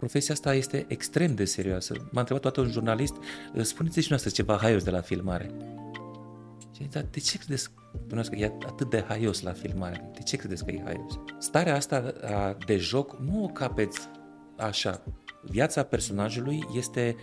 [0.00, 1.94] profesia asta este extrem de serioasă.
[2.10, 3.14] M-a întrebat toată un jurnalist,
[3.60, 5.50] spuneți și noastră ceva haios de la filmare.
[6.74, 7.70] Și dar de ce credeți
[8.30, 10.10] că e atât de haios la filmare?
[10.14, 11.18] De ce credeți că e haios?
[11.38, 12.14] Starea asta
[12.66, 14.08] de joc nu o capeți
[14.56, 15.02] așa.
[15.42, 17.16] Viața personajului este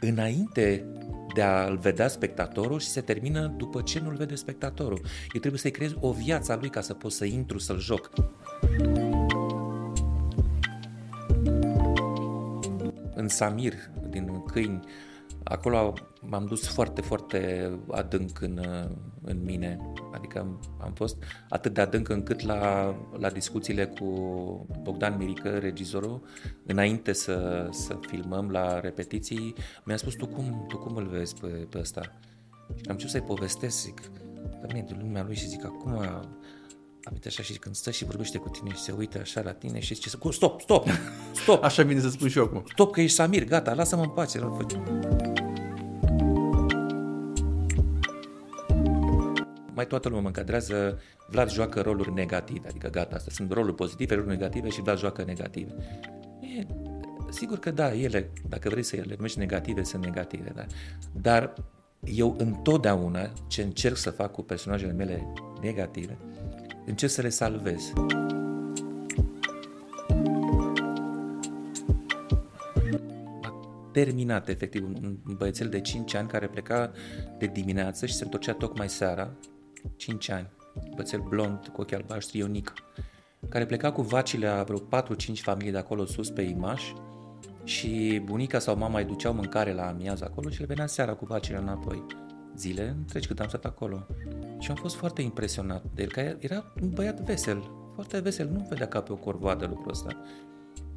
[0.00, 0.86] înainte
[1.34, 5.00] de a-l vedea spectatorul și se termină după ce nu-l vede spectatorul.
[5.32, 8.10] Eu trebuie să-i creez o viață a lui ca să pot să intru, să-l joc.
[13.32, 13.74] Samir,
[14.08, 14.80] din Câini,
[15.44, 18.60] acolo m-am dus foarte, foarte adânc în,
[19.22, 19.78] în mine.
[20.12, 24.06] Adică am fost atât de adânc încât la, la discuțiile cu
[24.82, 26.22] Bogdan Mirică, regizorul,
[26.66, 29.54] înainte să, să filmăm la repetiții,
[29.84, 32.00] mi-a spus, tu cum, tu cum îl vezi pe, pe ăsta?
[32.74, 34.00] Și am început să-i povestesc, zic,
[34.66, 36.04] vine de lumea lui și zic, acum
[37.04, 39.80] Aminte așa și când stă și vorbește cu tine și se uită așa la tine
[39.80, 40.60] și zice, stop, stop,
[41.34, 41.62] stop.
[41.64, 42.64] așa vine să spun și eu acum.
[42.72, 44.38] Stop că ești Samir, gata, lasă-mă în pace.
[49.74, 54.14] mai toată lumea mă încadrează, Vlad joacă roluri negative, adică gata, astea sunt roluri pozitive,
[54.14, 55.74] roluri negative și Vlad joacă negative.
[56.40, 56.66] E,
[57.30, 60.66] sigur că da, ele, dacă vrei să le numești negative, sunt negative, da.
[61.12, 61.54] dar
[62.04, 66.18] eu întotdeauna ce încerc să fac cu personajele mele negative,
[66.84, 67.92] încerc să le salvez.
[73.92, 76.92] terminat efectiv un băiețel de 5 ani care pleca
[77.38, 79.32] de dimineață și se întorcea tocmai seara
[79.96, 80.50] 5 ani,
[80.96, 82.72] bățel blond cu ochi albaștri, Ionica,
[83.48, 84.82] care pleca cu vacile a vreo 4-5
[85.34, 86.92] familii de acolo sus pe Imaș
[87.64, 91.24] și bunica sau mama îi duceau mâncare la amiază acolo și le venea seara cu
[91.24, 92.21] vacile înapoi.
[92.56, 94.06] Zile întregi cât am stat acolo.
[94.58, 98.66] Și am fost foarte impresionat de el, că era un băiat vesel, foarte vesel, nu
[98.68, 100.16] vedea ca pe o corvoadă lucrul ăsta.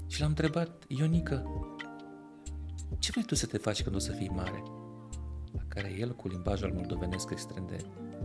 [0.08, 1.44] Și l-am întrebat, Ionica,
[3.00, 4.64] ce vrei tu să te faci când o să fii mare?
[5.52, 7.78] La care el, cu limbajul moldovenesc extrem de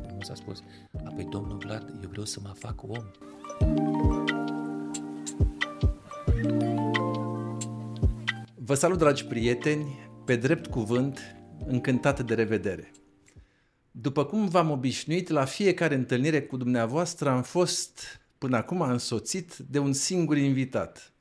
[0.06, 0.62] frumos a spus,
[1.04, 3.04] apoi domnul Vlad, eu vreau să mă fac om.
[8.54, 11.20] Vă salut, dragi prieteni, pe drept cuvânt,
[11.66, 12.90] încântat de revedere.
[13.90, 19.78] După cum v-am obișnuit, la fiecare întâlnire cu dumneavoastră am fost până acum însoțit de
[19.78, 21.12] un singur invitat.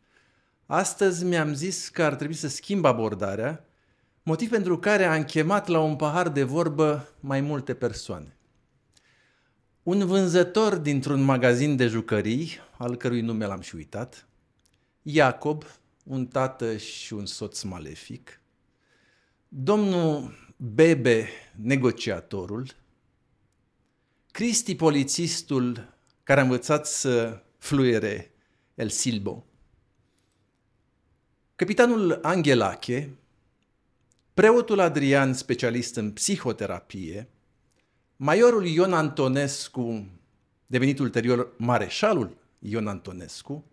[0.65, 3.65] Astăzi mi-am zis că ar trebui să schimb abordarea,
[4.23, 8.37] motiv pentru care am chemat la un pahar de vorbă mai multe persoane.
[9.83, 14.27] Un vânzător dintr-un magazin de jucării, al cărui nume l-am și uitat,
[15.01, 15.63] Iacob,
[16.03, 18.41] un tată și un soț malefic,
[19.47, 22.67] domnul Bebe, negociatorul,
[24.31, 25.93] Cristi, polițistul
[26.23, 28.31] care a învățat să fluiere
[28.75, 29.45] El Silbo,
[31.55, 33.17] capitanul Angelache,
[34.33, 37.29] preotul Adrian, specialist în psihoterapie,
[38.15, 40.09] Majorul Ion Antonescu,
[40.67, 43.65] devenit ulterior mareșalul Ion Antonescu,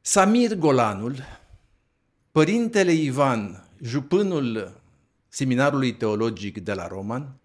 [0.00, 1.16] Samir Golanul,
[2.32, 4.80] părintele Ivan, jupânul
[5.28, 7.36] seminarului teologic de la Roman,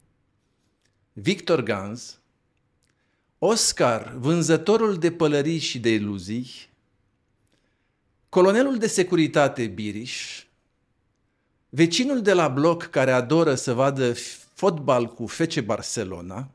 [1.13, 2.19] Victor Gans,
[3.39, 6.49] Oscar, vânzătorul de pălării și de iluzii,
[8.29, 10.43] colonelul de securitate Biriș,
[11.69, 14.13] Vecinul de la bloc care adoră să vadă
[14.53, 16.49] fotbal cu FC Barcelona,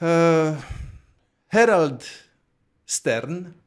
[0.00, 0.56] uh,
[1.48, 2.02] Herald
[2.84, 3.61] Stern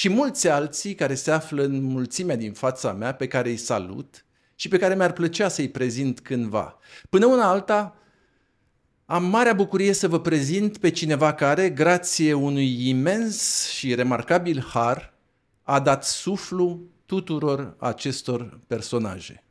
[0.00, 4.24] și mulți alții care se află în mulțimea din fața mea, pe care îi salut
[4.54, 6.78] și pe care mi-ar plăcea să-i prezint cândva.
[7.10, 7.96] Până una alta,
[9.04, 15.14] am marea bucurie să vă prezint pe cineva care, grație unui imens și remarcabil har,
[15.62, 19.44] a dat suflu tuturor acestor personaje.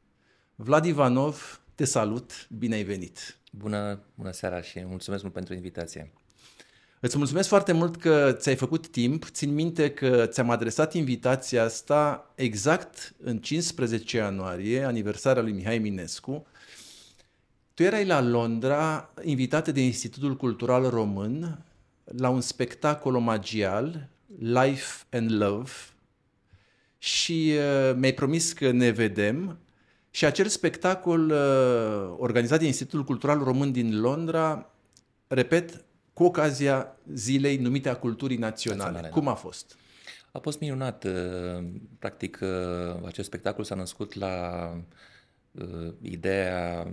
[0.55, 3.37] Vlad Ivanov, te salut, bine ai venit!
[3.51, 6.13] Bună, bună seara și mulțumesc mult pentru invitație!
[7.01, 9.25] Îți mulțumesc foarte mult că ți-ai făcut timp.
[9.25, 16.45] Țin minte că ți-am adresat invitația asta exact în 15 ianuarie, aniversarea lui Mihai Minescu.
[17.73, 21.65] Tu erai la Londra, invitată de Institutul Cultural Român,
[22.03, 24.09] la un spectacol omagial,
[24.39, 25.71] Life and Love,
[26.97, 29.57] și uh, mi-ai promis că ne vedem
[30.11, 34.71] și acel spectacol uh, organizat de Institutul Cultural Român din Londra,
[35.27, 35.83] repet,
[36.19, 38.83] cu ocazia zilei numite a culturii naționale.
[38.83, 39.31] naționale Cum da.
[39.31, 39.77] a fost?
[40.31, 41.03] A fost minunat.
[41.03, 41.65] Uh,
[41.99, 44.73] practic, uh, acest spectacol s-a născut la
[45.51, 46.87] uh, ideea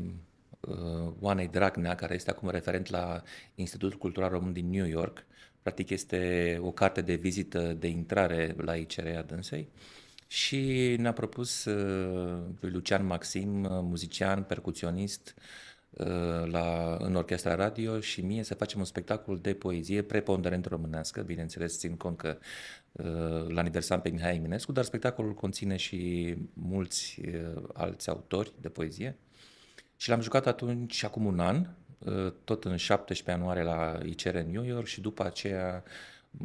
[0.61, 3.23] uh, Oanei Dragnea, care este acum referent la
[3.55, 5.25] Institutul Cultural Român din New York,
[5.63, 9.69] practic este o carte de vizită de intrare la ICR a dânsei
[10.27, 15.43] și ne-a propus uh, lui Lucian Maxim, uh, muzician, percuționist, uh,
[16.45, 21.79] la, în orchestra radio și mie să facem un spectacol de poezie preponderent românească, bineînțeles
[21.79, 22.39] țin cont că
[23.49, 27.21] l aniversam pe Mihai Eminescu, dar spectacolul conține și mulți
[27.73, 29.19] alți autori de poezie
[29.97, 31.67] și l-am jucat atunci, acum un an,
[32.45, 35.85] tot în 17 ianuarie la ICR în New York și după aceea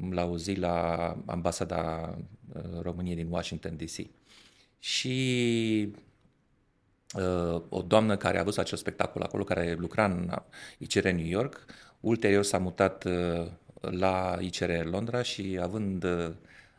[0.10, 2.16] la o zi la ambasada
[2.54, 4.08] uh, României din Washington DC.
[4.80, 6.00] Și uh,
[7.70, 10.32] o doamnă care a văzut acel spectacol acolo, care lucra în
[10.78, 11.66] ICR New York,
[12.00, 13.48] ulterior s-a mutat uh,
[13.80, 16.32] la ICR Londra și având uh,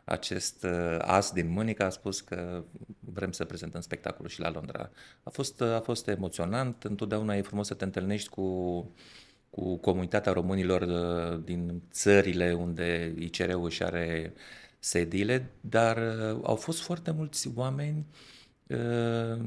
[0.05, 2.64] acest uh, as din mânică a spus că
[3.00, 4.90] vrem să prezentăm spectacolul și la Londra.
[5.23, 8.87] A fost, uh, a fost emoționant, întotdeauna e frumos să te întâlnești cu
[9.52, 14.32] cu comunitatea românilor uh, din țările unde ICR-ul își are
[14.78, 18.06] sediile, dar uh, au fost foarte mulți oameni
[18.67, 19.40] uh,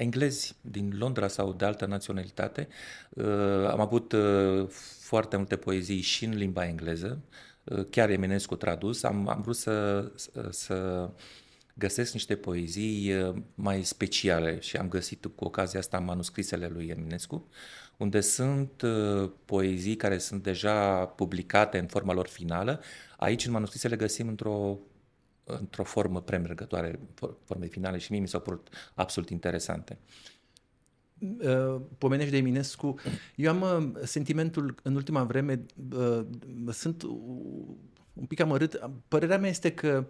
[0.00, 2.68] englezi din Londra sau de altă naționalitate.
[3.10, 4.68] Uh, am avut uh,
[5.00, 7.20] foarte multe poezii și în limba engleză,
[7.64, 9.02] uh, chiar Eminescu tradus.
[9.02, 11.08] Am, am vrut să, să, să
[11.74, 17.48] găsesc niște poezii uh, mai speciale și am găsit cu ocazia asta manuscrisele lui Eminescu
[18.00, 22.80] unde sunt uh, poezii care sunt deja publicate în forma lor finală.
[23.16, 24.78] Aici, în manuscrise, le găsim într-o
[25.58, 27.00] într-o formă premergătoare,
[27.44, 29.98] forme finale și mie mi s-au părut absolut interesante.
[31.18, 32.94] Uh, pomenești de Eminescu.
[33.36, 35.66] Eu am uh, sentimentul în ultima vreme,
[36.70, 37.02] sunt
[38.12, 38.90] un pic amărât.
[39.08, 40.06] Părerea mea este că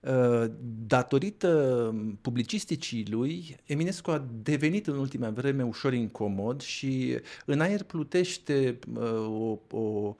[0.00, 0.50] Uh,
[0.86, 8.78] datorită publicisticii lui, Eminescu a devenit în ultima vreme ușor incomod și în aer plutește
[8.94, 10.14] uh, o, o uh,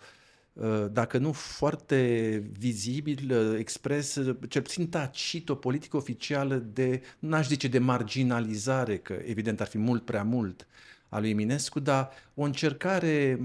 [0.92, 7.78] dacă nu foarte vizibil, expres, cel puțin tacit, o politică oficială de, n-aș zice de
[7.78, 10.66] marginalizare, că evident ar fi mult prea mult,
[11.08, 13.40] a lui Eminescu, dar o încercare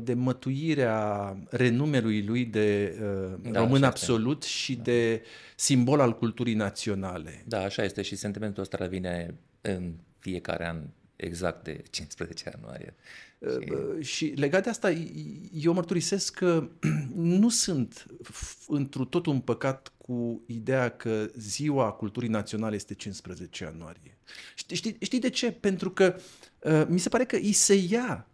[0.00, 2.98] de mătuire a renumelui lui de
[3.50, 4.82] da, român absolut și da.
[4.82, 5.22] de
[5.56, 7.42] simbol al culturii naționale.
[7.46, 10.82] Da, așa este și sentimentul ăsta vine în fiecare an
[11.18, 12.94] exact de 15 ianuarie.
[14.00, 14.14] Și...
[14.14, 14.90] și legat de asta,
[15.52, 16.68] eu mărturisesc că
[17.14, 18.06] nu sunt
[18.68, 24.16] întru tot un păcat cu ideea că ziua culturii naționale este 15 ianuarie.
[24.54, 25.52] Știi, știi, știi de ce?
[25.52, 26.16] Pentru că
[26.62, 28.26] uh, mi se pare că îi se ia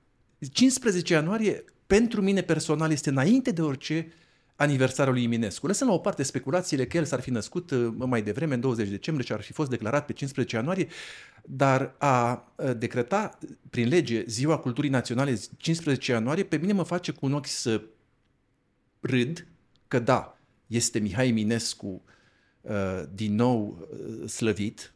[0.52, 4.12] 15 ianuarie pentru mine personal este înainte de orice
[4.56, 5.66] aniversarul lui Eminescu.
[5.66, 8.88] Lăsăm la o parte speculațiile că el s-ar fi născut uh, mai devreme, în 20
[8.88, 10.88] decembrie, și ar fi fost declarat pe 15 ianuarie,
[11.44, 13.38] dar a uh, decreta
[13.70, 17.82] prin lege Ziua Culturii Naționale 15 ianuarie, pe mine mă face cu un ochi să
[19.00, 19.46] râd
[19.88, 22.02] că da, este Mihai Eminescu
[22.60, 23.88] uh, din nou
[24.26, 24.92] slăvit,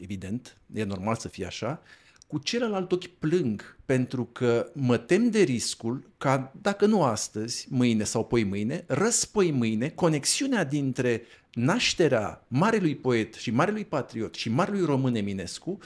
[0.00, 1.82] evident, e normal să fie așa,
[2.30, 8.04] cu celălalt ochi plâng pentru că mă tem de riscul ca, dacă nu astăzi, mâine
[8.04, 11.22] sau poi mâine, răspoi mâine, conexiunea dintre
[11.52, 15.78] nașterea marelui poet și marelui patriot și marelui român Eminescu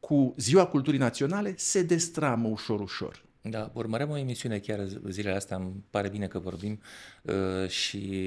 [0.00, 3.22] cu Ziua Culturii Naționale se destramă ușor, ușor.
[3.42, 6.80] Da, urmăream o emisiune chiar zilele astea, îmi pare bine că vorbim
[7.22, 8.24] uh, și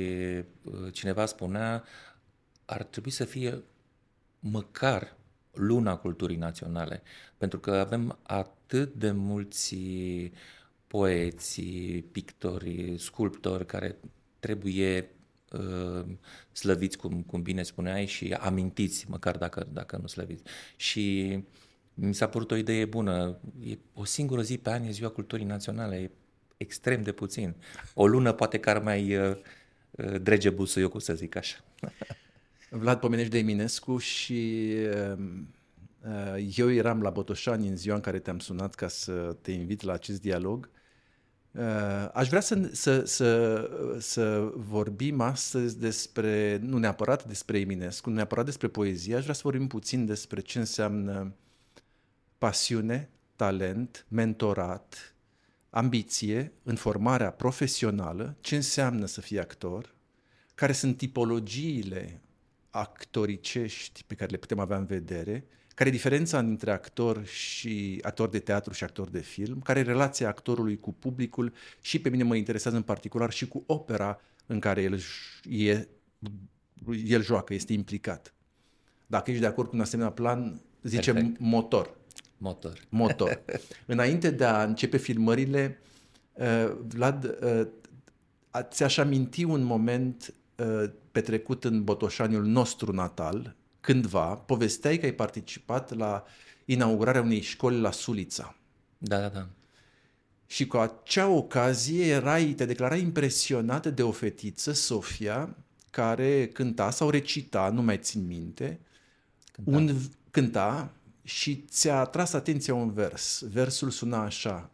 [0.64, 1.84] uh, cineva spunea
[2.66, 3.64] ar trebui să fie
[4.40, 5.16] măcar
[5.54, 7.02] luna culturii naționale,
[7.38, 9.76] pentru că avem atât de mulți
[10.88, 11.62] poeți,
[12.12, 13.98] pictori, sculptori care
[14.40, 15.10] trebuie
[15.52, 16.06] uh,
[16.52, 20.44] slăviți, cum, cum bine spuneai, și amintiți, măcar dacă, dacă nu slăviți.
[20.76, 21.38] Și
[21.94, 23.40] mi s-a părut o idee bună.
[23.64, 25.96] E o singură zi pe an e ziua culturii naționale.
[25.96, 26.12] E
[26.58, 27.56] extrem de puțin.
[27.94, 29.38] O lună poate că ar mai uh,
[29.92, 31.58] uh drege busuiocul, să zic așa.
[32.76, 34.74] Vlad, pomenești de Eminescu și
[35.12, 39.82] uh, eu eram la Botoșani în ziua în care te-am sunat ca să te invit
[39.82, 40.70] la acest dialog.
[41.52, 48.16] Uh, aș vrea să, să, să, să vorbim astăzi despre, nu neapărat despre Eminescu, nu
[48.16, 51.34] neapărat despre poezie, aș vrea să vorbim puțin despre ce înseamnă
[52.38, 55.16] pasiune, talent, mentorat,
[55.70, 59.96] ambiție în formarea profesională, ce înseamnă să fii actor,
[60.56, 62.23] care sunt tipologiile
[62.76, 68.30] actoricești pe care le putem avea în vedere, care e diferența între actor și actor
[68.30, 72.24] de teatru și actor de film, care e relația actorului cu publicul și pe mine
[72.24, 75.00] mă interesează în particular și cu opera în care el,
[75.50, 75.88] e,
[77.06, 78.34] el joacă, este implicat.
[79.08, 81.40] Dacă ești de acord cu un asemenea plan, zicem Perfect.
[81.40, 81.96] motor.
[82.38, 82.80] Motor.
[82.90, 83.42] Motor.
[83.86, 85.80] Înainte de a începe filmările,
[86.34, 87.68] uh, Vlad, uh,
[88.62, 95.96] ți-aș aminti un moment uh, petrecut în Botoșaniul nostru natal, cândva, povesteai că ai participat
[95.96, 96.24] la
[96.66, 98.56] inaugurarea unei școli la Sulița.
[98.98, 99.48] Da, da, da.
[100.46, 105.56] Și cu acea ocazie erai, te declarai impresionată de o fetiță, Sofia,
[105.90, 108.80] care cânta sau recita, nu mai țin minte,
[109.52, 109.96] cânta, un,
[110.32, 110.92] cânta
[111.24, 113.44] și ți-a atras atenția un vers.
[113.52, 114.70] Versul suna așa.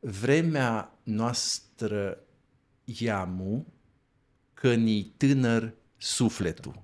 [0.00, 2.18] Vremea noastră
[2.84, 3.66] iamu,
[4.64, 6.82] că ni tânăr sufletul.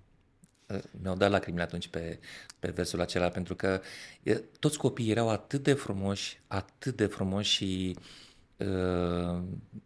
[0.90, 2.18] Mi-au dat lacrimile atunci pe,
[2.58, 3.80] pe versul acela, pentru că
[4.22, 7.96] e, toți copiii erau atât de frumoși, atât de frumoși și
[8.56, 9.42] uh,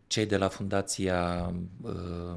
[0.06, 2.36] cei de la fundația uh,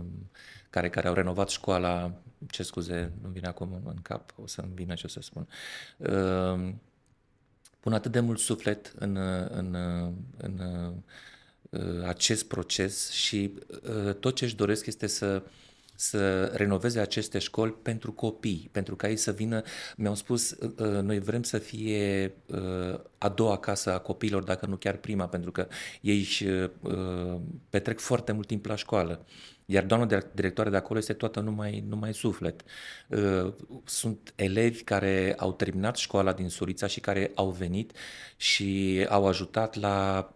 [0.69, 4.93] care, care au renovat școala, ce scuze, nu vine acum în cap, o să-mi vină
[4.93, 5.47] ce o să spun,
[5.97, 6.73] uh,
[7.79, 9.15] pun atât de mult suflet în,
[9.49, 9.75] în,
[10.37, 10.93] în uh,
[12.05, 13.51] acest proces și
[14.07, 15.41] uh, tot ce își doresc este să
[15.99, 19.61] să renoveze aceste școli pentru copii, pentru ca ei să vină,
[19.95, 24.65] mi-au spus, uh, uh, noi vrem să fie uh, a doua casă a copiilor, dacă
[24.65, 25.67] nu chiar prima, pentru că
[26.01, 26.45] ei își
[27.69, 29.25] petrec foarte mult timp la școală.
[29.65, 32.63] Iar doamna directoare de acolo este toată numai, numai suflet.
[33.85, 37.91] Sunt elevi care au terminat școala din Surița și care au venit
[38.35, 40.29] și au ajutat la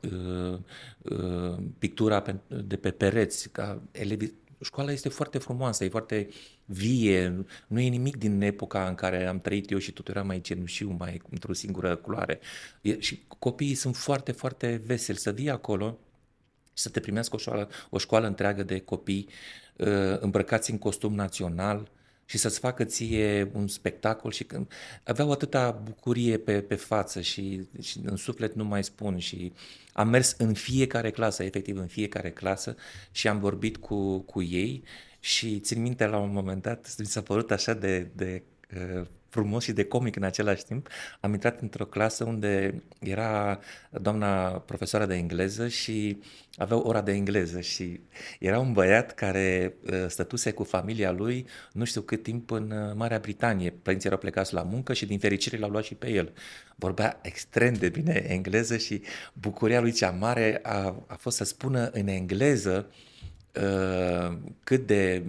[1.80, 4.32] pictura de pe pereți, ca elevi
[4.66, 6.30] școala este foarte frumoasă, e foarte
[6.66, 10.42] vie, nu e nimic din epoca în care am trăit eu și totul era mai
[10.42, 12.40] cenușiu, mai într-o singură culoare.
[12.82, 15.98] E, și copiii sunt foarte, foarte veseli să vii acolo
[16.74, 19.28] și să te primească o școală, o școală întreagă de copii
[19.78, 21.92] uh, îmbrăcați în costum național,
[22.32, 24.72] și să-ți facă ție un spectacol și când
[25.04, 29.54] aveau atâta bucurie pe, pe față și, și în suflet nu mai spun și
[29.94, 32.76] am mers în fiecare clasă, efectiv în fiecare clasă
[33.12, 34.84] și am vorbit cu, cu ei
[35.20, 38.44] și țin minte la un moment dat, mi s-a părut așa de, de
[38.76, 40.88] uh, frumos și de comic în același timp.
[41.20, 43.60] Am intrat într-o clasă unde era
[43.90, 46.18] doamna profesoară de engleză și
[46.56, 48.00] avea ora de engleză și
[48.40, 52.94] era un băiat care uh, stătuse cu familia lui nu știu cât timp în uh,
[52.96, 53.74] Marea Britanie.
[53.82, 56.34] Părinții erau plecați la muncă și din fericire l-au luat și pe el.
[56.76, 59.02] Vorbea extrem de bine engleză și
[59.34, 62.92] bucuria lui cea mare a, a fost să spună în engleză
[63.56, 65.24] uh, cât de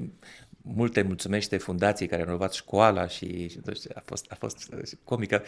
[0.63, 3.61] multe mulțumește fundației care au renovat școala și
[3.95, 5.43] a fost, a fost comică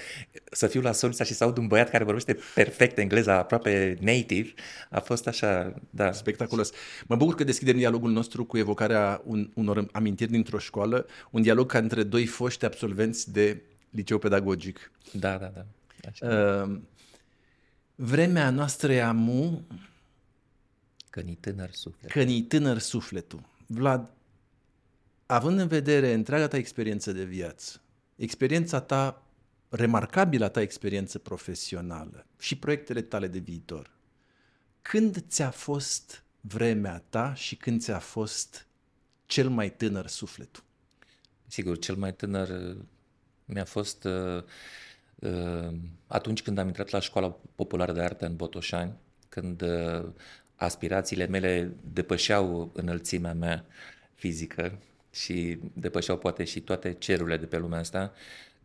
[0.50, 4.52] să fiu la Solța și să aud un băiat care vorbește perfect engleza, aproape native,
[4.90, 6.12] a fost așa, da.
[6.12, 6.70] Spectaculos.
[7.06, 11.70] Mă bucur că deschidem dialogul nostru cu evocarea un, unor amintiri dintr-o școală, un dialog
[11.70, 14.90] ca între doi foști absolvenți de liceu pedagogic.
[15.12, 15.64] Da, da, da.
[16.08, 16.62] Așa.
[16.62, 16.78] Uh,
[17.94, 19.64] vremea noastră e amu...
[21.10, 22.22] Că ni tânăr sufletul.
[22.22, 23.40] Că ni tânăr sufletul.
[23.66, 24.10] Vlad,
[25.26, 27.80] având în vedere întreaga ta experiență de viață,
[28.16, 29.22] experiența ta,
[29.68, 33.90] remarcabilă ta experiență profesională și proiectele tale de viitor,
[34.82, 38.66] când ți-a fost vremea ta și când ți-a fost
[39.26, 40.62] cel mai tânăr sufletul?
[41.46, 42.76] Sigur, cel mai tânăr uh,
[43.44, 44.42] mi-a fost uh,
[45.14, 45.74] uh,
[46.06, 48.92] atunci când am intrat la Școala Populară de Artă în Botoșani,
[49.28, 50.04] când uh,
[50.54, 53.66] aspirațiile mele depășeau înălțimea mea
[54.14, 54.78] fizică,
[55.14, 58.12] și depășeau poate și toate cerurile de pe lumea asta,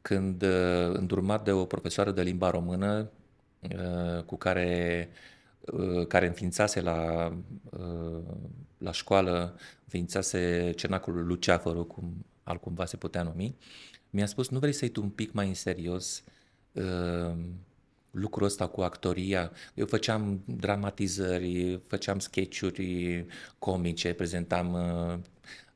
[0.02, 3.12] când uh, îndurmat de o profesoară de limba română
[3.62, 5.10] uh, cu care
[5.60, 7.32] uh, care înființase la,
[8.78, 13.56] la școală, înființase cenacul Luceafărul, cum altcumva se putea numi,
[14.10, 16.24] mi-a spus, nu vrei să-i tu un pic mai în serios
[18.12, 19.52] lucrul ăsta cu actoria.
[19.74, 23.26] Eu făceam dramatizări, făceam sketchuri
[23.60, 24.78] comice, prezentam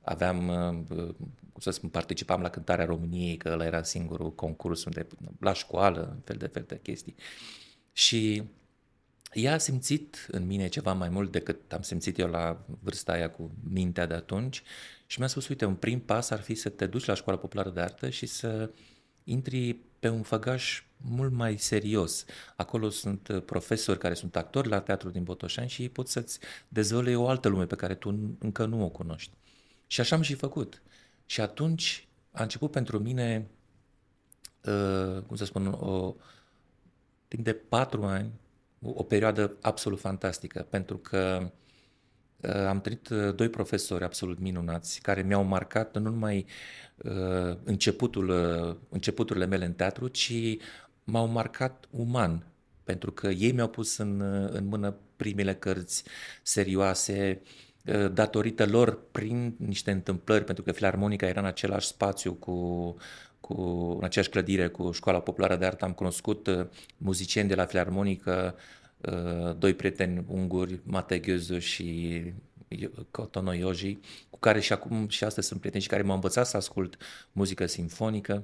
[0.03, 0.47] aveam,
[0.89, 1.07] uh,
[1.51, 5.07] cum să spun, participam la cântarea României, că ăla era singurul concurs unde,
[5.39, 7.15] la școală, fel de fel de chestii.
[7.91, 8.43] Și
[9.33, 13.29] ea a simțit în mine ceva mai mult decât am simțit eu la vârsta aia
[13.29, 14.63] cu mintea de atunci
[15.05, 17.69] și mi-a spus, uite, un prim pas ar fi să te duci la școala populară
[17.69, 18.69] de artă și să
[19.23, 22.25] intri pe un făgaș mult mai serios.
[22.55, 26.39] Acolo sunt uh, profesori care sunt actori la teatru din Botoșani și ei pot să-ți
[26.67, 29.31] dezvăluie o altă lume pe care tu încă nu o cunoști.
[29.87, 30.81] Și așa am și făcut.
[31.25, 33.47] Și atunci a început pentru mine,
[34.65, 36.15] uh, cum să spun, o,
[37.27, 38.31] timp de patru ani,
[38.81, 41.51] o perioadă absolut fantastică, pentru că
[42.41, 46.45] uh, am trăit uh, doi profesori absolut minunați care mi-au marcat nu numai
[46.97, 50.33] uh, începutul, uh, începuturile mele în teatru, ci
[51.03, 52.47] m-au marcat uman,
[52.83, 56.03] pentru că ei mi-au pus în, uh, în mână primele cărți
[56.41, 57.72] serioase, uh,
[58.11, 62.95] datorită lor prin niște întâmplări, pentru că Filarmonica era în același spațiu cu,
[63.39, 63.53] cu
[63.97, 68.55] în aceeași clădire cu Școala Populară de Artă, am cunoscut muzicieni de la Filarmonică,
[69.57, 72.21] doi prieteni unguri, Mate Ghezu și
[73.11, 73.99] Cotono Yoji,
[74.29, 76.97] cu care și acum și astăzi sunt prieteni și care m-au învățat să ascult
[77.31, 78.43] muzică sinfonică.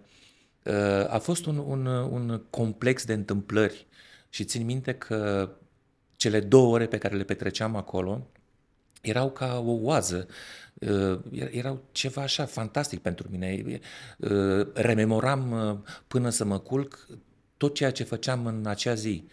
[1.08, 3.88] A fost un, un, un complex de întâmplări
[4.30, 5.50] și țin minte că
[6.16, 8.28] cele două ore pe care le petreceam acolo
[9.02, 10.28] erau ca o oază,
[10.74, 11.20] uh,
[11.52, 13.80] erau ceva așa fantastic pentru mine.
[14.18, 15.78] Uh, rememoram uh,
[16.08, 17.08] până să mă culc
[17.58, 19.28] tot ceea ce făceam în acea zi,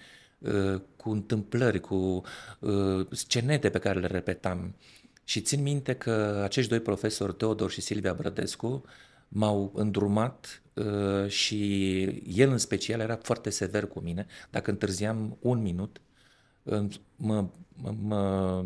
[0.97, 2.23] cu întâmplări, cu
[3.11, 4.75] scenete pe care le repetam.
[5.25, 8.85] Și țin minte că acești doi profesori, Teodor și Silvia Brădescu,
[9.29, 10.63] m-au îndrumat
[11.27, 14.27] și el în special era foarte sever cu mine.
[14.51, 16.01] Dacă întârziam un minut,
[17.17, 18.65] mă, mă, mă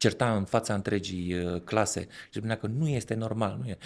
[0.00, 3.58] certa în fața întregii uh, clase și spunea că nu este normal.
[3.62, 3.78] Nu e.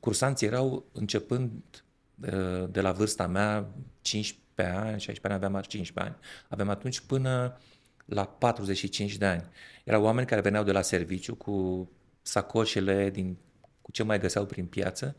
[0.00, 1.50] Cursanții erau începând
[2.22, 3.70] uh, de la vârsta mea,
[4.00, 7.58] 15 ani, 16 ani, aveam 15 ani, aveam atunci până
[8.04, 9.44] la 45 de ani.
[9.84, 11.88] Erau oameni care veneau de la serviciu cu
[12.22, 13.36] sacoșele din,
[13.82, 15.16] cu ce mai găseau prin piață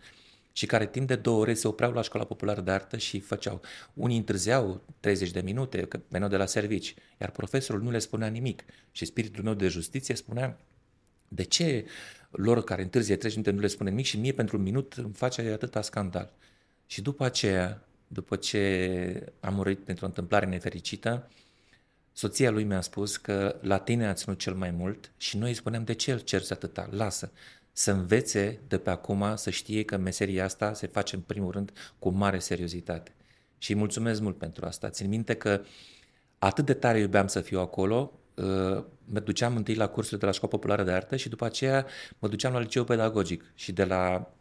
[0.52, 3.62] și care timp de două ore se opreau la școala populară de artă și făceau.
[3.94, 8.28] Unii întârzeau 30 de minute, că veneau de la servici, iar profesorul nu le spunea
[8.28, 8.64] nimic.
[8.92, 10.60] Și spiritul meu de justiție spunea,
[11.28, 11.86] de ce
[12.32, 15.14] lor care întârzie 30 minute nu le spune nimic și mie pentru un minut îmi
[15.14, 16.34] face atâta scandal.
[16.86, 21.30] Și după aceea, după ce am murit pentru o întâmplare nefericită,
[22.14, 25.56] soția lui mi-a spus că la tine a ținut cel mai mult și noi îi
[25.56, 27.32] spuneam de ce îl cerți atâta, lasă
[27.72, 31.72] să învețe de pe acum, să știe că meseria asta se face în primul rând
[32.00, 33.12] cu mare seriozitate.
[33.58, 34.90] Și îi mulțumesc mult pentru asta.
[34.90, 35.62] Țin minte că
[36.40, 40.32] atât de tare iubeam să fiu acolo, uh, mă duceam întâi la cursurile de la
[40.32, 41.86] Școala Populară de Artă și după aceea
[42.20, 44.34] mă duceam la liceu pedagogic și de la,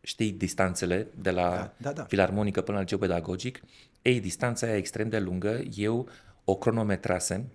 [0.00, 2.04] știi, distanțele, de la da, da, da.
[2.04, 3.60] filarmonică până la liceu pedagogic,
[4.02, 6.08] ei, distanța aia extrem de lungă, eu
[6.44, 7.52] o cronometrasem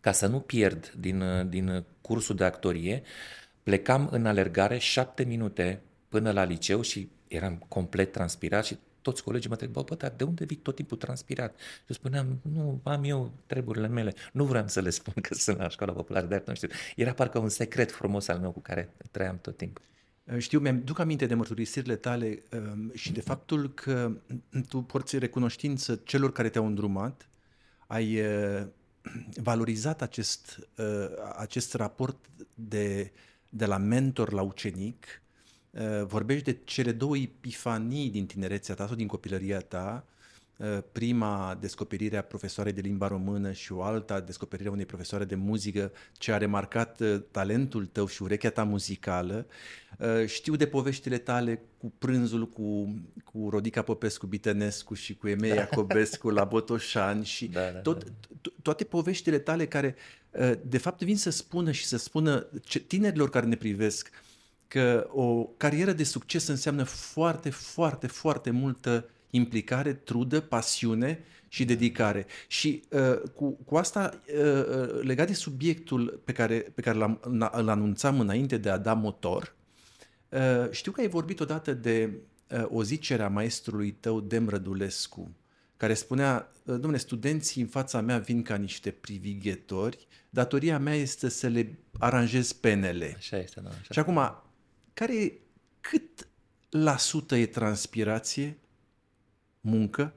[0.00, 3.02] ca să nu pierd din, din cursul de actorie
[3.62, 9.48] Plecam în alergare șapte minute până la liceu și eram complet transpirat și toți colegii
[9.48, 11.58] mă întrebau, bă, dar de unde vii tot timpul transpirat?
[11.58, 14.14] Și eu spuneam, nu, am eu treburile mele.
[14.32, 16.68] Nu vreau să le spun că sunt la școala populară de artă, nu știu.
[16.96, 19.82] Era parcă un secret frumos al meu cu care trăiam tot timpul.
[20.38, 24.12] Știu, mi-am duc aminte de mărturisirile tale um, și de faptul că
[24.68, 27.28] tu porți recunoștință celor care te-au îndrumat,
[27.86, 28.66] ai uh,
[29.42, 33.12] valorizat acest, uh, acest raport de
[33.54, 35.22] de la mentor la ucenic,
[35.70, 40.21] uh, vorbești de cele două epifanii din tinerețea ta sau din copilăria ta, uh,
[40.92, 45.34] prima descoperire a profesoarei de limba română și o alta descoperire a unei profesoare de
[45.34, 49.46] muzică ce a remarcat uh, talentul tău și urechea ta muzicală.
[50.26, 56.30] Știu de poveștile tale cu prânzul cu, cu Rodica Popescu Bitănescu și cu Emei Iacobescu
[56.38, 58.50] la Botoșani și da, da, tot, da.
[58.62, 59.96] toate poveștile tale care
[60.32, 62.46] Uh, de fapt vin să spună și să spună
[62.86, 64.10] tinerilor care ne privesc
[64.68, 72.26] că o carieră de succes înseamnă foarte, foarte, foarte multă implicare, trudă, pasiune și dedicare.
[72.46, 77.20] Și uh, cu, cu asta, uh, uh legat de subiectul pe care, pe care l-am,
[77.52, 79.54] îl anunțam înainte de a da motor,
[80.28, 82.10] uh, știu că ai vorbit odată de
[82.50, 85.36] uh, o zicere a maestrului tău, Dem Rădulescu,
[85.76, 91.46] care spunea, domnule, studenții în fața mea vin ca niște privighetori, datoria mea este să
[91.46, 93.14] le aranjez penele.
[93.16, 93.68] Așa este, da.
[93.68, 93.92] Așa.
[93.92, 94.42] Și acum,
[94.94, 95.32] care,
[95.80, 96.28] cât
[96.70, 98.56] la sută e transpirație,
[99.62, 100.14] muncă,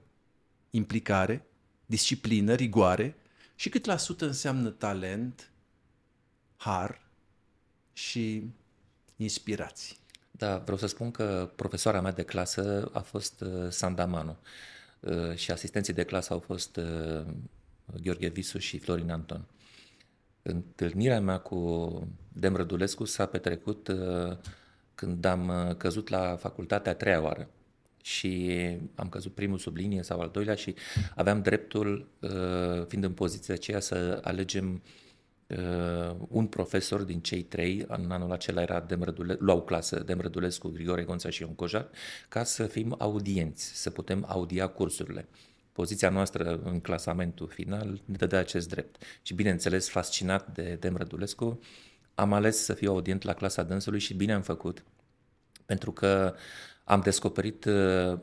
[0.70, 1.46] implicare,
[1.86, 3.16] disciplină, rigoare
[3.56, 5.52] și cât la sută înseamnă talent,
[6.56, 7.02] har
[7.94, 8.50] și
[9.16, 9.96] inspirație?
[10.32, 14.38] Da, vreau să spun că profesoara mea de clasă a fost uh, Sandamanu.
[15.00, 17.26] Uh, și asistenții de clasă au fost uh,
[18.02, 19.46] Gheorghe Visu și Florin Anton.
[20.42, 24.38] Întâlnirea mea cu Dem Rădulescu s-a petrecut uh,
[24.96, 27.50] când am căzut la facultatea a treia oară
[28.06, 28.60] și
[28.96, 30.76] am căzut primul sub linie sau al doilea și
[31.16, 32.08] aveam dreptul,
[32.88, 34.82] fiind în poziția aceea, să alegem
[35.48, 41.04] uh, un profesor din cei trei, în anul acela era Demrădule, luau clasă Demrădulescu, Grigore
[41.04, 41.90] Gonța și Ion Cojar,
[42.30, 45.28] ca să fim audienți, să putem audia cursurile.
[45.72, 49.04] Poziția noastră în clasamentul final ne dădea acest drept.
[49.22, 51.60] Și bineînțeles, fascinat de Demrădulescu,
[52.16, 54.84] am ales să fiu audient la clasa dânsului și bine am făcut,
[55.66, 56.36] pentru că
[56.86, 58.20] am descoperit uh,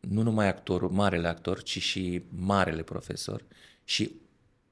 [0.00, 3.44] nu numai actorul, marele actor, ci și marele profesor
[3.84, 4.12] și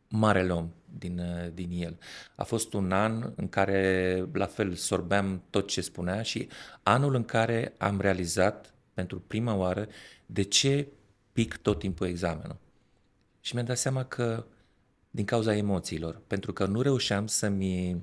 [0.09, 1.23] marele om din,
[1.55, 1.99] din el.
[2.35, 6.49] A fost un an în care, la fel, sorbeam tot ce spunea și
[6.83, 9.89] anul în care am realizat pentru prima oară
[10.27, 10.89] de ce
[11.33, 12.57] pic tot timpul examenul.
[13.41, 14.45] Și mi-am dat seama că
[15.11, 18.03] din cauza emoțiilor, pentru că nu reușeam să-mi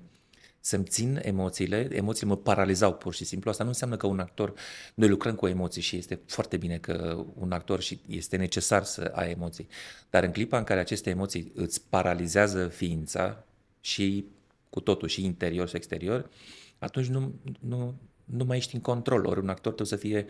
[0.60, 3.50] să-mi țin emoțiile, emoțiile mă paralizau pur și simplu.
[3.50, 4.54] Asta nu înseamnă că un actor,
[4.94, 9.12] noi lucrăm cu emoții și este foarte bine că un actor și este necesar să
[9.16, 9.68] ai emoții.
[10.10, 13.44] Dar în clipa în care aceste emoții îți paralizează ființa
[13.80, 14.26] și
[14.70, 16.30] cu totul, și interior și exterior,
[16.80, 17.96] atunci nu, nu,
[18.26, 19.26] nu mai ești în control.
[19.26, 20.26] Ori un actor trebuie să fie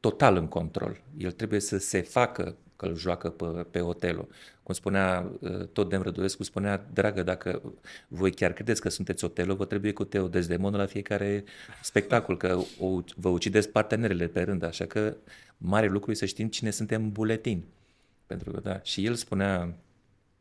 [0.00, 1.00] total în control.
[1.16, 4.28] El trebuie să se facă că îl joacă pe, pe Otelo.
[4.70, 7.62] Cum spunea uh, tot Dem Rădulescu, spunea, dragă, dacă
[8.08, 11.44] voi chiar credeți că sunteți Otelo, vă trebuie cu Teo Dezdemonul la fiecare
[11.82, 15.16] spectacol, că o, vă ucideți partenerele pe rând, așa că
[15.58, 17.64] mare lucru e să știm cine suntem în buletin.
[18.26, 19.74] Pentru că, da, și el spunea,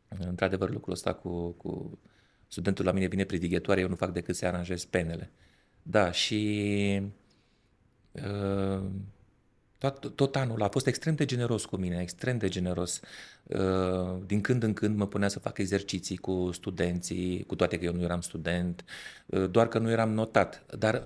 [0.08, 2.00] într-adevăr, lucrul ăsta cu, cu
[2.48, 5.32] studentul la mine vine privighetoare, eu nu fac decât să aranjez penele.
[5.82, 7.02] Da, și
[8.12, 8.84] uh,
[9.80, 13.00] tot, tot anul a fost extrem de generos cu mine, extrem de generos.
[13.44, 17.86] Uh, din când în când mă punea să fac exerciții cu studenții, cu toate că
[17.86, 18.86] eu nu eram student,
[19.26, 20.66] uh, doar că nu eram notat.
[20.78, 21.06] Dar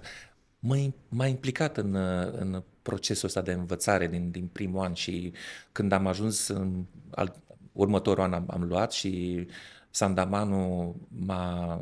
[1.09, 1.95] m-a implicat în,
[2.31, 5.33] în procesul ăsta de învățare din, din primul an și
[5.71, 7.35] când am ajuns în al,
[7.71, 9.45] următorul an am, am luat și
[9.89, 11.81] Sandamanu m-a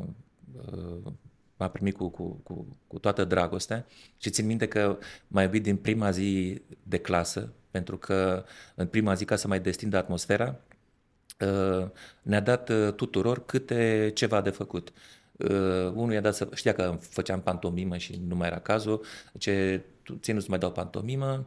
[0.72, 1.12] uh,
[1.62, 3.86] m-a primit cu, cu, cu, cu toată dragostea
[4.18, 4.98] și țin minte că
[5.28, 8.44] m-a iubit din prima zi de clasă, pentru că
[8.74, 10.56] în prima zi, ca să mai destindă atmosfera,
[11.40, 11.88] uh,
[12.22, 14.92] ne-a dat uh, tuturor câte ceva de făcut.
[15.36, 16.48] Uh, unul i-a dat să...
[16.54, 19.04] Știa că făceam pantomimă și nu mai era cazul,
[19.38, 19.82] ce
[20.20, 21.46] ție nu-ți mai dau pantomimă,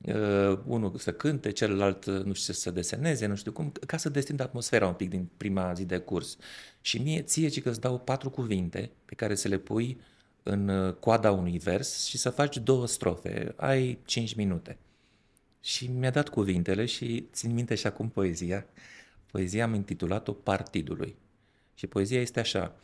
[0.00, 4.08] uh, unul să cânte, celălalt uh, nu știu să deseneze, nu știu cum, ca să
[4.08, 6.36] destindă atmosfera un pic din prima zi de curs.
[6.80, 10.00] Și mie, ție, ci că îți dau patru cuvinte pe care să le pui
[10.42, 13.54] în uh, coada unui vers și să faci două strofe.
[13.56, 14.78] Ai cinci minute.
[15.60, 18.66] Și mi-a dat cuvintele și țin minte și acum poezia.
[19.26, 21.16] Poezia am intitulat-o Partidului.
[21.74, 22.76] Și poezia este așa.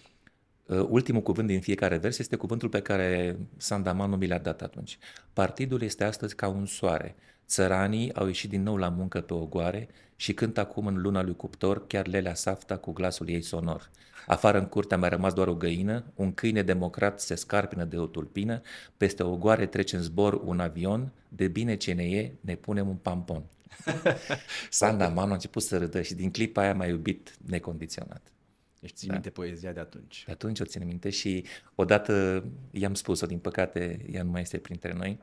[0.67, 4.99] Uh, ultimul cuvânt din fiecare vers este cuvântul pe care Sandamanu mi l-a dat atunci.
[5.33, 7.15] Partidul este astăzi ca un soare.
[7.47, 11.37] Țăranii au ieșit din nou la muncă pe ogoare și cânt acum în luna lui
[11.37, 13.91] cuptor chiar Lelea Safta cu glasul ei sonor.
[14.27, 17.99] Afară în curte a mai rămas doar o găină, un câine democrat se scarpină de
[17.99, 18.61] o tulpină,
[18.97, 22.97] peste ogoare trece în zbor un avion, de bine ce ne e, ne punem un
[22.97, 23.43] pampon.
[24.71, 28.33] Sanda Manu a început să râdă și din clipa aia m-a iubit necondiționat.
[28.81, 29.13] Deci ții da.
[29.13, 30.23] minte poezia de atunci.
[30.27, 34.59] De atunci o țin minte și odată i-am spus-o, din păcate ea nu mai este
[34.59, 35.19] printre noi,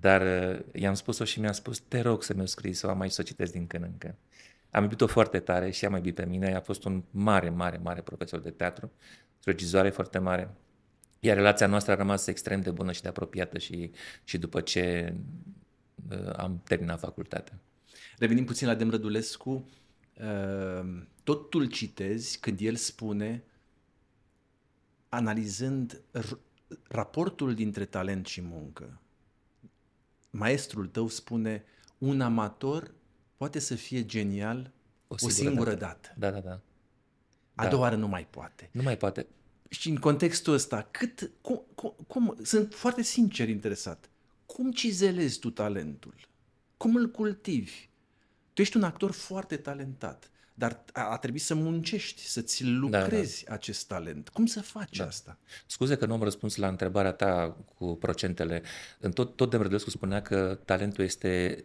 [0.00, 3.00] dar uh, i-am spus-o și mi-a spus, te rog să mi-o scrii, să o am
[3.00, 4.14] aici să o citesc din când în când.
[4.70, 6.54] Am iubit-o foarte tare și am iubit pe mine.
[6.54, 8.92] A fost un mare, mare, mare profesor de teatru,
[9.44, 10.54] regizoare foarte mare.
[11.20, 13.90] Iar relația noastră a rămas extrem de bună și de apropiată și,
[14.24, 15.14] și după ce
[16.10, 17.58] uh, am terminat facultatea.
[18.18, 19.68] Revenim puțin la Demrădulescu.
[20.20, 23.44] Uh, totul citezi când el spune,
[25.08, 26.38] analizând r-
[26.88, 29.00] raportul dintre talent și muncă,
[30.34, 31.64] maestrul tău spune,
[31.98, 32.94] un amator
[33.36, 34.72] poate să fie genial
[35.08, 36.14] o singură, o singură dată.
[36.18, 36.18] dată.
[36.18, 36.60] Da, da, da.
[37.54, 37.68] A da.
[37.68, 38.68] doua oară nu mai poate.
[38.72, 39.26] Nu mai poate.
[39.68, 44.10] Și în contextul ăsta, cât, cum, cum, cum, sunt foarte sincer interesat,
[44.46, 46.14] cum cizelezi tu talentul?
[46.76, 47.88] Cum îl cultivi?
[48.52, 53.48] Tu ești un actor foarte talentat, dar a, a trebuit să muncești, să-ți lucrezi da,
[53.48, 53.54] da.
[53.54, 54.28] acest talent.
[54.28, 55.06] Cum să faci da.
[55.06, 55.38] asta?
[55.66, 58.62] Scuze că nu am răspuns la întrebarea ta cu procentele.
[59.00, 61.64] În tot, tot Demrădescu spunea că talentul este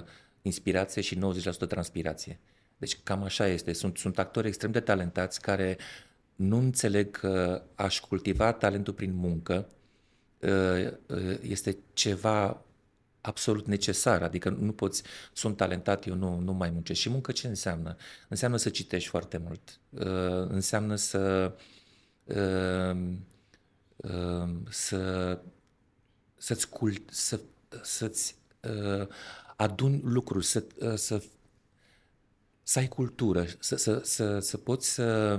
[0.00, 0.02] 10%
[0.42, 1.18] inspirație și
[1.64, 2.40] 90% transpirație.
[2.76, 3.72] Deci cam așa este.
[3.72, 5.78] Sunt, sunt actori extrem de talentați care
[6.34, 9.68] nu înțeleg că aș cultiva talentul prin muncă
[10.38, 12.64] uh, uh, este ceva
[13.20, 15.02] absolut necesar, adică nu poți,
[15.32, 17.00] sunt talentat, eu nu, nu mai muncesc.
[17.00, 17.96] Și muncă ce înseamnă?
[18.28, 21.52] Înseamnă să citești foarte mult, uh, înseamnă să
[24.68, 25.40] să
[26.36, 27.40] să-ți cult, să,
[27.82, 28.34] să-ți
[29.56, 31.22] aduni lucruri, să, ă, să,
[32.62, 35.38] să ai cultură, să, să, să, să poți să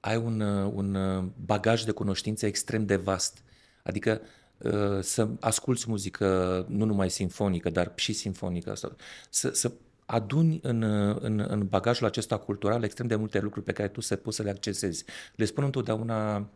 [0.00, 0.96] ai un, un
[1.44, 3.42] bagaj de cunoștințe extrem de vast.
[3.82, 4.24] Adică ă,
[5.00, 8.74] să asculți muzică nu numai sinfonică, dar și sinfonică.
[9.30, 9.72] Să, să
[10.06, 10.82] aduni în,
[11.20, 14.42] în, în bagajul acesta cultural extrem de multe lucruri pe care tu să poți să
[14.42, 15.04] le accesezi.
[15.36, 16.50] Le spun întotdeauna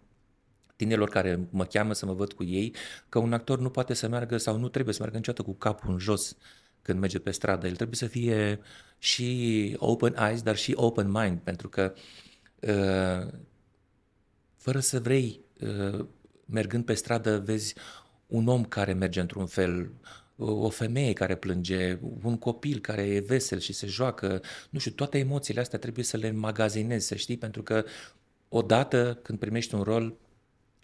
[0.77, 2.75] tinerilor care mă cheamă să mă văd cu ei,
[3.09, 5.93] că un actor nu poate să meargă sau nu trebuie să meargă niciodată cu capul
[5.93, 6.37] în jos
[6.83, 7.67] când merge pe stradă.
[7.67, 8.61] El trebuie să fie
[8.99, 11.95] și open eyes, dar și open mind, pentru că
[12.61, 13.33] uh,
[14.57, 16.07] fără să vrei, uh,
[16.47, 17.75] mergând pe stradă, vezi
[18.27, 19.91] un om care merge într-un fel,
[20.37, 25.19] o femeie care plânge, un copil care e vesel și se joacă, nu știu, toate
[25.19, 27.85] emoțiile astea trebuie să le înmagazinezi, să știi, pentru că
[28.49, 30.17] odată când primești un rol,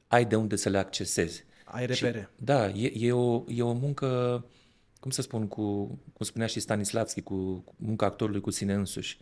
[0.07, 1.45] ai de unde să le accesezi.
[1.65, 2.31] Ai repere.
[2.37, 4.45] Și, da, e, e, o, e o muncă,
[5.01, 9.19] cum să spun, cu, cum spunea și Stanislavski, cu, cu munca actorului cu sine însuși.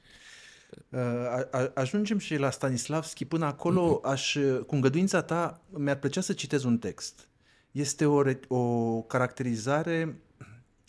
[0.89, 3.25] Uh, ajungem și la Stanislavski.
[3.25, 4.11] Până acolo, mm-hmm.
[4.11, 7.29] aș, cu îngăduința ta, mi-ar plăcea să citez un text.
[7.71, 10.23] Este o, o caracterizare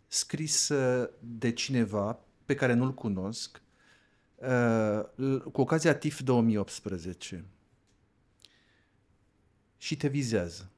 [0.07, 3.61] scrisă de cineva pe care nu-l cunosc,
[4.35, 5.01] uh,
[5.51, 7.45] cu ocazia TIF 2018.
[9.77, 10.71] Și te vizează.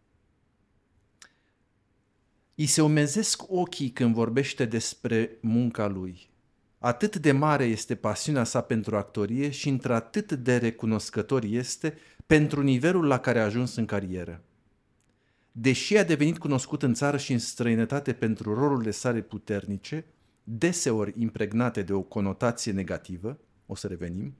[2.55, 6.30] I se umezesc ochii când vorbește despre munca lui.
[6.83, 13.07] Atât de mare este pasiunea sa pentru actorie și într-atât de recunoscător este pentru nivelul
[13.07, 14.43] la care a ajuns în carieră.
[15.51, 20.05] Deși a devenit cunoscut în țară și în străinătate pentru rolurile sale puternice,
[20.43, 24.35] deseori impregnate de o conotație negativă, o să revenim,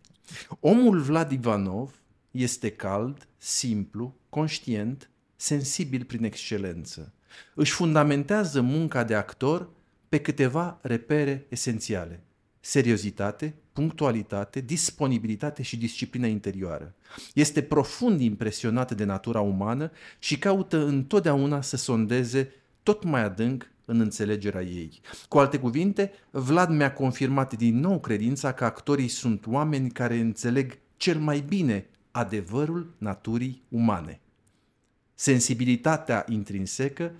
[0.60, 1.95] omul Vlad Ivanov
[2.32, 7.13] este cald, simplu, conștient, sensibil prin excelență.
[7.56, 9.69] Își fundamentează munca de actor
[10.10, 12.23] pe câteva repere esențiale.
[12.62, 16.95] Seriozitate, punctualitate, disponibilitate și disciplină interioară.
[17.34, 24.00] Este profund impresionat de natura umană și caută întotdeauna să sondeze tot mai adânc în
[24.00, 25.02] înțelegerea ei.
[25.28, 30.78] Cu alte cuvinte, Vlad mi-a confirmat din nou credința că actorii sunt oameni care înțeleg
[30.97, 34.19] cel mai bine adevărul naturii umane.
[35.15, 37.12] Sensibilitatea intrinsecă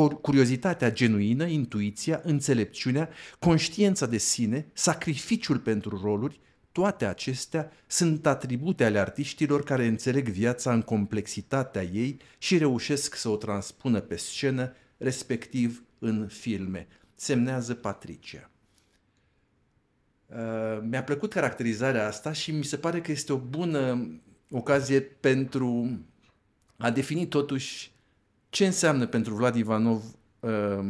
[0.00, 6.40] curiozitatea genuină, intuiția, înțelepciunea, conștiința de sine, sacrificiul pentru roluri,
[6.72, 13.28] toate acestea sunt atribute ale artiștilor care înțeleg viața în complexitatea ei și reușesc să
[13.28, 16.86] o transpună pe scenă, respectiv în filme.
[17.14, 18.50] Semnează Patricia.
[20.26, 24.10] Uh, mi-a plăcut caracterizarea asta și mi se pare că este o bună
[24.50, 25.98] ocazie pentru
[26.76, 27.93] a defini totuși
[28.54, 30.04] ce înseamnă pentru Vlad Ivanov
[30.40, 30.86] uh,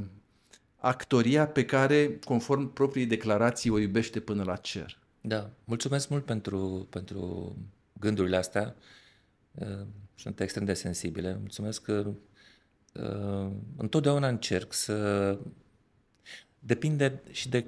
[0.76, 4.98] actoria pe care, conform proprii declarații, o iubește până la cer?
[5.20, 7.56] Da, mulțumesc mult pentru, pentru
[8.00, 8.74] gândurile astea.
[9.54, 11.36] Uh, sunt extrem de sensibile.
[11.40, 12.12] Mulțumesc că
[12.92, 15.38] uh, întotdeauna încerc să...
[16.58, 17.64] Depinde și de,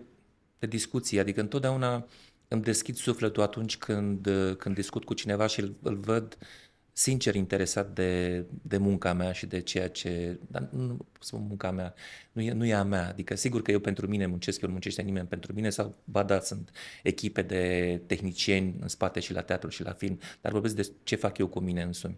[0.58, 2.06] de discuție, adică întotdeauna
[2.48, 4.28] îmi deschid sufletul atunci când,
[4.58, 6.65] când discut cu cineva și îl, îl văd uh,
[6.98, 10.38] sincer interesat de, de munca mea și de ceea ce...
[10.46, 11.94] Dar nu spun munca mea,
[12.32, 13.08] nu e, nu e a mea.
[13.08, 16.22] Adică sigur că eu pentru mine muncesc, eu nu muncește nimeni pentru mine sau, ba
[16.22, 16.70] da, sunt
[17.02, 21.16] echipe de tehnicieni în spate și la teatru și la film, dar vorbesc de ce
[21.16, 22.16] fac eu cu mine însumi.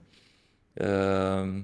[0.74, 1.62] Uh,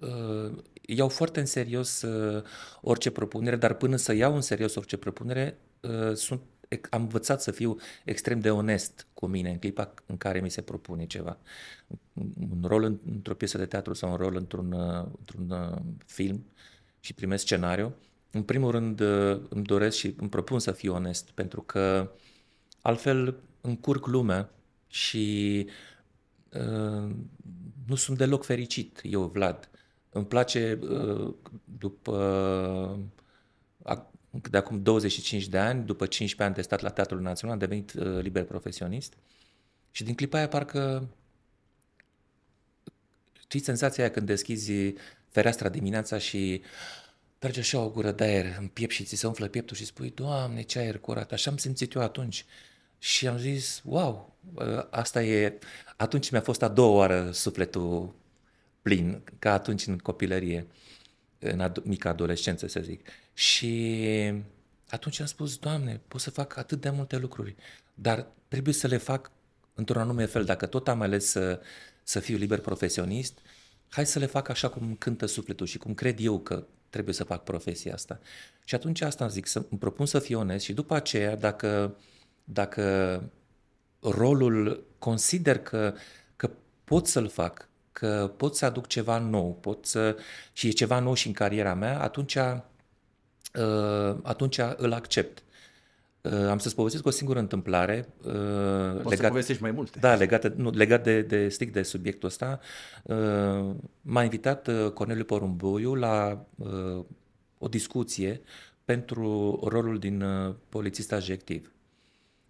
[0.00, 2.42] uh, iau foarte în serios uh,
[2.80, 6.40] orice propunere, dar până să iau în serios orice propunere, uh, sunt
[6.90, 10.62] am învățat să fiu extrem de onest cu mine în clipa în care mi se
[10.62, 11.38] propune ceva.
[12.52, 16.44] Un rol într-o piesă de teatru sau un rol într-un, uh, într-un uh, film
[17.00, 17.94] și primesc scenariu.
[18.30, 22.10] În primul rând uh, îmi doresc și îmi propun să fiu onest, pentru că
[22.80, 24.50] altfel încurc lumea
[24.86, 25.66] și
[26.52, 27.10] uh,
[27.86, 29.68] nu sunt deloc fericit, eu, Vlad.
[30.10, 31.34] Îmi place uh,
[31.78, 32.16] după
[32.92, 32.98] uh,
[34.50, 37.92] de acum 25 de ani, după 15 ani de stat la Teatrul Național, am devenit
[37.92, 39.12] uh, liber profesionist
[39.90, 41.08] și din clipa aia parcă
[43.40, 44.94] știți senzația aia când deschizi
[45.28, 46.62] fereastra dimineața și
[47.38, 50.10] trage așa o gură de aer în piept și ți se umflă pieptul și spui,
[50.10, 52.44] Doamne, ce aer curat, așa am simțit eu atunci.
[52.98, 55.58] Și am zis, wow, uh, asta e...
[55.96, 58.14] Atunci mi-a fost a doua oară sufletul
[58.82, 60.66] plin, ca atunci în copilărie
[61.38, 63.08] în ad- mică adolescență, să zic.
[63.34, 64.32] Și
[64.88, 67.54] atunci am spus, Doamne, pot să fac atât de multe lucruri,
[67.94, 69.30] dar trebuie să le fac
[69.74, 70.44] într-un anume fel.
[70.44, 71.60] Dacă tot am ales să,
[72.02, 73.38] să fiu liber profesionist,
[73.88, 77.24] hai să le fac așa cum cântă sufletul și cum cred eu că trebuie să
[77.24, 78.20] fac profesia asta.
[78.64, 81.96] Și atunci asta zic, să îmi propun să fiu onest și după aceea, dacă,
[82.44, 83.22] dacă
[84.00, 85.94] rolul consider că,
[86.36, 86.50] că
[86.84, 90.16] pot să-l fac, că pot să aduc ceva nou, pot să,
[90.52, 92.56] și e ceva nou și în cariera mea, atunci, uh,
[94.22, 95.42] atunci îl accept.
[96.24, 98.08] Uh, am să-ți povestesc o singură întâmplare.
[98.22, 98.32] Uh,
[98.92, 99.98] Poți legat, să povestești mai multe.
[99.98, 102.60] Da, legat, nu, legat de, de strict de subiectul ăsta.
[103.02, 107.04] Uh, m-a invitat uh, Corneliu Porumboiu la uh,
[107.58, 108.40] o discuție
[108.84, 111.72] pentru rolul din uh, polițist adjectiv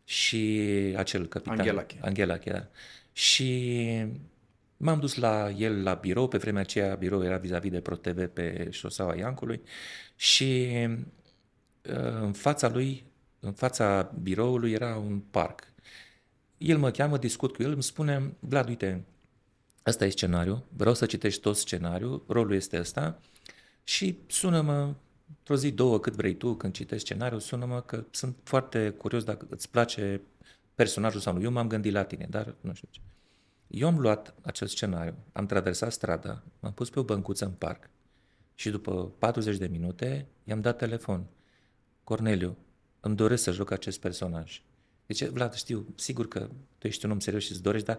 [0.04, 0.62] și
[0.96, 1.58] acel capitan.
[1.58, 1.98] Anghelache.
[2.00, 2.66] Anghelache, da.
[3.12, 3.80] Și
[4.76, 8.68] m-am dus la el la birou, pe vremea aceea birou era vis-a-vis de ProTV pe
[8.70, 9.60] șoseaua Iancului
[10.16, 10.76] și
[11.90, 13.04] uh, în fața lui,
[13.40, 15.72] în fața biroului era un parc.
[16.58, 19.04] El mă cheamă, discut cu el, îmi spune, Vlad, uite,
[19.86, 23.20] ăsta e scenariu, vreau să citești tot scenariul, rolul este ăsta
[23.84, 24.94] și sună-mă
[25.38, 29.46] într-o zi, două, cât vrei tu, când citești scenariul, sună-mă că sunt foarte curios dacă
[29.50, 30.20] îți place
[30.74, 31.42] personajul sau nu.
[31.42, 33.00] Eu m-am gândit la tine, dar nu știu ce.
[33.66, 37.90] Eu am luat acel scenariu, am traversat strada, m-am pus pe o băncuță în parc
[38.54, 41.26] și după 40 de minute i-am dat telefon.
[42.04, 42.56] Corneliu,
[43.00, 44.62] îmi doresc să joc acest personaj.
[45.06, 47.98] Deci, Vlad, știu, sigur că tu ești un om serios și îți dorești, dar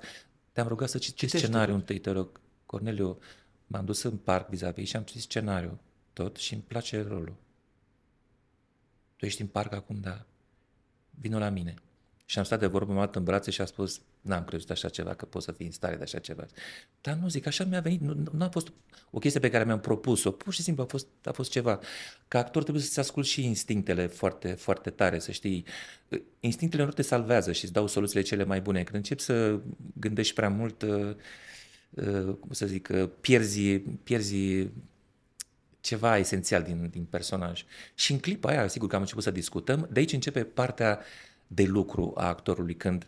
[0.51, 2.39] te-am rugat să citești scenariul întâi, te rog.
[2.65, 3.19] Corneliu,
[3.67, 5.77] m-am dus în parc vis-a-vis și am citit scenariul
[6.13, 7.35] tot și îmi place rolul.
[9.15, 10.25] Tu ești în parc acum, da.
[11.09, 11.75] Vino la mine.
[12.25, 14.89] Și am stat de vorbă, m-am luat în brațe și a spus, n-am crezut așa
[14.89, 16.45] ceva, că pot să fii în stare de așa ceva.
[17.01, 18.71] Dar nu zic, așa mi-a venit, nu, nu a fost
[19.11, 21.79] o chestie pe care mi-am propus-o, pur și simplu a fost, a fost ceva.
[22.27, 25.65] Ca actor trebuie să-ți ascult și instinctele foarte, foarte tare, să știi.
[26.39, 28.83] Instinctele nu te salvează și îți dau soluțiile cele mai bune.
[28.83, 29.59] Când începi să
[29.93, 31.15] gândești prea mult, uh,
[31.89, 34.69] uh, cum să zic, uh, pierzi, pierzi
[35.81, 37.65] ceva esențial din, din personaj.
[37.95, 40.99] Și în clipa aia, sigur că am început să discutăm, de aici începe partea
[41.47, 43.07] de lucru a actorului, când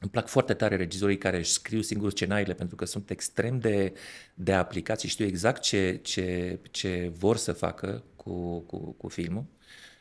[0.00, 3.92] îmi plac foarte tare regizorii care își scriu singur scenariile pentru că sunt extrem de,
[4.34, 9.44] de aplicați și știu exact ce, ce, ce vor să facă cu, cu, cu filmul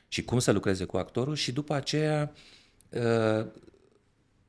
[0.07, 2.33] și cum să lucreze cu actorul și după aceea
[2.89, 3.45] uh,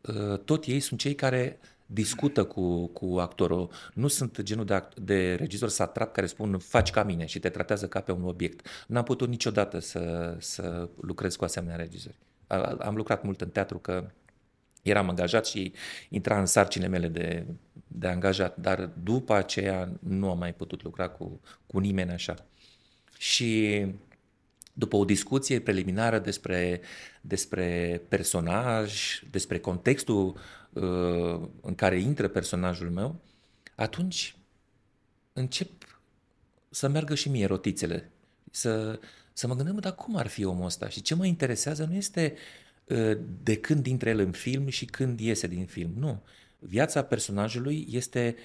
[0.00, 3.70] uh, tot ei sunt cei care discută cu, cu actorul.
[3.94, 7.48] Nu sunt genul de, act, de regizor satrap care spun faci ca mine și te
[7.48, 8.66] tratează ca pe un obiect.
[8.86, 12.16] N-am putut niciodată să, să lucrez cu asemenea regizori.
[12.78, 14.10] Am lucrat mult în teatru că
[14.82, 15.72] eram angajat și
[16.08, 17.46] intra în sarcine mele de,
[17.86, 22.46] de angajat, dar după aceea nu am mai putut lucra cu, cu nimeni așa.
[23.18, 23.84] Și
[24.72, 26.80] după o discuție preliminară despre,
[27.20, 30.38] despre personaj, despre contextul
[30.72, 33.20] uh, în care intră personajul meu,
[33.74, 34.36] atunci
[35.32, 35.70] încep
[36.70, 38.10] să meargă și mie rotițele,
[38.50, 39.00] să,
[39.36, 40.88] să mă gândesc, dar cum ar fi omul ăsta?
[40.88, 42.34] Și ce mă interesează nu este
[42.84, 46.22] uh, de când intră el în film și când iese din film, nu.
[46.58, 48.36] Viața personajului este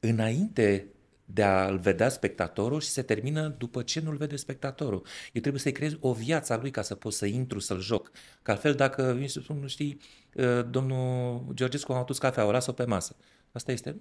[0.00, 0.86] înainte
[1.24, 5.06] de a-l vedea spectatorul și se termină după ce nu-l vede spectatorul.
[5.32, 8.10] Eu trebuie să-i creez o viață a lui ca să pot să intru, să-l joc.
[8.42, 10.00] Că altfel dacă vin să spun, nu știi,
[10.34, 13.16] uh, domnul Georgescu a adus cafea, o las-o pe masă.
[13.52, 13.96] Asta este...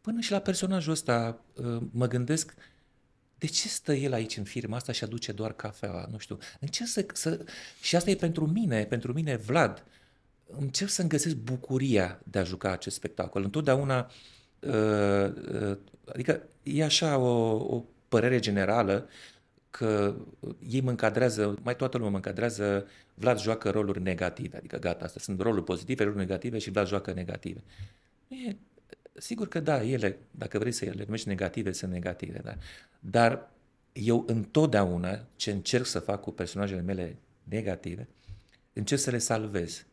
[0.00, 2.54] Până și la personajul ăsta uh, mă gândesc
[3.38, 6.38] de ce stă el aici în firma asta și aduce doar cafea, nu știu.
[6.60, 7.44] Încerc să, să...
[7.80, 9.84] Și asta e pentru mine, pentru mine, Vlad.
[10.46, 13.42] Încerc să-mi găsesc bucuria de a juca acest spectacol.
[13.42, 14.12] Întotdeauna uh,
[14.60, 15.32] Uh,
[15.70, 19.08] uh, adică e așa o, o părere generală
[19.70, 20.14] că
[20.68, 25.20] ei mă încadrează, mai toată lumea mă încadrează, Vlad joacă roluri negative, adică gata, astea
[25.20, 27.62] sunt roluri pozitive, roluri negative și Vlad joacă negative.
[28.28, 28.56] E,
[29.20, 32.56] sigur că da, ele, dacă vrei să le numești negative, sunt negative, da.
[33.00, 33.50] Dar
[33.92, 38.08] eu întotdeauna ce încerc să fac cu personajele mele negative,
[38.72, 39.86] încerc să le salvez.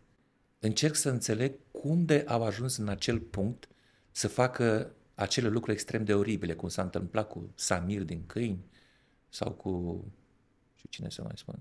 [0.59, 3.67] Încerc să înțeleg cum de au ajuns în acel punct
[4.11, 8.65] să facă acele lucruri extrem de oribile, cum s-a întâmplat cu Samir din Câini
[9.29, 10.03] sau cu,
[10.75, 11.55] și cine să mai spun,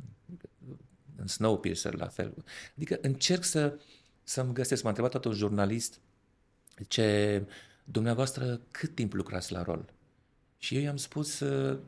[1.16, 2.35] în Snowpiercer la fel.
[2.77, 3.79] Adică încerc să,
[4.22, 6.00] să-mi găsesc, m-a întrebat tot un jurnalist
[6.88, 7.42] ce
[7.84, 9.92] dumneavoastră cât timp lucrați la rol?
[10.58, 11.42] Și eu i-am spus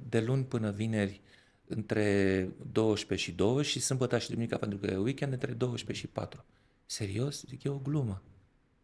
[0.09, 1.21] de luni până vineri
[1.67, 6.13] între 12 și 2 și sâmbătă și duminica pentru că e weekend între 12 și
[6.13, 6.45] 4.
[6.87, 7.45] Serios?
[7.47, 8.23] Zic, e o glumă.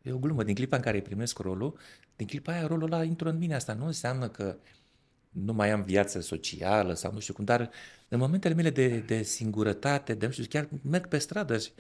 [0.03, 0.43] E o glumă.
[0.43, 1.79] Din clipa în care îi primesc rolul,
[2.17, 3.55] din clipa aia rolul ăla intră în mine.
[3.55, 4.57] Asta nu înseamnă că
[5.29, 7.71] nu mai am viață socială sau nu știu cum, dar
[8.09, 11.71] în momentele mele de, de singurătate, de nu știu, chiar merg pe stradă și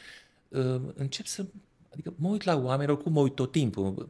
[0.49, 1.47] uh, încep să,
[1.93, 4.09] adică mă uit la oameni, oricum mă uit tot timpul,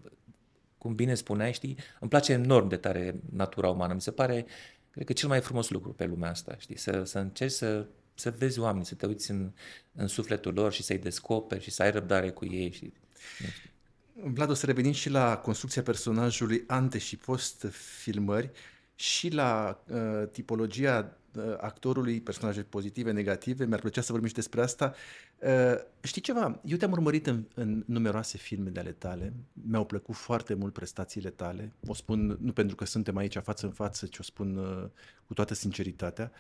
[0.78, 4.46] cum bine spuneai, știi, îmi place enorm de tare natura umană, mi se pare,
[4.90, 8.34] cred că cel mai frumos lucru pe lumea asta, știi, să, să încerci să, să
[8.38, 9.50] vezi oamenii, să te uiți în,
[9.94, 12.92] în sufletul lor și să-i descoperi și să ai răbdare cu ei și,
[13.38, 13.70] nu știu.
[14.14, 17.66] Vlad, o să revenim și la construcția personajului ante și post
[18.00, 18.50] filmări
[18.94, 23.64] și la uh, tipologia uh, actorului, personaje pozitive, negative.
[23.64, 24.94] Mi-ar plăcea să vorbim și despre asta.
[25.43, 26.61] Uh, știi ceva?
[26.64, 29.32] Eu te-am urmărit în, în numeroase filme de ale tale.
[29.53, 31.72] Mi-au plăcut foarte mult prestațiile tale.
[31.86, 34.88] O spun nu pentru că suntem aici față în față, ci o spun uh,
[35.26, 36.32] cu toată sinceritatea.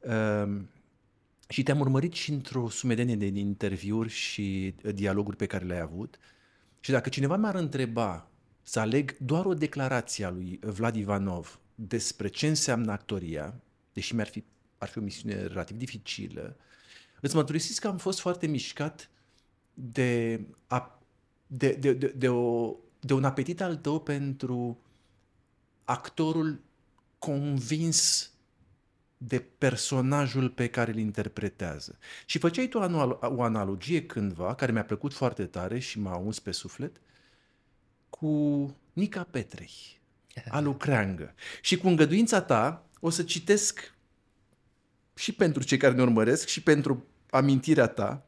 [0.00, 0.60] Uh,
[1.48, 6.18] și te-am urmărit și într-o sumedenie de interviuri și dialoguri pe care le-ai avut.
[6.80, 8.30] Și dacă cineva m-ar întreba
[8.62, 13.60] să aleg doar o declarație a lui Vlad Ivanov despre ce înseamnă actoria,
[13.92, 14.44] deși mi-ar fi,
[14.78, 16.56] ar fi o misiune relativ dificilă,
[17.22, 19.10] îți mărturisesc că am fost foarte mișcat
[19.74, 21.00] de, a,
[21.46, 24.80] de, de, de, de, o, de un apetit al tău pentru
[25.84, 26.60] actorul
[27.18, 28.30] convins
[29.16, 31.98] de personajul pe care îl interpretează.
[32.26, 32.78] Și făceai tu
[33.20, 37.00] o analogie cândva, care mi-a plăcut foarte tare și m-a uns pe suflet,
[38.10, 40.00] cu Nica Petrei,
[40.48, 41.34] alu Creangă.
[41.60, 43.94] Și cu îngăduința ta o să citesc
[45.14, 48.26] și pentru cei care ne urmăresc și pentru amintirea ta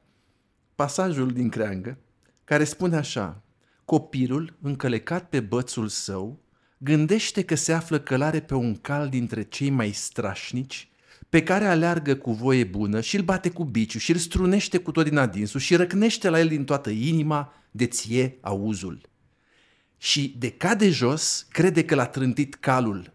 [0.75, 1.99] pasajul din Creangă
[2.45, 3.43] care spune așa
[3.85, 6.41] Copilul, încălecat pe bățul său,
[6.79, 10.89] gândește că se află călare pe un cal dintre cei mai strașnici,
[11.29, 14.91] pe care aleargă cu voie bună și îl bate cu biciu și îl strunește cu
[14.91, 19.01] tot din adinsul și răcnește la el din toată inima de ție auzul.
[19.97, 23.13] Și de cade jos, crede că l-a trântit calul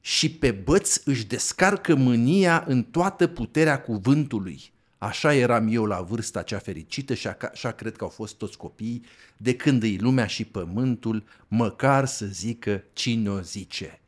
[0.00, 4.74] și pe băț își descarcă mânia în toată puterea cuvântului.
[4.98, 9.04] Așa eram eu la vârsta cea fericită și așa cred că au fost toți copiii,
[9.36, 14.00] de când îi lumea și pământul, măcar să zică cine o zice.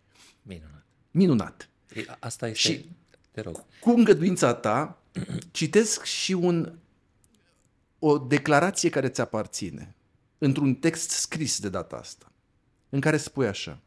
[0.42, 0.84] Minunat.
[1.10, 1.68] Minunat.
[1.94, 2.72] E, asta este...
[2.72, 2.88] Și
[3.30, 3.64] Te rog.
[3.80, 4.98] cu îngăduința ta,
[5.50, 6.72] citesc și un,
[7.98, 9.94] o declarație care ți aparține,
[10.38, 12.32] într-un text scris de data asta,
[12.88, 13.78] în care spui așa.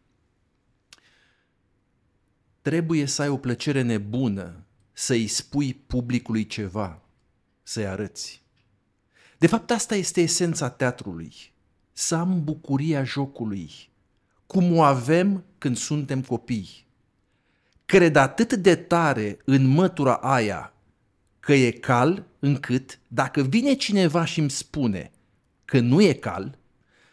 [2.62, 4.64] Trebuie să ai o plăcere nebună
[5.02, 7.02] să-i spui publicului ceva,
[7.64, 8.42] să-i arăți.
[9.38, 11.34] De fapt, asta este esența teatrului.
[11.94, 13.72] Să am bucuria jocului,
[14.46, 16.88] cum o avem când suntem copii.
[17.86, 20.74] Cred atât de tare în mătura aia
[21.40, 25.12] că e cal, încât dacă vine cineva și îmi spune
[25.66, 26.58] că nu e cal,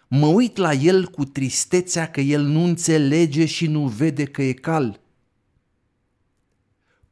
[0.08, 4.52] mă uit la el cu tristețea că el nu înțelege și nu vede că e
[4.52, 5.00] cal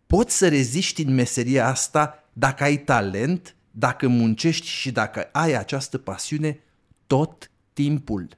[0.07, 5.99] poți să reziști în meseria asta dacă ai talent, dacă muncești și dacă ai această
[5.99, 6.61] pasiune
[7.07, 8.29] tot timpul.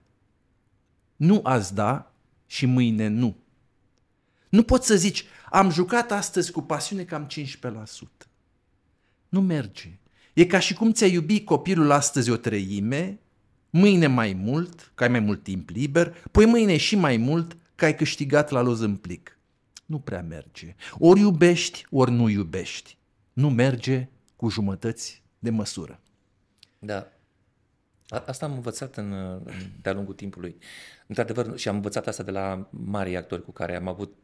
[1.16, 2.12] Nu azi da
[2.47, 3.37] și mâine nu.
[4.49, 8.29] Nu poți să zici, am jucat astăzi cu pasiune cam 15%.
[9.29, 9.99] Nu merge.
[10.33, 13.19] E ca și cum ți-ai iubi copilul astăzi o treime,
[13.71, 17.85] mâine mai mult, că ai mai mult timp liber, poi mâine și mai mult, că
[17.85, 19.38] ai câștigat la loz în plic
[19.89, 20.74] nu prea merge.
[20.99, 22.97] Ori iubești, ori nu iubești.
[23.32, 26.01] Nu merge cu jumătăți de măsură.
[26.78, 27.09] Da.
[28.09, 29.41] A, asta am învățat în,
[29.82, 30.59] de-a lungul timpului.
[31.07, 34.14] Într-adevăr, și am învățat asta de la mari actori cu care am avut,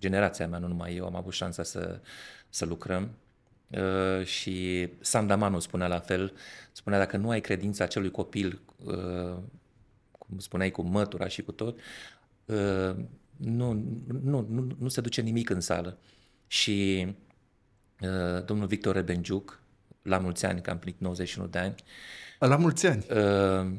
[0.00, 2.00] generația mea, nu numai eu, am avut șansa să,
[2.48, 3.10] să lucrăm.
[3.68, 6.32] Uh, și Sandamanu spunea la fel,
[6.72, 9.36] spunea dacă nu ai credința acelui copil, uh,
[10.18, 11.78] cum spuneai, cu mătura și cu tot,
[12.44, 12.96] uh,
[13.38, 13.72] nu,
[14.22, 15.98] nu, nu, nu se duce nimic în sală.
[16.46, 17.06] Și
[18.00, 19.62] uh, domnul Victor Rebenjuc,
[20.02, 21.74] la mulți ani, că am plinit 91 de ani.
[22.38, 23.06] La mulți ani.
[23.10, 23.70] Uh,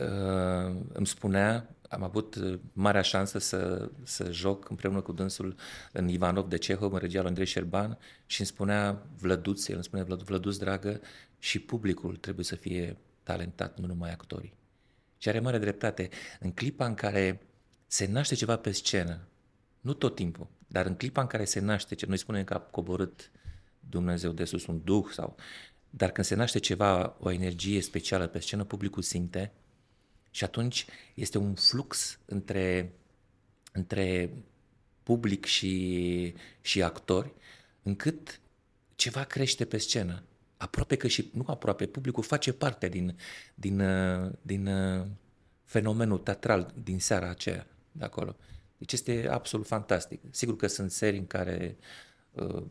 [0.00, 5.54] uh, îmi spunea, am avut uh, marea șansă să, să joc împreună cu dânsul
[5.92, 9.84] în Ivanov de Cehov, în regia lui Andrei Șerban și îmi spunea Vlăduț, el îmi
[9.84, 11.00] spunea Vlăduț, Vlăduț, dragă,
[11.38, 14.54] și publicul trebuie să fie talentat, nu numai actorii.
[15.18, 16.08] Și are mare dreptate.
[16.40, 17.40] În clipa în care
[17.94, 19.28] se naște ceva pe scenă,
[19.80, 23.30] nu tot timpul, dar în clipa în care se naște, noi spunem că a coborât
[23.80, 25.36] Dumnezeu de sus un duh sau...
[25.90, 29.52] Dar când se naște ceva, o energie specială pe scenă, publicul simte
[30.30, 32.92] și atunci este un flux între,
[33.72, 34.30] între
[35.02, 37.32] public și, și actori,
[37.82, 38.40] încât
[38.94, 40.22] ceva crește pe scenă.
[40.56, 43.16] Aproape că și, nu aproape, publicul face parte din,
[43.54, 43.82] din,
[44.42, 44.68] din
[45.64, 47.66] fenomenul teatral din seara aceea
[47.96, 48.36] de acolo.
[48.78, 50.20] Deci este absolut fantastic.
[50.30, 51.76] Sigur că sunt serii în care
[52.32, 52.62] uh,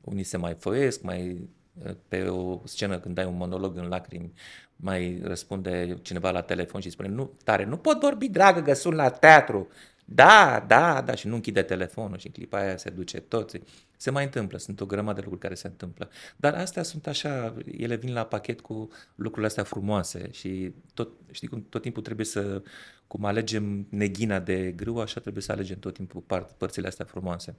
[0.00, 1.48] unii se mai foiesc, mai
[1.84, 4.32] uh, pe o scenă când dai un monolog în lacrimi,
[4.76, 8.94] mai răspunde cineva la telefon și spune, nu, tare, nu pot vorbi, dragă, că sunt
[8.94, 9.68] la teatru.
[10.04, 13.60] Da, da, da, și nu închide telefonul și în clipa aia se duce toți.
[13.96, 16.10] Se mai întâmplă, sunt o grămadă de lucruri care se întâmplă.
[16.36, 21.48] Dar astea sunt așa, ele vin la pachet cu lucrurile astea frumoase și tot, știi
[21.48, 22.62] cum, tot timpul trebuie să,
[23.08, 27.56] cum alegem neghina de grâu, așa trebuie să alegem tot timpul part, părțile astea frumoase.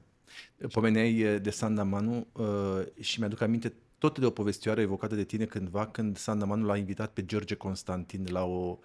[0.71, 5.23] Pomeneai eh, de Sanda Manu uh, și mi-aduc aminte tot de o povestioară evocată de
[5.23, 8.79] tine cândva când Sanda Manu l-a invitat pe George Constantin la o,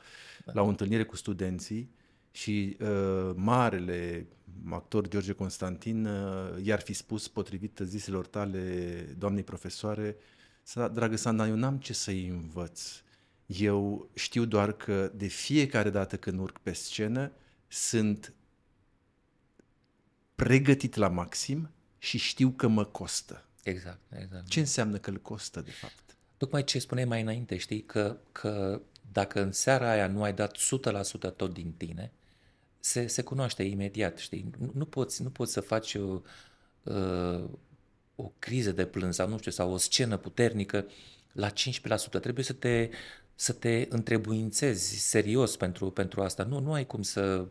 [0.44, 0.52] da.
[0.54, 1.90] la o întâlnire cu studenții
[2.30, 4.26] și uh, marele
[4.70, 8.60] actor George Constantin uh, i-ar fi spus, potrivit ziselor tale,
[9.18, 10.16] doamnei profesoare,
[10.92, 13.02] dragă Sanda, eu n-am ce să-i învăț.
[13.46, 17.32] Eu știu doar că de fiecare dată când urc pe scenă,
[17.68, 18.32] sunt
[20.34, 23.44] pregătit la maxim și știu că mă costă.
[23.62, 24.48] Exact, exact.
[24.48, 26.16] Ce înseamnă că îl costă, de fapt?
[26.36, 28.80] Tocmai ce spuneai mai înainte, știi, că, că
[29.12, 32.12] dacă în seara aia nu ai dat 100% tot din tine,
[32.78, 34.50] se, se cunoaște imediat, știi?
[34.58, 36.20] Nu, nu, poți, nu poți să faci o,
[36.82, 37.44] uh,
[38.14, 40.86] o criză de plâns sau nu știu, sau o scenă puternică
[41.32, 41.52] la 15%.
[42.20, 42.90] Trebuie să te,
[43.34, 46.42] să te întrebuințezi serios pentru, pentru asta.
[46.42, 47.46] Nu, nu ai cum să,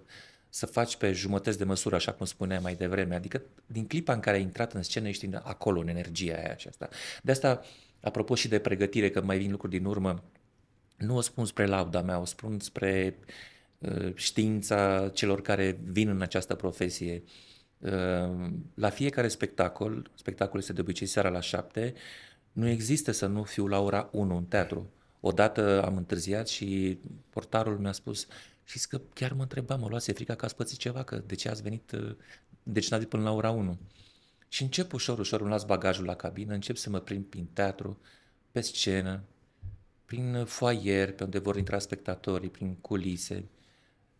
[0.50, 3.16] să faci pe jumătăți de măsură, așa cum spuneai mai devreme.
[3.16, 6.68] Adică din clipa în care ai intrat în scenă, ești acolo, în energia aia și
[6.68, 6.90] asta.
[7.24, 7.62] De asta,
[8.02, 10.24] apropo și de pregătire, că mai vin lucruri din urmă,
[10.98, 13.18] nu o spun spre lauda mea, o spun spre
[13.78, 17.24] uh, știința celor care vin în această profesie.
[17.78, 21.94] Uh, la fiecare spectacol, spectacolul este de obicei seara la șapte,
[22.52, 24.90] nu există să nu fiu la ora 1 în teatru.
[25.26, 26.98] Odată am întârziat și
[27.30, 28.28] portarul mi-a spus
[28.64, 31.50] și că chiar mă întrebam, mă luase frica că ați pățit ceva, că de ce
[31.50, 32.16] ați venit, uh,
[32.64, 33.78] de ce n-ați venit până la ora 1.
[34.48, 38.00] Și încep ușor, ușor, îmi las bagajul la cabină, încep să mă prind prin teatru,
[38.52, 39.24] pe scenă,
[40.06, 43.46] prin foaier, pe unde vor intra spectatorii, prin culise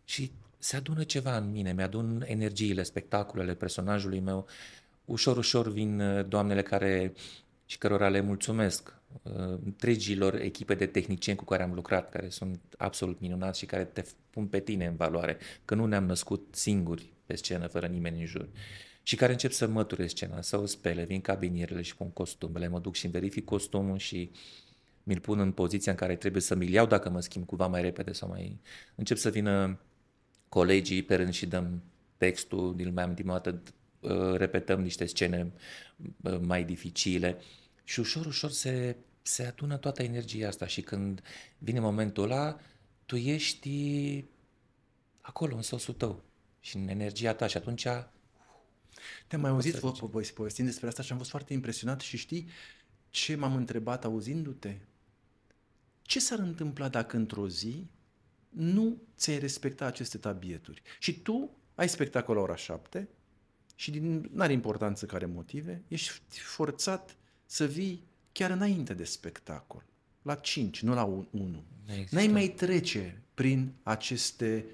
[0.04, 4.46] și se adună ceva în mine, mi-adun energiile, spectacolele personajului meu.
[5.04, 7.12] Ușor, ușor vin uh, doamnele care
[7.66, 9.03] și cărora le mulțumesc, uh,
[9.64, 14.04] întregilor echipe de tehnicieni cu care am lucrat, care sunt absolut minunați și care te
[14.30, 18.26] pun pe tine în valoare, că nu ne-am născut singuri pe scenă, fără nimeni în
[18.26, 18.48] jur.
[19.02, 22.78] Și care încep să măture scena, să o spele, vin cabinierele și pun costumele, mă
[22.78, 24.30] duc și verific costumul și
[25.02, 27.80] mi-l pun în poziția în care trebuie să mi-l iau dacă mă schimb cumva mai
[27.80, 28.60] repede sau mai...
[28.94, 29.78] Încep să vină
[30.48, 31.82] colegii pe rând și dăm
[32.16, 33.62] textul, din mai amintim o dată,
[34.00, 35.52] uh, repetăm niște scene
[36.22, 37.38] uh, mai dificile
[37.84, 41.22] și ușor, ușor se, se adună toată energia asta și când
[41.58, 42.60] vine momentul ăla,
[43.06, 44.24] tu ești
[45.20, 46.24] acolo, în sosul tău
[46.60, 47.82] și în energia ta și atunci
[49.26, 49.78] te-am mai auzit
[50.34, 52.48] povestind despre asta și am fost foarte impresionat și știi
[53.10, 54.76] ce m-am întrebat auzindu-te?
[56.02, 57.86] Ce s-ar întâmpla dacă într-o zi
[58.48, 63.08] nu ți-ai respecta aceste tabieturi și tu ai spectacol la ora șapte
[63.74, 67.16] și din, n-are importanță care motive, ești forțat
[67.54, 69.84] să vii chiar înainte de spectacol,
[70.22, 71.62] la 5, nu la 1.
[72.10, 74.64] N-ai mai trece prin aceste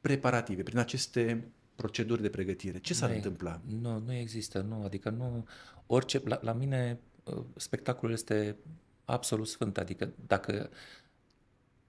[0.00, 2.78] preparative, prin aceste proceduri de pregătire.
[2.78, 3.60] Ce s-ar întâmpla?
[3.80, 5.46] Nu, nu există, nu, adică nu,
[5.86, 8.56] orice, la, la mine uh, spectacolul este
[9.04, 10.70] absolut sfânt, adică dacă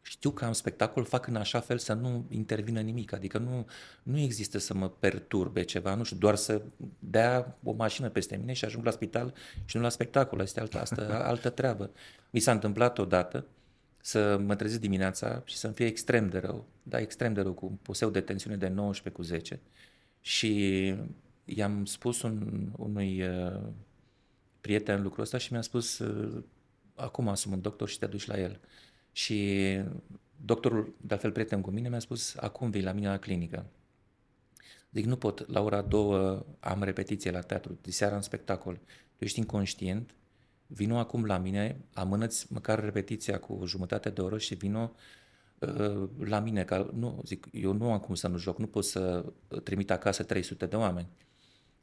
[0.10, 3.68] știu că am spectacol, fac în așa fel să nu intervină nimic, adică nu,
[4.03, 6.62] nu există să mă perturbe ceva, nu știu, doar să
[6.99, 9.34] dea o mașină peste mine și ajung la spital
[9.66, 11.01] și nu la spectacol, asta e altă, asta,
[11.32, 11.91] altă treabă.
[12.30, 13.45] Mi s-a întâmplat odată
[14.01, 17.66] să mă trezesc dimineața și să-mi fie extrem de rău, da, extrem de rău, cu
[17.66, 19.60] un poseu de tensiune de 19 cu 10
[20.22, 20.95] și
[21.45, 23.62] i-am spus un, unui uh,
[24.62, 26.43] prieten lucrul ăsta și mi-a spus uh,
[26.95, 28.60] acum asum un doctor și te duci la el.
[29.18, 29.80] Și
[30.45, 33.65] doctorul, de altfel prieten cu mine, mi-a spus, acum vii la mine la clinică.
[34.91, 38.80] Zic, nu pot, la ora două am repetiție la teatru, de seara în spectacol.
[39.15, 40.15] Tu ești inconștient,
[40.68, 44.91] vino acum la mine, amânăți măcar repetiția cu jumătate de oră și vino
[45.59, 48.86] uh, la mine, că nu, zic, eu nu am cum să nu joc, nu pot
[48.86, 49.26] să
[49.63, 51.07] trimit acasă 300 de oameni.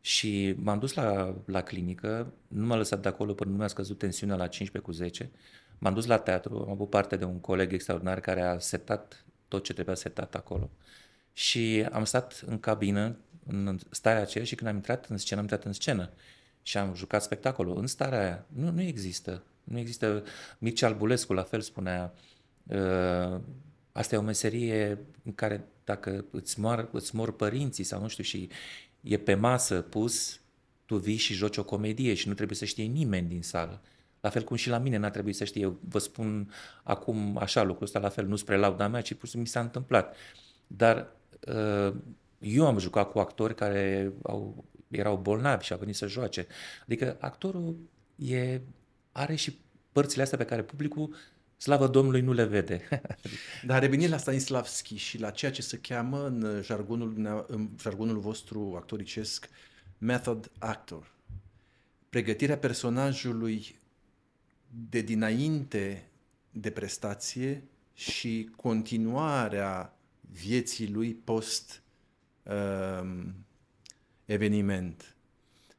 [0.00, 3.98] Și m-am dus la, la clinică, nu m-a lăsat de acolo până nu mi-a scăzut
[3.98, 5.30] tensiunea la 15 cu 10,
[5.78, 9.64] M-am dus la teatru, am avut parte de un coleg extraordinar care a setat tot
[9.64, 10.70] ce trebuia setat acolo.
[11.32, 13.16] Și am stat în cabină,
[13.46, 16.10] în starea aceea și când am intrat în scenă, am intrat în scenă.
[16.62, 17.78] Și am jucat spectacolul.
[17.78, 19.42] În starea aia nu, nu există.
[19.64, 20.24] Nu există.
[20.58, 22.14] Mircea Albulescu la fel spunea,
[22.66, 23.40] uh,
[23.92, 28.22] asta e o meserie în care dacă îți mor, îți mor părinții sau nu știu
[28.22, 28.48] și
[29.00, 30.40] e pe masă pus,
[30.86, 33.80] tu vii și joci o comedie și nu trebuie să știe nimeni din sală.
[34.24, 35.62] La fel cum și la mine n-a trebuit să știe.
[35.62, 36.52] Eu vă spun
[36.82, 39.46] acum așa lucrul ăsta, la fel, nu spre lauda mea, ci pur și simplu mi
[39.46, 40.16] s-a întâmplat.
[40.66, 41.12] Dar
[41.48, 41.94] uh,
[42.38, 46.46] eu am jucat cu actori care au, erau bolnavi și au venit să joace.
[46.82, 47.76] Adică actorul
[48.16, 48.60] e,
[49.12, 49.58] are și
[49.92, 51.14] părțile astea pe care publicul
[51.56, 52.88] Slavă Domnului nu le vede.
[53.66, 58.74] Dar revenind la Stanislavski și la ceea ce se cheamă în jargonul, în jargonul vostru
[58.76, 59.48] actoricesc
[59.98, 61.14] method actor,
[62.08, 63.82] pregătirea personajului
[64.88, 66.08] de dinainte
[66.50, 67.62] de prestație
[67.94, 71.82] și continuarea vieții lui post
[72.42, 73.24] uh,
[74.24, 75.16] eveniment.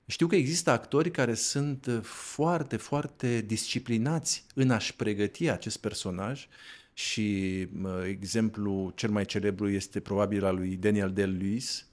[0.06, 6.48] Știu că există actori care sunt foarte, foarte disciplinați în a-și pregăti acest personaj
[6.94, 7.60] și
[8.08, 11.86] exemplu cel mai celebru este probabil al lui Daniel Del-Lewis,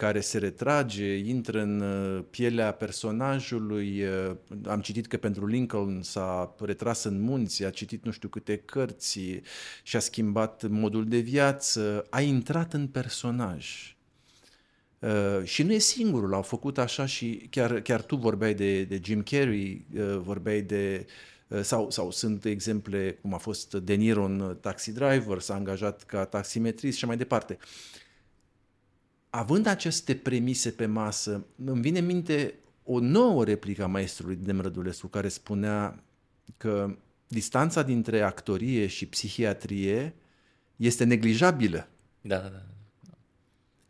[0.00, 4.02] care se retrage, intră în uh, pielea personajului.
[4.02, 4.36] Uh,
[4.66, 9.20] am citit că pentru Lincoln s-a retras în munți, a citit nu știu câte cărți
[9.82, 13.96] și-a schimbat modul de viață, a intrat în personaj.
[14.98, 19.00] Uh, și nu e singurul, au făcut așa și chiar, chiar tu vorbeai de, de
[19.04, 21.06] Jim Carrey, uh, vorbeai de
[21.48, 26.02] uh, sau, sau sunt exemple cum a fost De Niro în Taxi Driver, s-a angajat
[26.02, 27.58] ca taximetrist și mai departe.
[29.30, 32.54] Având aceste premise pe masă, îmi vine în minte
[32.84, 36.02] o nouă replică a maestrului Demrădulescu care spunea
[36.56, 36.96] că
[37.28, 40.14] distanța dintre actorie și psihiatrie
[40.76, 41.88] este neglijabilă.
[42.20, 42.62] Da, da, da.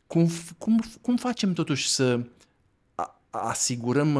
[0.06, 0.28] Cum,
[0.58, 2.20] cum, cum facem totuși să
[3.30, 4.14] asigurăm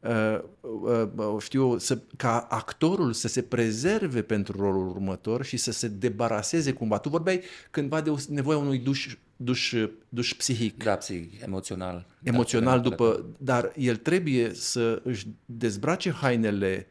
[0.00, 5.72] uh, uh, uh, știu, să, ca actorul să se prezerve pentru rolul următor și să
[5.72, 6.98] se debaraseze cumva.
[6.98, 9.74] Tu vorbeai cândva de nevoia unui duș, duș,
[10.08, 10.84] duș psihic.
[10.84, 12.06] Da, psihic, emoțional.
[12.22, 16.86] Emoțional da, după, dar el trebuie să își dezbrace hainele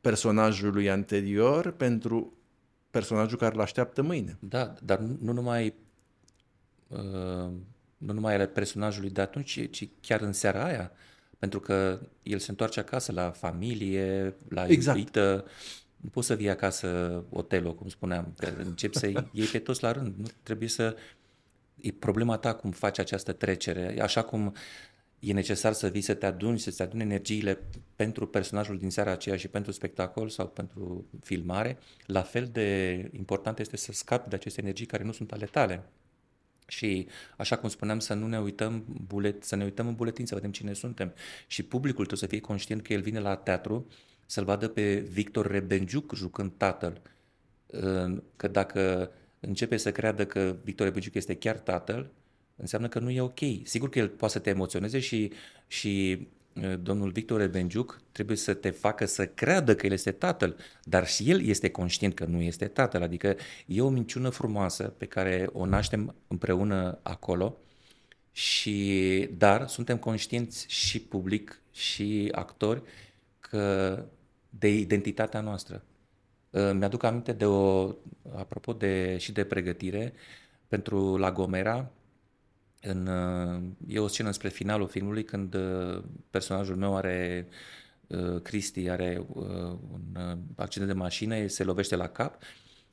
[0.00, 2.38] personajului anterior pentru
[2.90, 4.36] personajul care îl așteaptă mâine.
[4.40, 5.74] Da, dar nu numai
[7.96, 10.90] nu numai ale personajului de atunci, ci chiar în seara aia.
[11.38, 14.98] Pentru că el se întoarce acasă la familie, la exact.
[14.98, 15.44] iubită.
[15.96, 19.92] Nu poți să vii acasă Otelo, cum spuneam, că începi să iei pe toți la
[19.92, 20.14] rând.
[20.16, 20.96] Nu trebuie să...
[21.84, 24.00] E problema ta cum faci această trecere.
[24.00, 24.54] Așa cum
[25.18, 27.58] e necesar să vii să te aduni, să-ți aduni energiile
[27.96, 33.58] pentru personajul din seara aceea și pentru spectacol sau pentru filmare, la fel de important
[33.58, 35.82] este să scapi de aceste energii care nu sunt ale tale.
[36.66, 37.06] Și,
[37.36, 40.50] așa cum spuneam, să nu ne uităm, bulet, să ne uităm în buletin, să vedem
[40.50, 41.14] cine suntem.
[41.46, 43.86] Și publicul trebuie să fie conștient că el vine la teatru
[44.26, 47.00] să-l vadă pe Victor Rebenjuc jucând tatăl.
[48.36, 49.10] Că dacă
[49.46, 52.10] începe să creadă că Victor Rebenjuc este chiar tatăl,
[52.56, 53.38] înseamnă că nu e ok.
[53.62, 55.32] Sigur că el poate să te emoționeze și,
[55.66, 56.26] și
[56.82, 61.30] domnul Victor Ebenjuc trebuie să te facă să creadă că el este tatăl, dar și
[61.30, 63.36] el este conștient că nu este tatăl, adică
[63.66, 67.58] e o minciună frumoasă pe care o naștem împreună acolo,
[68.32, 72.82] și, dar suntem conștienți și public și actori
[73.40, 74.04] că
[74.48, 75.84] de identitatea noastră.
[76.54, 77.94] Mi-aduc aminte de o,
[78.36, 80.12] apropo de, și de pregătire,
[80.68, 81.90] pentru La Gomera,
[82.80, 83.08] în,
[83.86, 87.48] e o scenă spre finalul filmului când uh, personajul meu are
[88.06, 89.44] uh, Cristi are uh,
[89.92, 92.42] un accident de mașină, se lovește la cap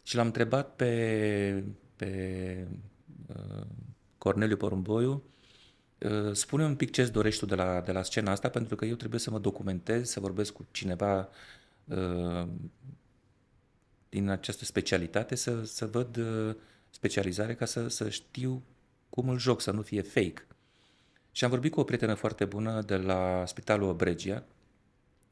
[0.03, 1.63] și l-am întrebat pe,
[1.95, 2.67] pe
[4.17, 5.23] Corneliu Porumboiu
[6.31, 8.95] spune un pic ce-ți dorești tu de la, de la scena asta, pentru că eu
[8.95, 11.29] trebuie să mă documentez, să vorbesc cu cineva
[14.11, 16.19] din această specialitate, să, să văd
[16.89, 18.63] specializare ca să, să știu
[19.09, 20.47] cum îl joc să nu fie fake.
[21.31, 24.43] Și am vorbit cu o prietenă foarte bună de la Spitalul Obregia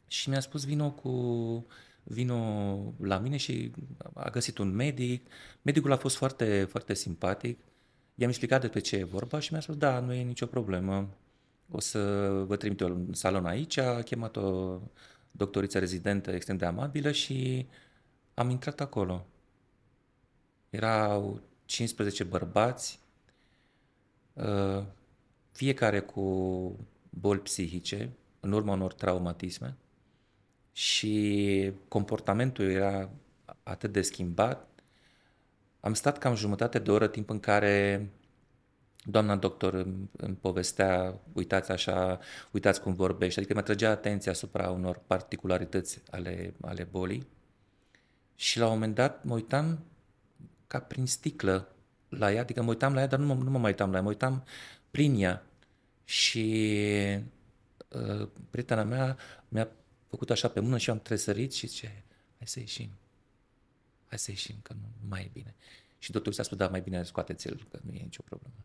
[0.08, 1.66] și mi-a spus vino cu
[2.04, 3.72] vino la mine și
[4.14, 5.28] a găsit un medic.
[5.62, 7.60] Medicul a fost foarte, foarte simpatic.
[8.16, 11.10] I-am explicat despre ce e vorba și mi-a spus, da, nu e nicio problemă.
[11.72, 12.00] O să
[12.48, 13.78] vă trimit un salon aici.
[13.78, 14.80] A chemat o
[15.32, 17.68] doctoriță rezidentă extrem de amabilă și
[18.40, 19.26] am intrat acolo.
[20.70, 23.00] Erau 15 bărbați,
[24.34, 24.84] Uh,
[25.52, 26.22] fiecare cu
[27.10, 28.10] boli psihice,
[28.40, 29.78] în urma unor traumatisme
[30.72, 33.10] și comportamentul era
[33.64, 34.68] atât de schimbat.
[35.80, 38.10] Am stat cam jumătate de oră timp în care
[39.04, 42.20] doamna doctor îmi, îmi povestea, uitați așa,
[42.52, 47.28] uitați cum vorbește, adică mă trăgea atenția asupra unor particularități ale, ale bolii
[48.40, 49.86] și la un moment dat mă uitam
[50.68, 51.76] ca prin sticlă
[52.10, 53.96] la ea, adică mă uitam la ea, dar nu mă, nu mă mai uitam la
[53.96, 54.44] ea, mă uitam
[54.92, 55.46] prin ea.
[56.06, 56.66] Și
[57.88, 59.18] uh, prietena mea
[59.48, 59.70] mi-a
[60.10, 62.04] făcut așa pe mână și eu am tresărit și zice,
[62.38, 62.90] hai să ieșim,
[64.08, 65.56] hai să ieșim, că nu mai e bine.
[65.98, 68.56] Și doctorul s-a spus, da, mai bine scoateți-l, că nu e nicio problemă.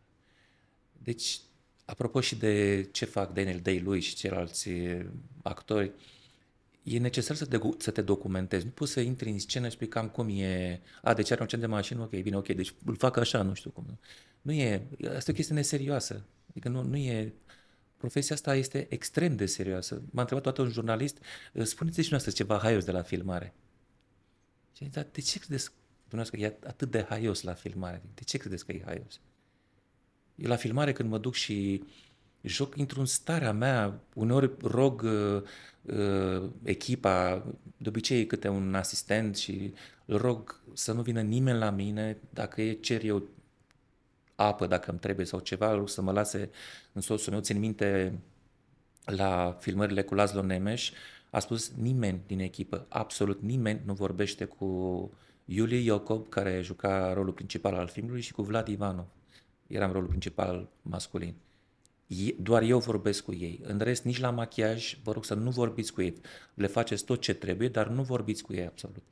[0.97, 1.39] Deci,
[1.85, 4.69] apropo și de ce fac Daniel Day-Lewis și ceilalți
[5.43, 5.93] actori, uh,
[6.85, 8.65] e necesar să te, să te documentezi.
[8.65, 10.81] Nu poți să intri în scenă și spui cam cum e...
[11.01, 13.53] A, deci are un cent de mașină, ok, bine, ok, deci îl fac așa, nu
[13.53, 13.99] știu cum.
[14.41, 14.87] Nu e...
[15.15, 16.25] Asta e o chestie neserioasă.
[16.49, 17.33] Adică nu, nu e...
[17.97, 20.01] Profesia asta este extrem de serioasă.
[20.11, 21.17] M-a întrebat toată un jurnalist,
[21.63, 23.53] spuneți și noastră ceva haios de la filmare.
[24.73, 25.71] Și am zis, dar de ce credeți,
[26.09, 28.01] dumneavoastră, e atât de haios la filmare.
[28.13, 29.19] De ce credeți că e haios?
[30.35, 31.83] Eu la filmare când mă duc și
[32.45, 35.41] joc, intru în starea mea, uneori rog uh,
[35.81, 37.45] uh, echipa,
[37.77, 39.73] de obicei câte un asistent și
[40.05, 43.23] îl rog să nu vină nimeni la mine, dacă e cer eu
[44.35, 46.49] apă, dacă îmi trebuie sau ceva, rog să mă lase
[46.93, 47.41] în soțul meu.
[47.41, 48.19] Țin minte
[49.05, 50.89] la filmările cu Laszlo Nemes,
[51.29, 55.11] a spus nimeni din echipă, absolut nimeni nu vorbește cu
[55.45, 59.05] Iulie Iacob, care juca rolul principal al filmului, și cu Vlad Ivanov.
[59.67, 61.35] Eram rolul principal masculin.
[62.37, 63.59] Doar eu vorbesc cu ei.
[63.63, 66.21] În rest, nici la machiaj, vă rog să nu vorbiți cu ei.
[66.53, 69.03] Le faceți tot ce trebuie, dar nu vorbiți cu ei absolut.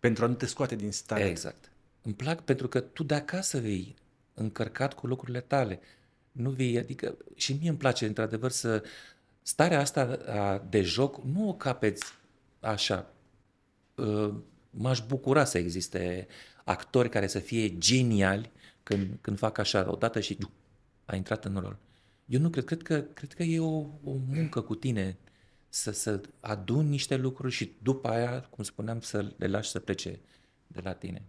[0.00, 1.24] Pentru a nu te scoate din stare.
[1.24, 1.70] Exact.
[2.02, 3.94] Îmi plac pentru că tu de acasă vei
[4.34, 5.80] încărcat cu lucrurile tale.
[6.32, 8.82] Nu vei, adică și mie îmi place într-adevăr să
[9.42, 12.04] starea asta de joc nu o capeți
[12.60, 13.12] așa.
[13.98, 14.34] Ă,
[14.70, 16.26] m-aș bucura să existe
[16.64, 18.50] actori care să fie geniali
[18.82, 20.38] când, când fac așa odată și
[21.04, 21.76] a intrat în rol.
[22.32, 25.18] Eu nu cred, cred că, cred că e o, o muncă cu tine
[25.68, 30.20] să, să aduni niște lucruri și după aia, cum spuneam, să le lași să plece
[30.66, 31.22] de la tine.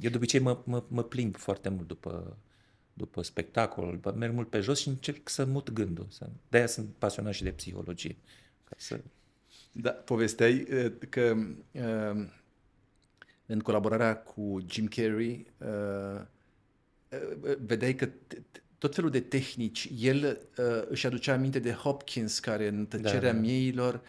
[0.00, 2.36] Eu de obicei mă, mă, mă plimb foarte mult după,
[2.92, 6.06] după spectacol, merg mult pe jos și încerc să mut gândul.
[6.10, 6.30] Să...
[6.48, 8.16] De-aia sunt pasionat și de psihologie.
[8.64, 9.00] Ca să...
[9.72, 11.36] Da, povesteai uh, că
[11.72, 12.26] uh,
[13.46, 16.26] în colaborarea cu Jim Carrey uh,
[17.58, 18.08] vedeai că
[18.80, 19.88] tot felul de tehnici.
[20.00, 23.38] El uh, își aducea aminte de Hopkins, care în tăcerea da, da.
[23.38, 24.00] mieilor uh,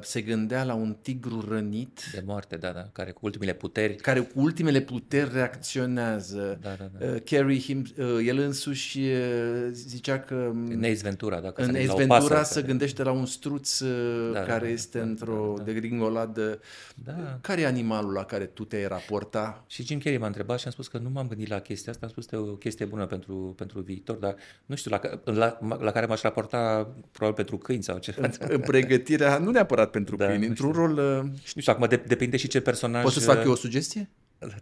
[0.00, 2.00] se gândea la un tigru rănit.
[2.12, 3.94] De moarte, da, da, care cu ultimele puteri.
[3.94, 6.58] Care cu ultimele puteri reacționează.
[6.60, 7.06] Da, da, da.
[7.06, 10.50] Uh, Carrie, him, uh, el însuși uh, zicea că...
[10.68, 12.66] În Ace Ventura, dacă În Ace Ventura pasă, se care...
[12.66, 15.72] gândește la un struț uh, da, care da, este da, într-o da, da.
[15.72, 16.60] degringoladă.
[17.04, 17.38] Da.
[17.40, 19.64] Care e animalul la care tu te-ai raporta?
[19.66, 22.06] Și Jim Carrey m-a întrebat și am spus că nu m-am gândit la chestia asta,
[22.06, 24.34] am spus că e o chestie bună pentru, pentru viitor, dar
[24.66, 25.00] nu știu, la,
[25.32, 28.26] la, la care m-aș raporta probabil pentru câini sau ceva.
[28.26, 30.90] În, în pregătirea, nu neapărat pentru da, câini, într-un rol...
[30.92, 31.22] Uh...
[31.22, 33.02] Nu știu, acum de, depinde și ce personaj...
[33.02, 34.10] Poți să-ți fac eu o sugestie?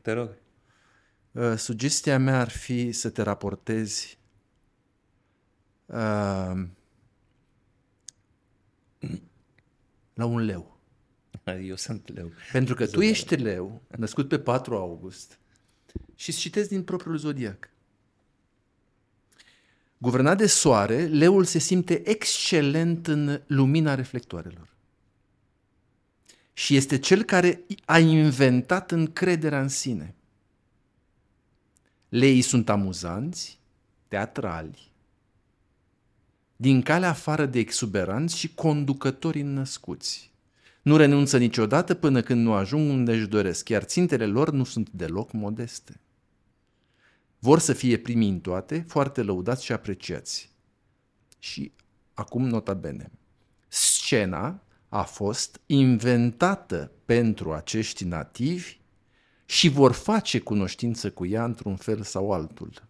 [0.03, 0.31] Te rog.
[1.33, 4.19] Uh, sugestia mea ar fi să te raportezi
[5.87, 6.63] uh,
[10.15, 10.81] la un leu.
[11.63, 12.33] Eu sunt leu.
[12.53, 15.39] Pentru că tu ești leu, născut pe 4 august,
[16.15, 17.71] și îți citesc din propriul zodiac.
[19.99, 24.76] Guvernat de soare, leul se simte excelent în lumina reflectoarelor.
[26.59, 30.15] Și este cel care a inventat încrederea în sine.
[32.09, 33.59] Leii sunt amuzanți,
[34.09, 34.91] teatrali,
[36.57, 40.31] din calea afară de exuberanți și conducători născuți.
[40.83, 44.91] Nu renunță niciodată până când nu ajung unde își doresc, iar țintele lor nu sunt
[44.91, 46.01] deloc modeste.
[47.39, 50.53] Vor să fie primii în toate, foarte lăudați și apreciați.
[51.39, 51.73] Și
[52.15, 53.11] acum nota bene.
[53.69, 58.79] Scena a fost inventată pentru acești nativi
[59.45, 62.89] și vor face cunoștință cu ea într-un fel sau altul.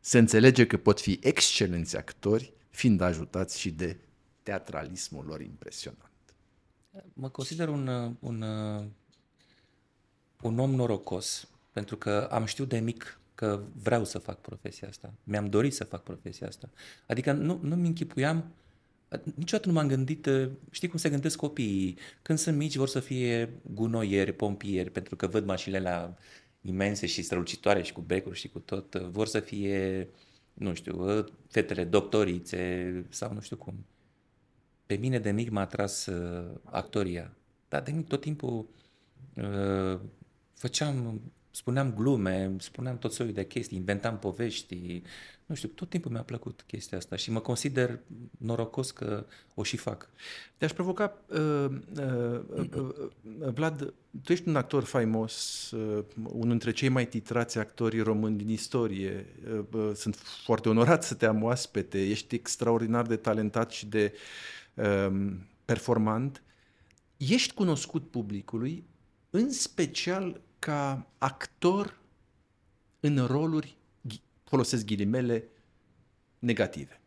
[0.00, 3.98] Se înțelege că pot fi excelenți actori, fiind ajutați și de
[4.42, 6.34] teatralismul lor impresionant.
[7.12, 8.42] Mă consider un, un,
[10.42, 15.14] un om norocos, pentru că am știut de mic că vreau să fac profesia asta.
[15.24, 16.70] Mi-am dorit să fac profesia asta.
[17.06, 18.52] Adică nu, nu-mi închipuiam,
[19.34, 20.28] niciodată nu m-am gândit,
[20.70, 25.26] știi cum se gândesc copiii, când sunt mici vor să fie gunoieri, pompieri, pentru că
[25.26, 26.14] văd mașinile la
[26.60, 30.08] imense și strălucitoare și cu becuri și cu tot, vor să fie,
[30.54, 33.86] nu știu, fetele doctorițe sau nu știu cum.
[34.86, 37.36] Pe mine de mic m-a atras uh, actoria,
[37.68, 38.68] dar de mic tot timpul
[39.34, 40.00] uh,
[40.54, 45.02] făceam spuneam glume, spuneam tot soiul de chestii, inventam povești,
[45.48, 48.00] nu știu, tot timpul mi-a plăcut chestia asta și mă consider
[48.38, 50.10] norocos că o și fac.
[50.56, 56.70] Te-aș provoca, uh, uh, uh, uh, Vlad, tu ești un actor faimos, uh, unul dintre
[56.70, 59.26] cei mai titrați actori români din istorie.
[59.52, 64.12] Uh, uh, sunt foarte onorat să te am oaspete, ești extraordinar de talentat și de
[64.74, 65.32] uh,
[65.64, 66.42] performant.
[67.16, 68.84] Ești cunoscut publicului,
[69.30, 71.98] în special ca actor
[73.00, 73.77] în roluri,
[74.48, 75.48] folosesc ghilimele,
[76.38, 77.00] negative.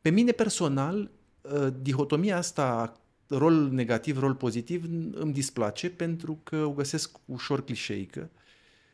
[0.00, 1.10] Pe mine personal,
[1.44, 8.30] ă, dihotomia asta, rol negativ, rol pozitiv, îmi displace pentru că o găsesc ușor clișeică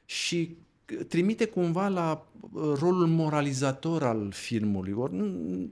[0.04, 0.56] și
[1.08, 4.92] trimite cumva la ă, rolul moralizator al filmului.
[4.92, 5.68] Or, nu,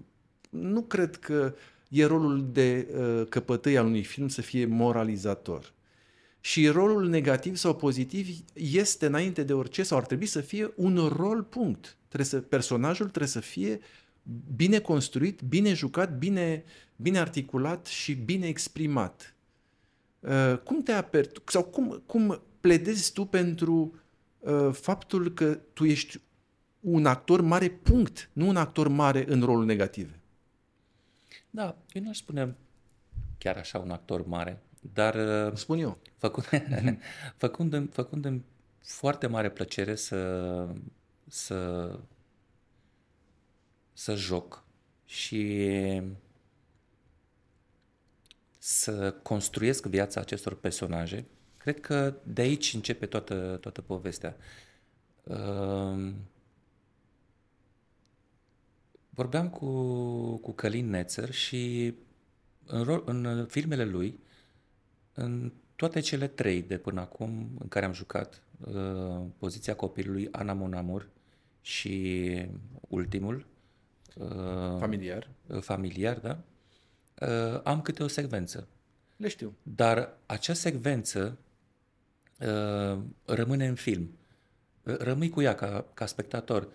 [0.50, 1.54] nu cred că
[1.88, 5.72] e rolul de uh, căpătâi al unui film să fie moralizator.
[6.44, 10.96] Și rolul negativ sau pozitiv este înainte de orice sau ar trebui să fie un
[11.16, 11.96] rol punct.
[12.06, 13.80] Trebuie să, personajul trebuie să fie
[14.56, 16.64] bine construit, bine jucat, bine,
[16.96, 19.34] bine articulat și bine exprimat.
[20.20, 23.94] Uh, cum te aperi sau cum, cum pledezi tu pentru
[24.38, 26.20] uh, faptul că tu ești
[26.80, 30.20] un actor mare punct, nu un actor mare în rolul negative?
[31.50, 32.56] Da, eu nu aș spune
[33.38, 35.14] chiar așa un actor mare, dar...
[35.14, 35.98] uh, Spun eu.
[36.16, 36.46] Făcând,
[37.36, 38.42] făcând, făcând
[38.78, 40.68] foarte mare plăcere să,
[41.28, 41.90] să,
[43.92, 44.64] să joc
[45.04, 45.70] și
[48.58, 51.26] să construiesc viața acestor personaje.
[51.56, 54.36] Cred că de aici începe toată, toată povestea.
[55.22, 56.12] Uh,
[59.14, 59.66] Vorbeam cu,
[60.36, 61.94] cu Călin Nețăr și
[62.66, 64.18] în, ro- în filmele lui,
[65.14, 70.52] în toate cele trei de până acum în care am jucat, uh, poziția copilului, Ana
[70.52, 71.08] Monamur
[71.60, 72.46] și
[72.88, 73.46] ultimul,
[74.16, 75.28] uh, Familiar.
[75.60, 76.38] familiar, da?
[77.20, 78.68] Uh, am câte o secvență.
[79.16, 79.54] Le știu.
[79.62, 81.38] Dar acea secvență
[82.38, 84.10] uh, rămâne în film.
[84.82, 86.68] Uh, Rămâi cu ea ca, ca spectator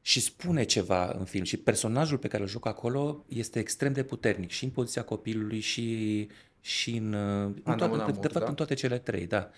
[0.00, 4.02] și spune ceva în film și personajul pe care îl joc acolo este extrem de
[4.04, 6.28] puternic și în poziția copilului și,
[6.62, 8.50] și în, uh, în Ana toate, de, Monamur, de fapt da?
[8.50, 9.50] în toate cele trei, da.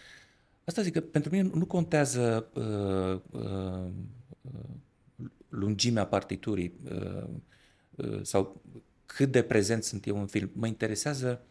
[0.65, 3.91] Asta zic că pentru mine nu contează uh, uh,
[4.41, 4.61] uh,
[5.49, 7.29] lungimea partiturii uh,
[7.91, 8.63] uh, sau
[9.07, 10.51] cât de prezent sunt eu în film.
[10.53, 11.43] Mă interesează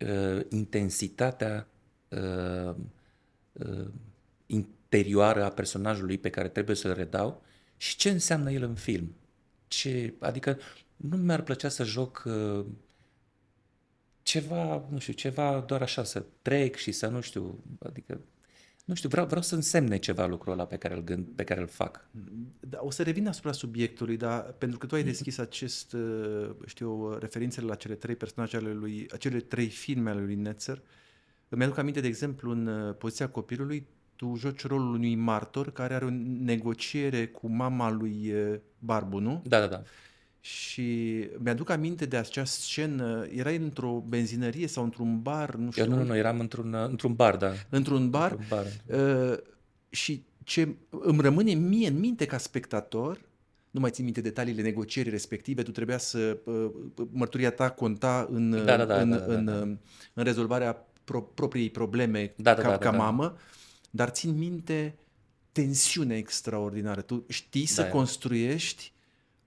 [0.00, 1.68] uh, intensitatea
[2.08, 2.74] uh,
[3.52, 3.86] uh,
[4.46, 7.42] interioară a personajului pe care trebuie să-l redau
[7.76, 9.14] și ce înseamnă el în film.
[9.68, 10.58] Ce, adică
[10.96, 12.64] nu mi-ar plăcea să joc uh,
[14.28, 18.20] ceva, nu știu, ceva doar așa, să trec și să nu știu, adică
[18.84, 21.60] nu știu, vreau, vreau să însemne ceva lucrul ăla pe care îl, gând, pe care
[21.60, 22.08] îl fac.
[22.60, 26.88] Da, o să revin asupra subiectului, dar pentru că tu ai deschis acest, uh, știu,
[26.88, 30.82] eu, referințele la cele trei personaje ale lui, acele trei filme ale lui Netzer,
[31.48, 35.94] îmi aduc aminte, de exemplu, în uh, poziția copilului, tu joci rolul unui martor care
[35.94, 36.10] are o
[36.40, 39.42] negociere cu mama lui uh, Barbu, nu?
[39.46, 39.82] Da, da, da.
[40.40, 45.88] Și mi-aduc aminte de acea scenă, erai într-o benzinărie sau într-un bar, nu știu, Eu
[45.90, 47.52] nu, nu, nu, eram într-un, uh, într-un bar, da.
[47.68, 48.66] într-un bar Într-un bar.
[49.30, 49.38] Uh,
[49.90, 53.20] și ce îmi rămâne mie în minte ca spectator,
[53.70, 56.70] nu mai țin minte detaliile negocierii respective, tu trebuia să, uh,
[57.10, 59.52] mărturia ta conta în, Da, da, da, în, da, da, în, da.
[60.14, 62.96] în rezolvarea pro, propriei probleme Da, da, ca, da, da, ca da.
[62.96, 63.36] mamă,
[63.90, 64.98] dar țin minte
[65.52, 67.00] tensiune extraordinară.
[67.00, 67.88] Tu știi să Da.
[67.88, 68.92] construiești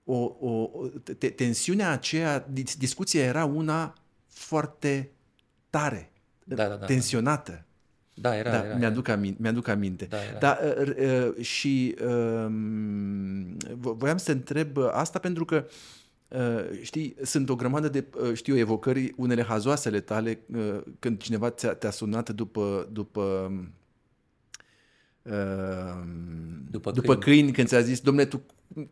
[0.04, 0.86] o, o, o
[1.18, 3.94] te, tensiunea aceea, dis- discuția era una
[4.28, 5.10] foarte
[5.70, 6.10] tare,
[6.44, 6.86] Da, da, da, da.
[6.86, 7.64] tensionată.
[8.14, 10.04] Da, era, Da, era, mi-aduc, aminte, mi-aduc aminte.
[10.04, 10.38] Da, era.
[10.38, 10.92] Da, uh,
[11.36, 15.64] uh, și um, vo- voiam să te întreb asta pentru că
[16.28, 21.50] uh, știi, sunt o grămadă de, uh, știu, evocări, unele hazoasele tale, uh, când cineva
[21.50, 23.52] ți-a, te-a sunat după, după
[25.22, 26.02] uh,
[26.70, 27.20] După după câini.
[27.22, 28.42] câini, când ți-a zis, domnule, tu,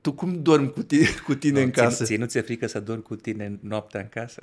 [0.01, 2.05] tu cum dormi cu tine, cu tine în ție- casă?
[2.05, 4.39] Ție nu ți-e frică să dormi cu tine noaptea în casă?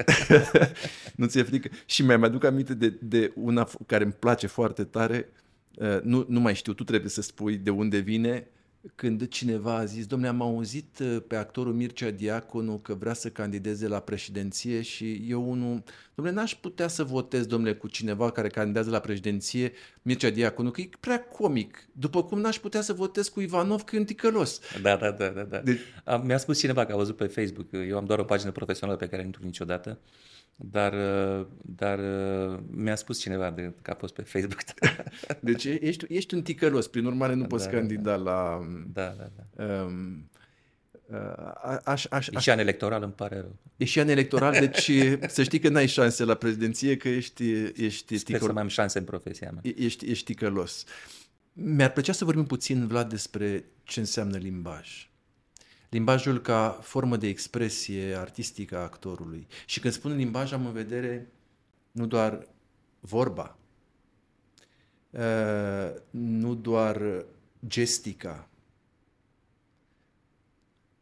[1.16, 1.70] nu ți-e frică?
[1.86, 5.30] Și mi-am aduc aminte de, de una f- care îmi place foarte tare,
[5.76, 8.48] uh, nu, nu mai știu, tu trebuie să spui de unde vine,
[8.96, 13.30] când cineva a zis, domnule, am auzit uh, pe actorul Mircea Diaconu că vrea să
[13.30, 15.84] candideze la președinție și eu unul,
[16.16, 19.72] domnule, n-aș putea să votez, domnule, cu cineva care candidează la președinție,
[20.02, 23.96] Mircea Diaconu, că e prea comic, după cum n-aș putea să votez cu Ivanov, că
[23.96, 24.60] e un ticălos.
[24.82, 25.44] Da, da, da, da.
[25.44, 25.58] da.
[25.58, 27.68] Deci- Am, mi-a spus cineva că a văzut pe Facebook.
[27.72, 29.90] Eu am doar o pagină profesională pe care nu intru niciodată.
[29.90, 30.37] Dar, uh,
[31.62, 34.58] dar uh, mi-a spus cineva de, că a fost pe Facebook.
[35.40, 38.60] Deci ești, ești un ticălos, prin urmare nu poți Da, da, candida la...
[38.94, 39.64] da, da, da.
[39.84, 40.30] Um,
[41.06, 43.56] uh, aș, aș, E aș, și an electoral, îmi pare rău.
[43.78, 44.92] e și an electoral, deci
[45.36, 48.68] să știi că n-ai șanse la prezidenție, că ești, ești, Sper să ticăl, mai am
[48.68, 49.74] șanse în profesia mea.
[49.78, 50.84] ești, ești ticălos.
[51.54, 55.10] Mi-ar plăcea să vorbim puțin, Vlad, despre ce înseamnă limbaj.
[55.90, 59.48] Limbajul ca formă de expresie artistică a actorului.
[59.66, 61.32] Și când spun limbaj, am în vedere
[61.92, 62.48] nu doar
[63.00, 63.58] vorba,
[65.10, 67.26] uh, nu doar
[67.68, 68.50] gestica,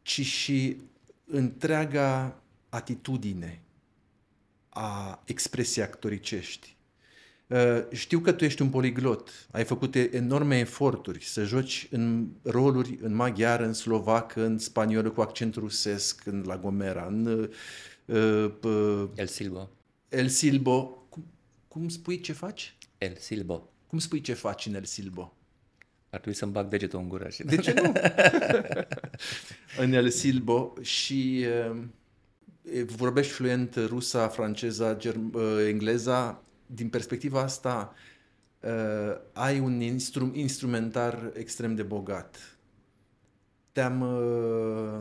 [0.02, 0.78] ci și
[1.26, 3.62] întreaga atitudine
[4.70, 6.75] a expresiei actoricești.
[7.48, 7.58] Uh,
[7.92, 12.98] Știu că tu ești un poliglot, ai făcut e- enorme eforturi să joci în roluri
[13.02, 17.50] în maghiară, în slovacă, în spaniolă cu accent rusesc, în La Gomera, în
[18.06, 19.70] uh, uh, El Silvo.
[20.10, 21.06] El Silbo.
[21.10, 21.26] Cum,
[21.68, 22.76] cum spui ce faci?
[22.98, 23.70] El Silbo.
[23.88, 25.34] Cum spui ce faci în El Silbo?
[26.10, 27.30] Ar trebui să-mi bag degetul în gură.
[27.30, 27.44] Și...
[27.44, 27.94] De ce nu?
[29.84, 36.45] în El Silbo și uh, vorbești fluent rusa, franceza, germ- uh, engleza.
[36.66, 37.94] Din perspectiva asta,
[38.60, 42.58] uh, ai un instru- instrumentar extrem de bogat.
[43.72, 45.00] Te-am, uh,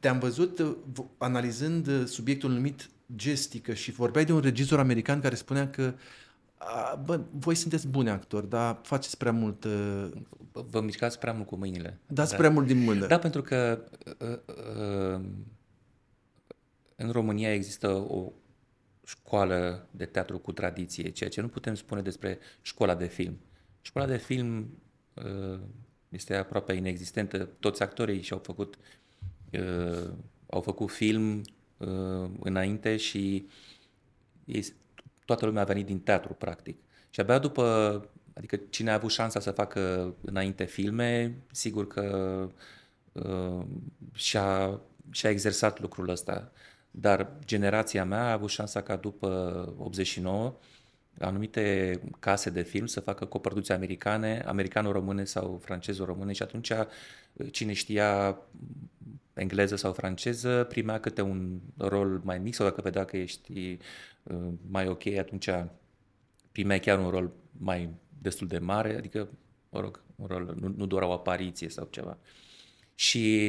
[0.00, 0.76] te-am văzut uh,
[1.18, 5.94] analizând uh, subiectul numit gestică și vorbeai de un regizor american care spunea că
[6.58, 9.64] a, bă, voi sunteți buni actori, dar faceți prea mult...
[9.64, 10.08] Uh,
[10.52, 11.98] Vă mișcați prea mult cu mâinile.
[12.06, 12.36] Dați da.
[12.36, 13.06] prea mult din mână.
[13.06, 13.84] Da, pentru că
[14.18, 14.38] uh,
[15.16, 15.20] uh,
[16.96, 18.32] în România există o
[19.08, 23.38] școală de teatru cu tradiție, ceea ce nu putem spune despre școala de film.
[23.80, 24.78] Școala de film
[25.14, 25.60] uh,
[26.08, 27.48] este aproape inexistentă.
[27.60, 28.78] Toți actorii și-au făcut
[29.52, 30.10] uh,
[30.50, 31.42] au făcut film
[31.76, 33.48] uh, înainte și
[34.44, 34.74] ei,
[35.24, 36.78] toată lumea a venit din teatru, practic.
[37.10, 37.64] Și abia după,
[38.34, 42.48] adică cine a avut șansa să facă înainte filme, sigur că
[43.12, 43.66] uh,
[44.12, 44.80] și-a,
[45.10, 46.52] și-a exersat lucrul ăsta.
[46.90, 50.54] Dar generația mea a avut șansa ca după 89
[51.20, 56.72] anumite case de film să facă coproducții americane, americano-române sau francezo-române și atunci
[57.50, 58.38] cine știa
[59.34, 63.78] engleză sau franceză primea câte un rol mai mic sau dacă vedea că ești
[64.22, 65.48] uh, mai ok, atunci
[66.52, 69.28] primea chiar un rol mai destul de mare, adică,
[69.68, 72.18] mă rog, un rol, nu, nu doar o apariție sau ceva.
[72.94, 73.46] Și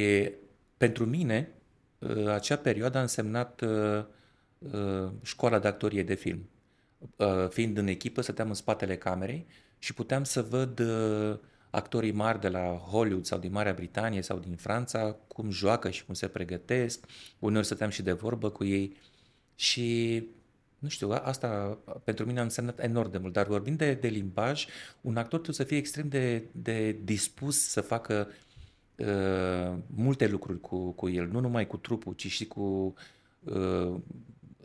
[0.76, 1.59] pentru mine, uh,
[2.28, 4.04] acea perioadă a însemnat uh,
[5.22, 6.48] școala de actorie de film.
[7.48, 9.46] Fiind în echipă, stăteam în spatele camerei
[9.78, 10.82] și puteam să văd
[11.70, 16.04] actorii mari de la Hollywood sau din Marea Britanie sau din Franța, cum joacă și
[16.04, 17.06] cum se pregătesc.
[17.38, 18.96] Uneori stăteam și de vorbă cu ei
[19.54, 20.22] și
[20.78, 24.66] nu știu, asta pentru mine a însemnat enorm de mult, dar vorbind de, de limbaj,
[25.00, 28.49] un actor trebuie să fie extrem de, de dispus să facă uh,
[29.86, 32.94] multe lucruri cu, cu el, nu numai cu trupul, ci și cu
[33.44, 33.94] uh,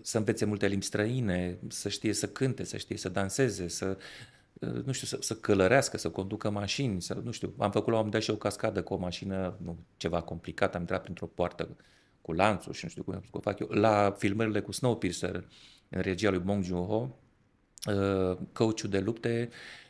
[0.01, 3.97] să învețe multe limbi străine, să știe să cânte, să știe să danseze, să
[4.59, 8.05] nu știu, să, să călărească, să conducă mașini, să, nu știu, am făcut la un
[8.05, 11.69] moment dat și o cascadă cu o mașină, nu, ceva complicat, am intrat printr-o poartă
[12.21, 13.67] cu lanțul și nu știu cum o fac eu.
[13.67, 15.47] La filmările cu Snowpiercer,
[15.89, 17.09] în regia lui Bong Joon-ho,
[17.87, 19.84] uh, coachul de lupte, uh,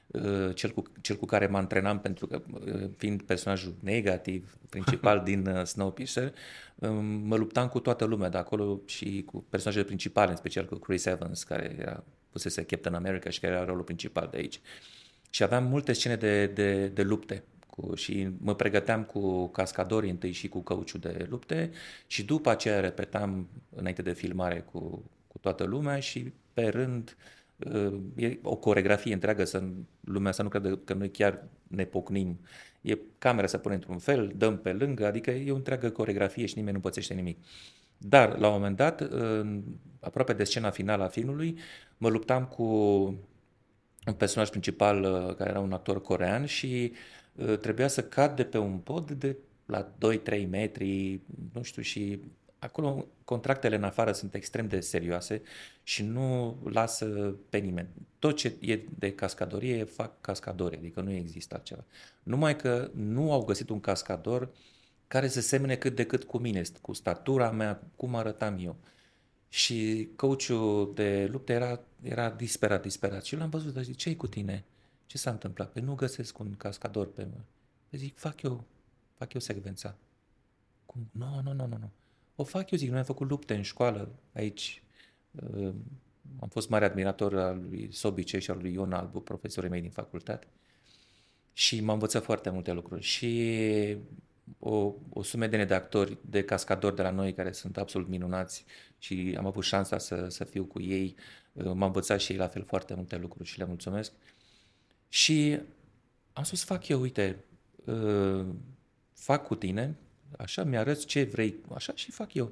[0.53, 5.61] cel cu, cel cu care mă antrenam pentru că, uh, fiind personajul negativ, principal din
[5.63, 6.33] Snowpiercer,
[6.75, 10.75] um, mă luptam cu toată lumea de acolo și cu personajele principale, în special cu
[10.75, 14.59] Chris Evans, care era pusese Captain America și care era rolul principal de aici.
[15.29, 20.31] Și aveam multe scene de, de, de lupte cu, și mă pregăteam cu cascadorii întâi
[20.31, 21.71] și cu căuciul de lupte
[22.07, 27.34] și după aceea repetam înainte de filmare cu, cu toată lumea și pe rând uh,
[28.15, 29.63] e o coregrafie întreagă să
[30.01, 32.39] lumea să nu crede că noi chiar ne pocnim.
[32.81, 36.57] E camera să pune într-un fel, dăm pe lângă, adică e o întreagă coregrafie și
[36.57, 37.37] nimeni nu pățește nimic.
[37.97, 39.09] Dar, la un moment dat,
[39.99, 41.57] aproape de scena finală a filmului,
[41.97, 42.63] mă luptam cu
[44.07, 46.91] un personaj principal uh, care era un actor corean și
[47.35, 49.91] uh, trebuia să cad de pe un pod de la
[50.39, 51.19] 2-3 metri,
[51.53, 52.19] nu știu, și
[52.65, 55.41] acolo contractele în afară sunt extrem de serioase
[55.83, 57.89] și nu lasă pe nimeni.
[58.19, 61.83] Tot ce e de cascadorie fac cascadori, adică nu există altceva.
[62.23, 64.47] Numai că nu au găsit un cascador uh,
[65.07, 68.75] care se semene cât de cât cu mine, cu statura mea, cum arătam eu.
[69.49, 73.23] Și coachul de luptă era, era disperat, disperat.
[73.23, 74.63] Și l-am văzut, dar zic, ce cu tine?
[75.05, 75.71] Ce s-a întâmplat?
[75.71, 77.45] Păi nu găsesc un cascador pe mine.
[77.89, 78.63] Păi zic, fac eu,
[79.13, 79.95] fac eu secvența.
[80.85, 81.09] Cum?
[81.11, 81.89] Nu, nu, nu, nu, nu.
[82.35, 84.83] O fac eu, zic, noi am făcut lupte în școală aici.
[85.31, 85.73] Uh,
[86.39, 89.89] am fost mare admirator al lui Sobice și al lui Ion Albu, profesorii mei din
[89.89, 90.47] facultate.
[91.53, 93.01] Și m-am învățat foarte multe lucruri.
[93.01, 93.97] Și
[94.59, 98.65] o, o sumedenie de actori, de cascadori de la noi care sunt absolut minunați
[98.97, 101.15] și am avut șansa să, să fiu cu ei.
[101.53, 104.11] M-am învățat și ei la fel foarte multe lucruri și le mulțumesc.
[105.09, 105.59] Și
[106.33, 107.43] am spus, fac eu, uite,
[107.85, 108.45] uh,
[109.13, 109.95] fac cu tine,
[110.37, 112.51] așa mi-arăți ce vrei, așa și fac eu.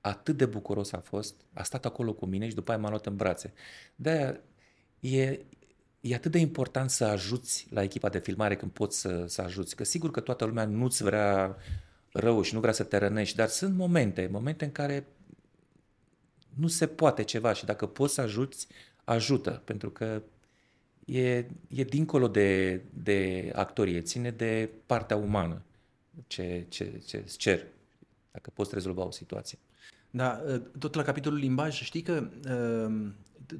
[0.00, 3.06] Atât de bucuros a fost, a stat acolo cu mine și după aia m-a luat
[3.06, 3.52] în brațe.
[3.94, 4.40] de
[5.00, 5.38] e,
[6.00, 9.76] e atât de important să ajuți la echipa de filmare când poți să, să ajuți.
[9.76, 11.56] Că sigur că toată lumea nu-ți vrea
[12.12, 15.06] rău și nu vrea să te rănești, dar sunt momente, momente în care
[16.54, 18.66] nu se poate ceva și dacă poți să ajuți,
[19.04, 20.22] ajută, pentru că
[21.04, 21.36] e,
[21.68, 25.62] e dincolo de, de actorie, ține de partea umană
[26.26, 27.66] ce, ce, ce îți cer,
[28.32, 29.58] dacă poți rezolva o situație.
[30.10, 30.40] Da,
[30.78, 33.10] tot la capitolul limbaj, știi că uh,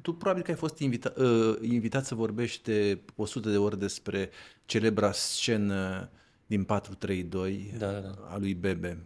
[0.01, 4.29] tu probabil că ai fost invita, uh, invitat să vorbești de 100 de ori despre
[4.65, 6.09] celebra scenă
[6.45, 8.13] din 432 Da, da, da.
[8.29, 8.97] a lui Bebe.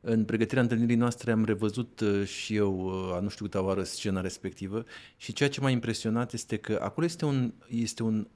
[0.00, 3.82] În pregătirea întâlnirii noastre am revăzut uh, și eu uh, a nu știu câta oară
[3.82, 4.84] scena respectivă
[5.16, 8.28] și ceea ce m-a impresionat este că acolo este un, este un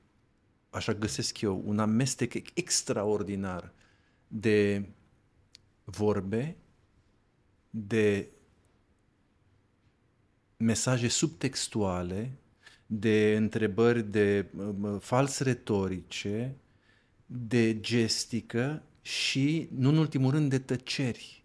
[0.71, 3.73] așa găsesc eu, un amestec extraordinar
[4.29, 4.89] de
[5.85, 6.57] vorbe,
[7.71, 8.29] de
[10.57, 12.39] mesaje subtextuale,
[12.87, 16.57] de întrebări de uh, fals retorice,
[17.27, 21.45] de gestică și, nu în ultimul rând, de tăceri.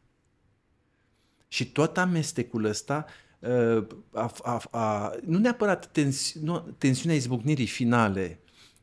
[1.47, 3.05] Și tot amestecul ăsta,
[3.39, 8.39] uh, a, a, a, nu neapărat tensi, nu, tensiunea izbucnirii finale,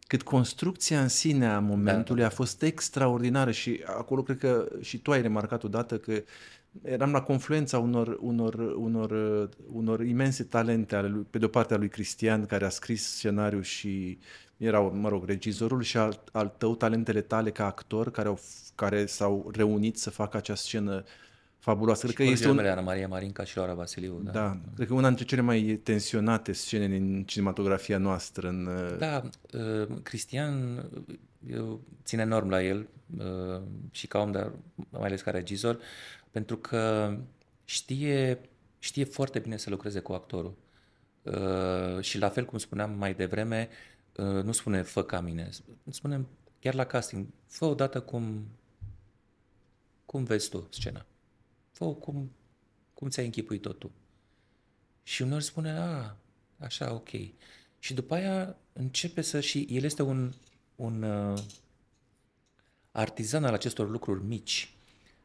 [0.06, 2.26] cât construcția în sine a momentului da.
[2.26, 6.22] a fost extraordinară și acolo cred că și tu ai remarcat odată că
[6.82, 9.10] eram la confluența unor, unor, unor,
[9.72, 13.62] unor imense talente ale lui, pe de-o parte a lui Cristian, care a scris scenariul
[13.62, 14.18] și
[14.56, 18.40] era, mă rog, regizorul și al, al tău talentele tale ca actor care, au,
[18.74, 21.04] care s-au reunit să facă acea scenă
[21.66, 22.06] fabuloasă.
[22.06, 24.20] Și Cred că este un, Ana Maria Marinca și Laura Vasiliu.
[24.24, 24.30] Da.
[24.30, 28.48] da, cred că una dintre cele mai tensionate scene din cinematografia noastră.
[28.48, 30.84] În, Da, uh, Cristian
[31.46, 32.88] eu țin enorm la el
[33.18, 35.78] uh, și ca om, dar mai ales ca regizor,
[36.30, 37.16] pentru că
[37.64, 38.40] știe,
[38.78, 40.56] știe foarte bine să lucreze cu actorul.
[41.22, 43.68] Uh, și la fel cum spuneam mai devreme,
[44.16, 45.48] uh, nu spune fă ca mine,
[45.90, 46.26] spune
[46.60, 48.46] chiar la casting, fă odată cum,
[50.04, 51.06] cum vezi tu scena.
[51.76, 52.30] Fă cum,
[52.94, 53.90] cum ți-ai închipuit-o tu.
[55.02, 56.16] Și uneori spune, a,
[56.58, 57.08] așa, ok.
[57.78, 60.32] Și după aia începe să, și el este un,
[60.76, 61.38] un uh,
[62.92, 64.74] artizan al acestor lucruri mici.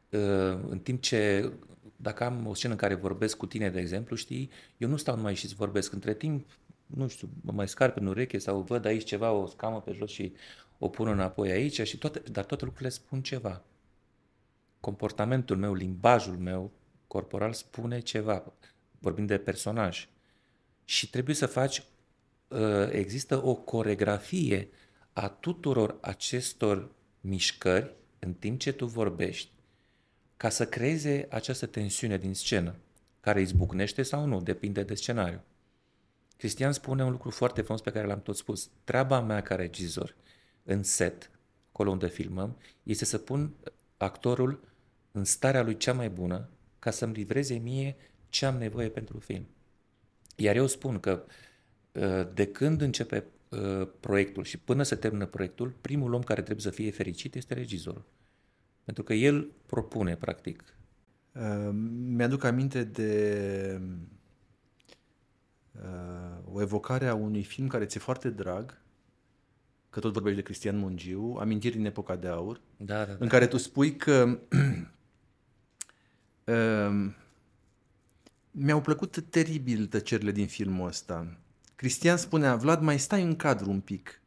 [0.10, 1.52] Uh, în timp ce,
[1.96, 5.16] dacă am o scenă în care vorbesc cu tine, de exemplu, știi, eu nu stau
[5.16, 5.94] numai și îți vorbesc.
[5.94, 6.50] Între timp,
[6.86, 10.12] nu știu, mă mai scarp în ureche sau văd aici ceva, o scamă pe jos
[10.12, 10.34] și
[10.78, 13.64] o pun înapoi aici, și toate, dar toate lucrurile spun ceva.
[14.82, 16.72] Comportamentul meu, limbajul meu
[17.08, 18.54] corporal spune ceva,
[19.00, 20.10] vorbim de personaj.
[20.86, 21.84] Și trebuie să faci,
[22.48, 24.70] uh, există o coregrafie
[25.14, 29.52] a tuturor acestor mișcări în timp ce tu vorbești,
[30.38, 32.76] ca să creeze această tensiune din scenă,
[33.20, 35.42] care izbucnește sau nu, depinde de scenariu.
[36.38, 38.70] Cristian spune un lucru foarte frumos pe care l-am tot spus.
[38.84, 40.16] Treaba mea ca regizor
[40.64, 41.30] în set,
[41.72, 43.54] acolo unde filmăm, este să pun
[43.98, 44.71] actorul
[45.12, 46.50] în starea lui cea mai bună
[46.80, 47.96] ca să-mi livreze mie
[48.30, 49.48] ce am nevoie pentru film.
[50.36, 51.24] Iar eu spun că
[51.92, 56.64] uh, de când începe uh, proiectul și până se termină proiectul, primul om care trebuie
[56.64, 58.06] să fie fericit este regizorul.
[58.84, 60.64] Pentru că el propune, practic.
[61.32, 61.70] Uh,
[62.08, 63.82] mi-aduc aminte de
[65.72, 68.82] uh, o evocare a unui film care ți-e foarte drag,
[69.90, 73.18] că tot vorbești de Cristian Mungiu, Amintiri din epoca de aur, Da, da, da.
[73.20, 74.82] în care tu spui că uh,
[78.52, 81.38] mi-au plăcut teribil tăcerile din filmul ăsta.
[81.76, 84.22] Cristian spunea, Vlad, mai stai în cadru un pic.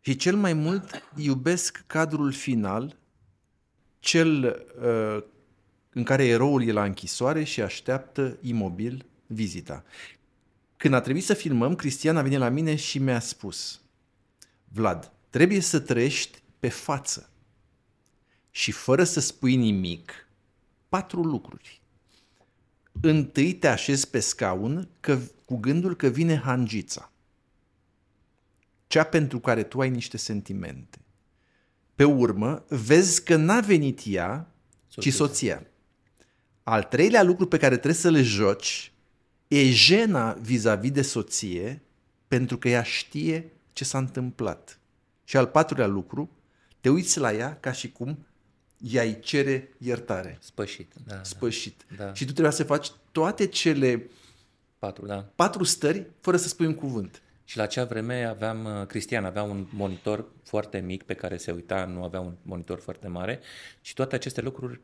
[0.00, 2.96] Și cel mai mult iubesc cadrul final,
[3.98, 4.44] cel
[4.80, 5.24] uh,
[5.92, 9.84] în care eroul e la închisoare și așteaptă imobil vizita.
[10.76, 13.80] Când a trebuit să filmăm, Cristian a venit la mine și mi-a spus,
[14.68, 17.30] Vlad, trebuie să trăiești pe față
[18.50, 20.28] și fără să spui nimic,
[20.92, 21.80] patru lucruri.
[23.00, 27.12] Întâi te așezi pe scaun că, cu gândul că vine hangița,
[28.86, 30.98] cea pentru care tu ai niște sentimente.
[31.94, 34.54] Pe urmă, vezi că n-a venit ea,
[34.88, 35.12] ci Soția.
[35.12, 35.66] soția.
[36.62, 38.92] Al treilea lucru pe care trebuie să le joci
[39.48, 41.82] e jena vis-a-vis de soție
[42.28, 44.78] pentru că ea știe ce s-a întâmplat.
[45.24, 46.30] Și al patrulea lucru,
[46.80, 48.26] te uiți la ea ca și cum
[48.82, 51.14] ea îi cere iertare, Spășit, da.
[51.14, 51.22] da.
[51.22, 51.84] spășit.
[51.96, 52.14] Da.
[52.14, 54.10] Și tu trebuia să faci toate cele
[54.78, 55.28] Patru, da.
[55.34, 57.22] patru stări fără să spui un cuvânt.
[57.44, 61.52] Și la acea vreme aveam, uh, Cristian avea un monitor foarte mic pe care se
[61.52, 63.40] uita, nu avea un monitor foarte mare
[63.80, 64.80] și toate aceste lucruri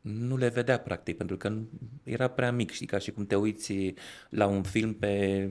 [0.00, 1.68] nu le vedea practic, pentru că nu-
[2.02, 3.94] era prea mic, știi, ca și cum te uiți
[4.28, 5.50] la un film pe,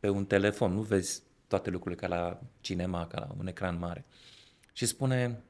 [0.00, 4.04] pe un telefon, nu vezi toate lucrurile ca la cinema, ca la un ecran mare.
[4.72, 5.42] Și spune,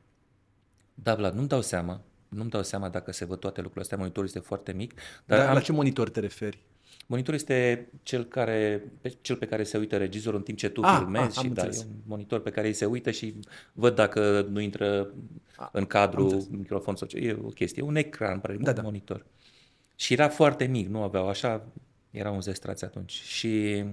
[1.02, 4.28] da, Vlad, nu-mi dau seama, nu-mi dau seama dacă se văd toate lucrurile astea, monitorul
[4.28, 4.94] este foarte mic,
[5.24, 6.62] dar Dar am, la ce monitor te referi?
[7.06, 10.80] Monitorul este cel, care, pe, cel pe care se uită regizorul în timp ce tu
[10.84, 11.82] Ah, filmezi ah, am și da, e înțeles.
[11.88, 13.34] un monitor pe care îi se uită și
[13.72, 15.14] văd dacă nu intră
[15.72, 17.16] în cadru microfon sau ce.
[17.18, 18.78] E o chestie, e un ecran, pare Da, da, da.
[18.78, 19.26] un monitor.
[19.96, 21.66] Și era foarte mic, nu aveau așa,
[22.10, 23.12] Era un zestraț atunci.
[23.12, 23.84] Și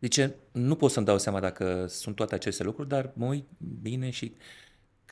[0.00, 3.44] zice, nu pot să-mi dau seama dacă sunt toate aceste lucruri, dar mă uit
[3.82, 4.34] bine și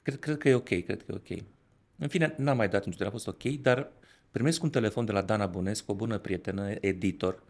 [0.03, 1.43] cred, cred că e ok, cred că e ok.
[1.97, 3.91] În fine, n-am mai dat niciodată, a fost ok, dar
[4.31, 7.43] primesc un telefon de la Dana Bunescu, o bună prietenă, editor,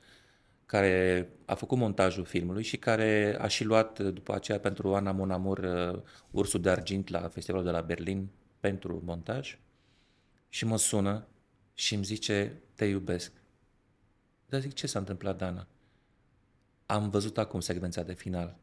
[0.66, 5.58] care a făcut montajul filmului și care a și luat după aceea pentru Ana Monamur
[5.58, 8.28] uh, Ursul de Argint la festivalul de la Berlin
[8.60, 9.58] pentru montaj
[10.48, 11.26] și mă sună
[11.74, 13.32] și îmi zice, te iubesc.
[14.46, 15.66] Dar zic, ce s-a întâmplat, Dana?
[16.86, 18.56] Am văzut acum secvența de final.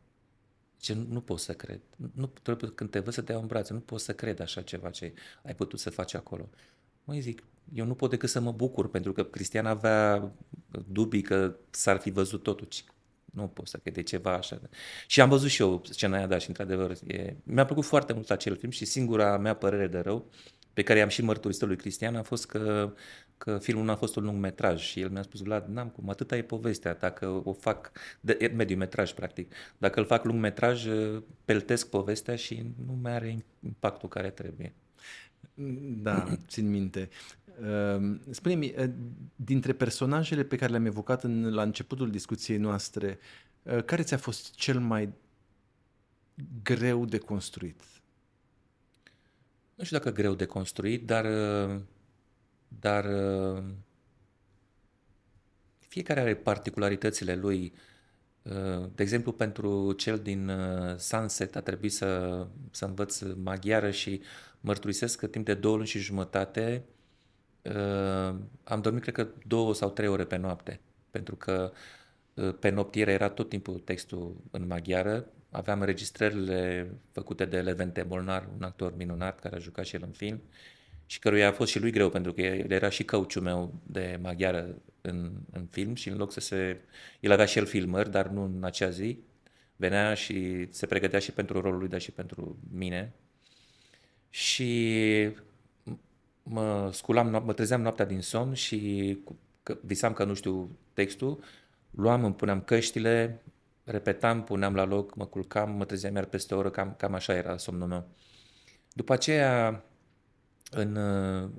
[0.79, 1.79] Ce nu, nu pot să cred.
[2.13, 4.61] Nu, trebuie când te văd să te iau în brațe, nu pot să cred așa
[4.61, 6.49] ceva ce ai putut să faci acolo.
[7.03, 7.43] Măi zic,
[7.73, 10.31] eu nu pot decât să mă bucur, pentru că Cristian avea
[10.87, 12.67] dubii că s-ar fi văzut totul.
[13.25, 14.61] Nu pot să cred, de ceva așa.
[15.07, 17.35] Și am văzut și eu scena aia, da, și într-adevăr, e...
[17.43, 20.29] mi-a plăcut foarte mult acel film și singura mea părere de rău,
[20.79, 22.93] pe care am și mărturisit lui Cristian, a fost că,
[23.37, 26.09] că filmul nu a fost un lung metraj și el mi-a spus, Vlad, n-am cum,
[26.09, 27.91] atâta e povestea, dacă o fac,
[28.21, 30.85] de, mediu metraj practic, dacă îl fac lung metraj,
[31.45, 34.73] peltesc povestea și nu mai are impactul care trebuie.
[36.01, 37.09] Da, țin minte.
[37.61, 38.89] Ehm, spune-mi, eh,
[39.35, 43.19] dintre personajele pe care le-am evocat în, la începutul discuției noastre,
[43.63, 45.09] eh, care ți-a fost cel mai
[46.63, 47.81] greu de construit?
[49.79, 51.79] Nu știu dacă greu de construit, dar, eh,
[52.67, 53.05] dar
[55.77, 57.73] fiecare are particularitățile lui.
[58.95, 60.51] De exemplu, pentru cel din
[60.97, 64.21] Sunset a trebuit să, să învăț maghiară și
[64.61, 66.83] mărturisesc că timp de două luni și jumătate
[67.61, 70.79] uh, am dormit, cred că, două sau trei ore pe noapte,
[71.11, 71.71] pentru că
[72.33, 78.47] uh, pe noptiere era tot timpul textul în maghiară, aveam înregistrările făcute de Levente Molnar,
[78.57, 80.41] un actor minunat care a jucat și el în film
[81.05, 84.19] și căruia a fost și lui greu pentru că el era și căuciul meu de
[84.21, 86.77] maghiară în, în film și în loc să se...
[87.19, 89.19] El avea și el filmări, dar nu în acea zi.
[89.75, 93.13] Venea și se pregătea și pentru rolul lui, dar și pentru mine
[94.29, 95.29] și
[96.43, 99.17] mă sculam, mă trezeam noaptea din somn și
[99.81, 101.43] visam că nu știu textul,
[101.91, 103.41] luam, îmi puneam căștile,
[103.91, 107.33] repetam, puneam la loc, mă culcam, mă trezeam iar peste o oră, cam, cam așa
[107.33, 108.07] era somnul meu.
[108.93, 109.83] După aceea,
[110.71, 110.95] în,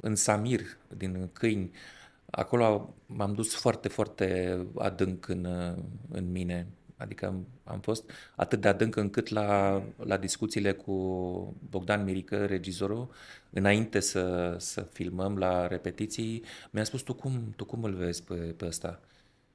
[0.00, 0.60] în Samir,
[0.96, 1.70] din Câini,
[2.30, 5.44] acolo m-am dus foarte, foarte adânc în,
[6.10, 6.66] în mine.
[6.96, 10.92] Adică am, am fost atât de adânc încât la, la discuțiile cu
[11.70, 13.10] Bogdan Mirică, regizorul,
[13.50, 18.34] înainte să, să filmăm la repetiții, mi-a spus, tu cum, tu cum îl vezi pe,
[18.34, 19.00] pe ăsta?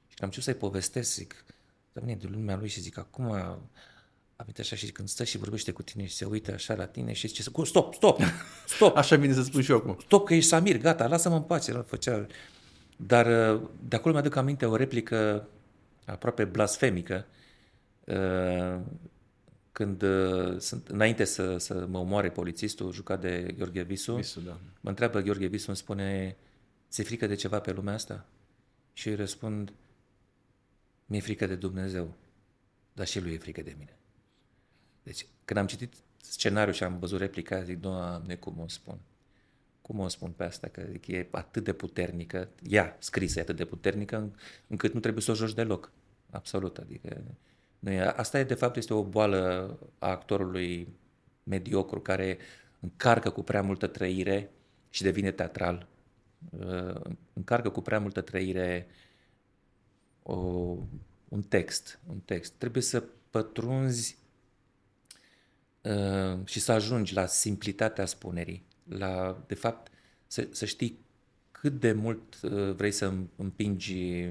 [0.08, 1.44] Și am început să-i povestesc, zic,
[1.96, 3.58] să vine de lumea lui și zic, acum a
[4.36, 7.12] venit așa și când stă și vorbește cu tine și se uită așa la tine
[7.12, 8.20] și zice, stop, stop, stop.
[8.96, 9.96] așa vine să spun și eu acum.
[10.00, 11.70] Stop că ești Samir, gata, lasă-mă în pace.
[11.70, 12.26] El făcea...
[12.96, 13.26] Dar
[13.88, 15.48] de acolo mi-aduc aminte o replică
[16.04, 17.26] aproape blasfemică,
[18.04, 18.80] uh,
[19.72, 24.58] când uh, sunt, înainte să, să mă omoare polițistul jucat de Gheorghe Visu, Visu da.
[24.80, 26.36] mă întreabă Gheorghe Visu, îmi spune,
[26.90, 28.26] ți-e frică de ceva pe lumea asta?
[28.92, 29.72] Și eu îi răspund,
[31.06, 32.14] mi-e frică de Dumnezeu,
[32.92, 33.96] dar și lui e frică de mine.
[35.02, 38.98] Deci, când am citit scenariul și am văzut replica, zic, Doamne, cum o spun?
[39.86, 43.56] cum o spun pe asta, că zic, e atât de puternică, ea scrisă e atât
[43.56, 44.30] de puternică,
[44.66, 45.92] încât nu trebuie să o joci deloc.
[46.30, 47.22] Absolut, adică
[47.78, 50.88] nu e, asta e de fapt este o boală a actorului
[51.42, 52.38] mediocru care
[52.80, 54.50] încarcă cu prea multă trăire
[54.90, 55.86] și devine teatral.
[56.58, 57.00] Uh,
[57.32, 58.86] încarcă cu prea multă trăire
[60.26, 60.34] o,
[61.28, 62.52] un text, un text.
[62.52, 64.16] Trebuie să pătrunzi
[65.82, 69.92] uh, și să ajungi la simplitatea spunerii la, de fapt,
[70.26, 70.98] să, să știi
[71.50, 74.30] cât de mult uh, vrei să împingi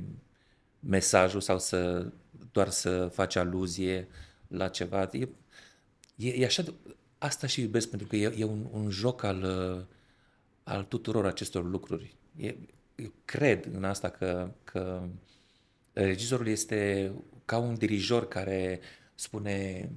[0.80, 2.12] mesajul sau să
[2.52, 4.08] doar să faci aluzie
[4.48, 5.10] la ceva.
[5.12, 5.28] E,
[6.16, 6.74] e, e așa, de,
[7.18, 9.86] asta și iubesc pentru că e, e un, un joc al, uh,
[10.64, 12.16] al tuturor acestor lucruri.
[12.38, 12.56] E,
[12.96, 15.08] eu cred în asta că, că
[16.04, 17.12] regizorul este
[17.46, 18.80] ca un dirijor care
[19.16, 19.90] spune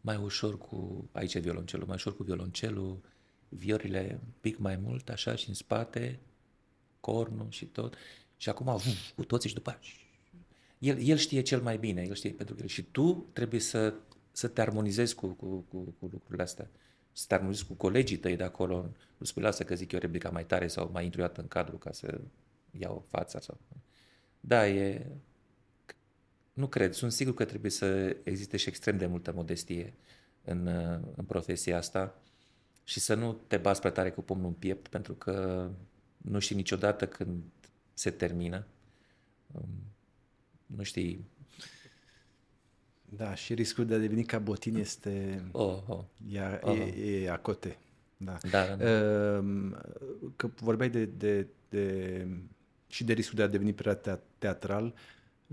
[0.00, 3.00] mai ușor cu, aici e violoncelul, mai ușor cu violoncelul,
[3.48, 6.18] viorile un pic mai mult, așa, și în spate,
[7.00, 7.96] cornul și tot.
[8.36, 9.80] Și acum, uf, cu toții și după aia,
[10.78, 13.94] el, el știe cel mai bine, el știe pentru că și tu trebuie să,
[14.32, 16.70] să te armonizezi cu, cu, cu, cu lucrurile astea.
[17.12, 18.90] Să te armonizezi cu colegii tăi de acolo.
[19.16, 21.92] Nu spui, lasă că zic eu replica mai tare sau mai intruiată în cadru ca
[21.92, 22.20] să
[22.70, 23.40] iau fața.
[23.40, 23.58] Sau...
[24.40, 25.06] Da, e...
[26.54, 26.92] Nu cred.
[26.92, 29.94] Sunt sigur că trebuie să existe și extrem de multă modestie
[30.44, 30.66] în,
[31.16, 32.18] în profesia asta
[32.84, 35.68] și să nu te bați prea tare cu pumnul în piept, pentru că
[36.16, 37.42] nu știi niciodată când
[37.94, 38.66] se termină.
[39.52, 39.68] um,
[40.66, 41.24] nu știi.
[43.04, 45.44] Da, și riscul de a deveni cabotin este...
[45.52, 46.04] Oh, oh.
[46.28, 46.76] E, oh.
[46.78, 47.78] e, e acote.
[48.16, 48.38] Da.
[48.50, 48.90] Da, da, da.
[48.90, 49.80] Ehm,
[50.36, 52.26] Că vorbeai de, de, de,
[52.86, 54.94] și de riscul de a deveni prea teatral.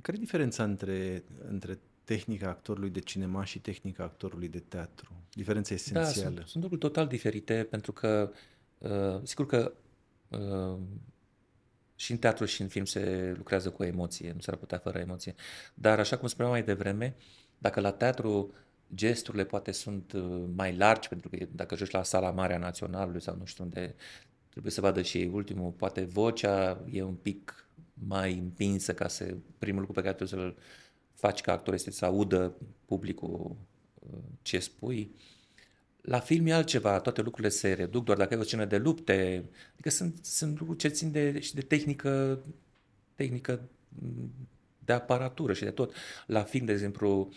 [0.02, 5.12] Care e diferența între, între tehnica actorului de cinema și tehnica actorului de teatru?
[5.34, 6.06] Diferența esențială.
[6.06, 8.32] Da, sunt, sunt lucruri total diferite pentru că,
[8.78, 9.74] uh, sigur că
[10.30, 10.80] uh,
[11.96, 15.36] și în teatru și în film se lucrează cu emoție, nu s-ar putea fără emoție.
[15.74, 17.16] Dar așa cum spuneam mai devreme,
[17.58, 18.54] dacă la teatru
[18.96, 23.22] gesturile poate sunt uh, mai largi, pentru că dacă joci la sala mare a Naționalului
[23.22, 23.96] sau nu știu unde,
[24.50, 27.66] trebuie să vadă și ei ultimul, poate vocea e un pic
[28.08, 30.58] mai împinsă ca să, primul lucru pe care trebuie să-l
[31.14, 32.54] faci ca actor este să audă
[32.86, 33.56] publicul
[34.00, 35.16] uh, ce spui.
[36.02, 39.46] La film e altceva, toate lucrurile se reduc, doar dacă ai o scenă de lupte,
[39.74, 42.40] adică sunt, sunt lucruri ce țin de, și de tehnică,
[43.16, 43.62] tehnică
[44.86, 45.94] de aparatură și de tot.
[46.26, 47.34] La film, de exemplu,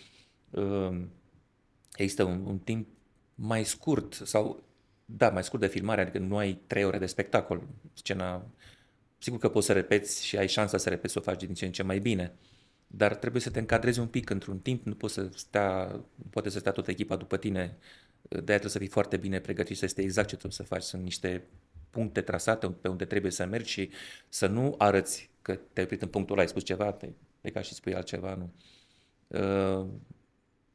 [0.49, 1.09] um,
[1.95, 2.87] există un, un timp
[3.35, 4.63] mai scurt sau,
[5.05, 7.67] da, mai scurt de filmare, adică nu ai trei ore de spectacol.
[7.93, 8.45] Scena,
[9.17, 11.65] sigur că poți să repeți și ai șansa să repeți să o faci din ce
[11.65, 12.33] în ce mai bine,
[12.87, 15.85] dar trebuie să te încadrezi un pic într-un timp, nu poți să stea,
[16.15, 17.77] nu poate să stea toată echipa după tine,
[18.21, 20.83] de aia trebuie să fii foarte bine pregătit, să este exact ce trebuie să faci,
[20.83, 21.43] sunt niște
[21.89, 23.89] puncte trasate pe unde trebuie să mergi și
[24.29, 27.09] să nu arăți că te-ai oprit în punctul ăla, ai spus ceva, te
[27.41, 28.53] pleca și spui altceva, nu.
[29.27, 29.87] Uh,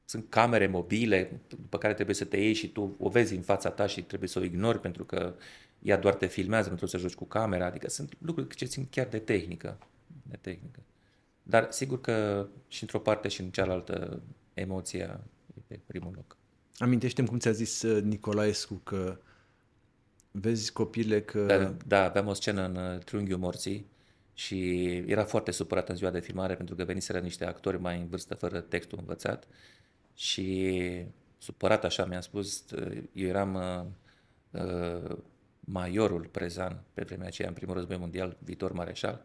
[0.05, 3.71] sunt camere mobile după care trebuie să te iei și tu o vezi în fața
[3.71, 5.35] ta și trebuie să o ignori pentru că
[5.83, 9.07] ea doar te filmează pentru să joci cu camera, adică sunt lucruri ce țin chiar
[9.07, 9.79] de tehnică.
[10.23, 10.81] De tehnică.
[11.43, 14.23] Dar sigur că și într-o parte și în cealaltă
[14.55, 15.21] emoția
[15.57, 16.37] e pe primul loc.
[16.79, 19.19] Amintește-mi cum ți-a zis uh, Nicolaescu că
[20.31, 21.47] vezi copile că...
[21.47, 23.87] Da, da aveam o scenă în uh, Triunghiul Morții
[24.35, 28.07] și era foarte supărat în ziua de filmare pentru că veniseră niște actori mai în
[28.07, 29.47] vârstă fără textul învățat
[30.15, 30.81] și
[31.39, 32.65] supărat așa mi-a spus,
[33.13, 35.17] eu eram uh, uh,
[35.73, 39.25] majorul prezan pe vremea aceea în primul război mondial, viitor mareșal,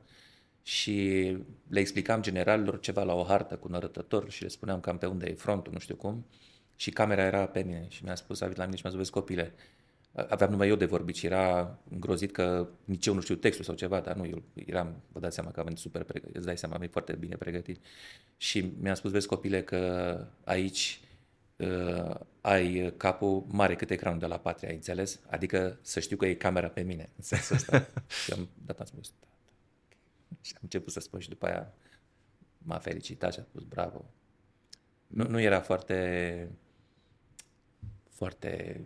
[0.61, 4.97] și le explicam generalilor ceva la o hartă cu un arătător și le spuneam cam
[4.97, 6.25] pe unde e frontul, nu știu cum,
[6.75, 8.99] și camera era pe mine și mi-a spus, a venit la mine și mi-a zis,
[8.99, 9.53] vezi copile,
[10.11, 13.75] aveam numai eu de vorbit și era îngrozit că nici eu nu știu textul sau
[13.75, 16.57] ceva, dar nu, eu eram, vă dați seama că am venit super pregătit, îți dai
[16.57, 17.79] seama, am foarte bine pregătit.
[18.37, 20.99] Și mi-a spus, vezi copile, că aici
[21.57, 25.19] uh, ai capul mare cât ecranul de la Patria, ai înțeles?
[25.29, 27.87] Adică să știu că e camera pe mine, în sensul ăsta.
[28.23, 30.37] și am dat, am spus, da, da.
[30.41, 31.73] Și am început să spun și după aia
[32.57, 34.05] m-a felicitat și a spus, bravo.
[35.07, 36.49] Nu, nu era foarte,
[38.09, 38.81] foarte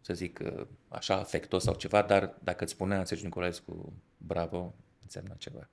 [0.00, 5.34] să zic, uh, așa afectos sau ceva, dar dacă îți spunea Sergiu Nicolaescu bravo, însemna
[5.34, 5.68] ceva.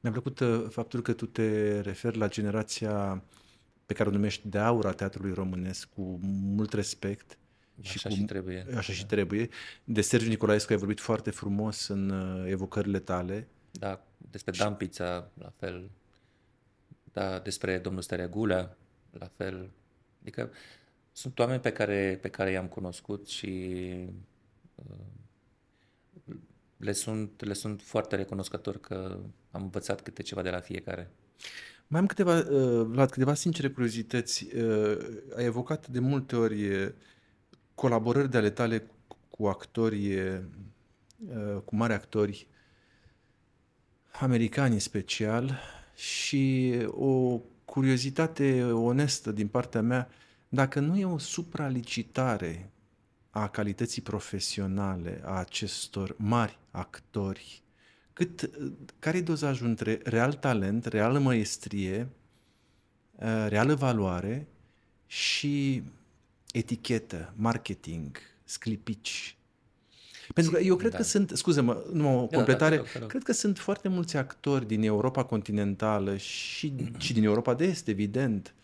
[0.00, 3.22] Mi-a plăcut uh, faptul că tu te referi la generația
[3.88, 7.38] pe care o numești de aur a teatrului românesc cu mult respect.
[7.80, 8.64] Așa și, cu, și trebuie.
[8.68, 8.82] Așa da.
[8.92, 9.48] și trebuie.
[9.84, 13.48] De Sergiu Nicolaescu ai vorbit foarte frumos în uh, evocările tale.
[13.70, 14.60] Da, despre și...
[14.60, 15.90] Dan Pizza, la fel.
[17.12, 18.76] Da, despre domnul Steregulea,
[19.10, 19.70] la fel.
[20.20, 20.50] Adică
[21.12, 23.84] sunt oameni pe care, pe care i-am cunoscut și
[24.74, 24.96] uh,
[26.76, 29.18] le sunt, le sunt foarte recunoscător că
[29.50, 31.10] am învățat câte ceva de la fiecare.
[31.90, 34.46] Mai am câteva, uh, Vlad, câteva sincere curiozități.
[34.56, 34.98] Uh,
[35.36, 36.92] ai evocat de multe ori
[37.74, 38.90] colaborări de ale tale
[39.28, 40.18] cu actori,
[41.64, 42.46] cu mari actori
[44.20, 45.58] americani în special
[45.94, 50.08] și o curiozitate onestă din partea mea,
[50.48, 52.70] dacă nu e o supralicitare
[53.30, 57.62] a calității profesionale a acestor mari actori,
[58.18, 58.50] cât,
[58.98, 62.08] care e dozajul între real talent, reală măestrie,
[63.12, 64.46] uh, reală valoare
[65.06, 65.82] și
[66.52, 69.36] etichetă, marketing, sclipici.
[70.34, 70.96] Pentru că eu cred da.
[70.96, 74.16] că sunt, scuze-mă, nu o completare, da, da, da, da, cred că sunt foarte mulți
[74.16, 76.72] actori din Europa continentală și,
[77.04, 78.54] și din Europa de Est, evident,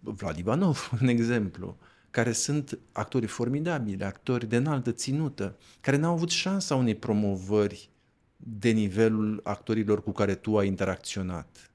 [0.00, 1.76] Vlad Ivanov, un exemplu,
[2.10, 7.90] care sunt actori formidabili, actori de înaltă ținută, care n-au avut șansa unei promovări
[8.36, 11.70] de nivelul actorilor cu care tu ai interacționat.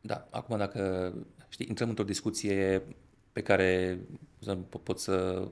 [0.00, 1.12] Da, acum dacă
[1.48, 2.82] știi, intrăm într-o discuție
[3.32, 4.00] pe care
[4.82, 5.48] pot să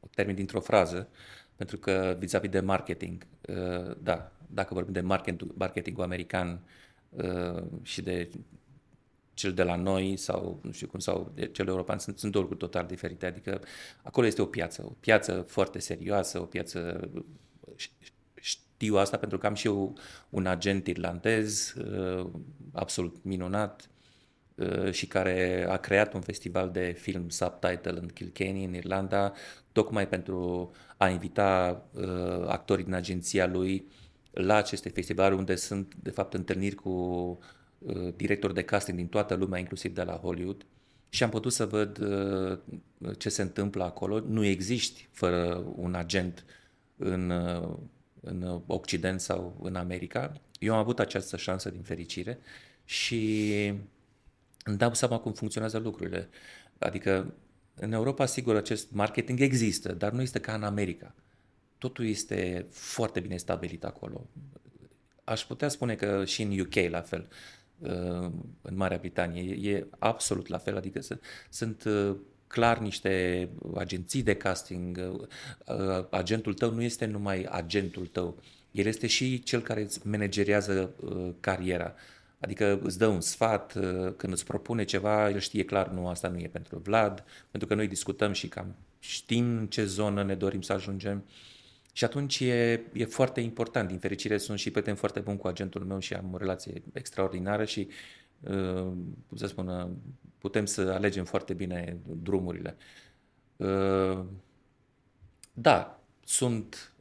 [0.00, 1.08] o termin dintr-o frază,
[1.56, 6.60] pentru că vis-a-vis de marketing, uh, da, dacă vorbim de marketing, marketingul american
[7.10, 8.28] uh, și de
[9.34, 12.70] cel de la noi sau nu știu cum, sau cel european, sunt, sunt două lucruri
[12.70, 13.26] total diferite.
[13.26, 13.60] Adică
[14.02, 17.10] acolo este o piață, o piață foarte serioasă, o piață
[18.82, 19.96] știu asta pentru că am și eu
[20.30, 22.30] un agent irlandez uh,
[22.72, 23.90] absolut minunat
[24.54, 29.32] uh, și care a creat un festival de film subtitle în Kilkenny, în Irlanda,
[29.72, 33.86] tocmai pentru a invita uh, actorii din agenția lui
[34.30, 36.90] la aceste festivaluri unde sunt, de fapt, întâlniri cu
[37.78, 40.66] uh, directori de casting din toată lumea, inclusiv de la Hollywood.
[41.08, 42.58] Și am putut să văd uh,
[43.18, 44.20] ce se întâmplă acolo.
[44.20, 46.44] Nu existi fără un agent
[46.96, 47.78] în, uh,
[48.22, 50.32] în Occident sau în America.
[50.58, 52.38] Eu am avut această șansă din fericire
[52.84, 53.66] și
[54.64, 56.28] îmi dau seama cum funcționează lucrurile.
[56.78, 57.34] Adică
[57.74, 61.14] în Europa, sigur, acest marketing există, dar nu este ca în America.
[61.78, 64.26] Totul este foarte bine stabilit acolo.
[65.24, 67.28] Aș putea spune că și în UK la fel,
[67.78, 68.30] uh,
[68.62, 71.00] în Marea Britanie, e absolut la fel, adică
[71.50, 72.16] sunt uh,
[72.52, 75.00] clar niște agenții de casting.
[75.66, 80.90] Uh, agentul tău nu este numai agentul tău, el este și cel care îți manageriază
[81.40, 81.94] cariera.
[82.40, 86.28] Adică îți dă un sfat, uh, când îți propune ceva, el știe clar, nu, asta
[86.28, 90.34] nu e pentru Vlad, pentru că noi discutăm și cam știm în ce zonă ne
[90.34, 91.24] dorim să ajungem.
[91.92, 93.88] Și atunci e, e foarte important.
[93.88, 97.64] Din fericire sunt și prieten foarte bun cu agentul meu și am o relație extraordinară
[97.64, 97.88] și,
[98.40, 98.92] uh,
[99.28, 99.88] cum să spun, uh,
[100.42, 102.76] putem să alegem foarte bine drumurile.
[105.52, 106.92] Da, sunt,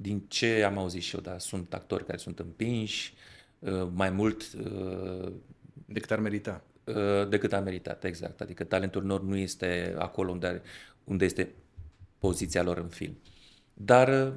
[0.00, 3.14] din ce am auzit și eu, da, sunt actori care sunt împinși,
[3.60, 5.32] Uh, mai mult uh,
[5.84, 6.64] decât ar merita.
[6.84, 8.40] Uh, decât a meritat, exact.
[8.40, 10.62] Adică talentul lor nu este acolo unde, are,
[11.04, 11.54] unde este
[12.18, 13.18] poziția lor în film.
[13.74, 14.32] Dar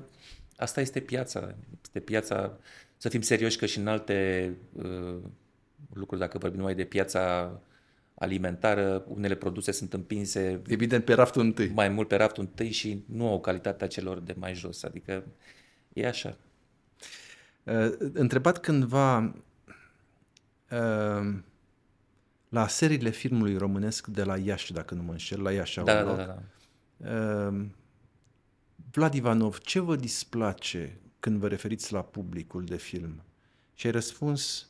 [0.56, 1.56] asta este piața.
[1.82, 2.58] Este piața,
[2.98, 5.18] să fim serioși că și în alte uh,
[5.94, 7.52] lucruri, dacă vorbim numai de piața
[8.24, 11.70] alimentară, unele produse sunt împinse evident pe raftul întâi.
[11.70, 14.84] Mai mult pe raftul întâi și nu au calitatea celor de mai jos.
[14.84, 15.26] Adică
[15.94, 16.38] e așa.
[17.64, 19.36] Uh, întrebat cândva
[20.72, 21.34] uh,
[22.50, 26.16] la seriile filmului românesc de la Iași, dacă nu mă înșel, la Iași da, da,
[26.16, 26.38] da, da.
[27.12, 27.66] Uh,
[28.92, 33.24] Vlad Ivanov, ce vă displace când vă referiți la publicul de film?
[33.74, 34.68] Și ai răspuns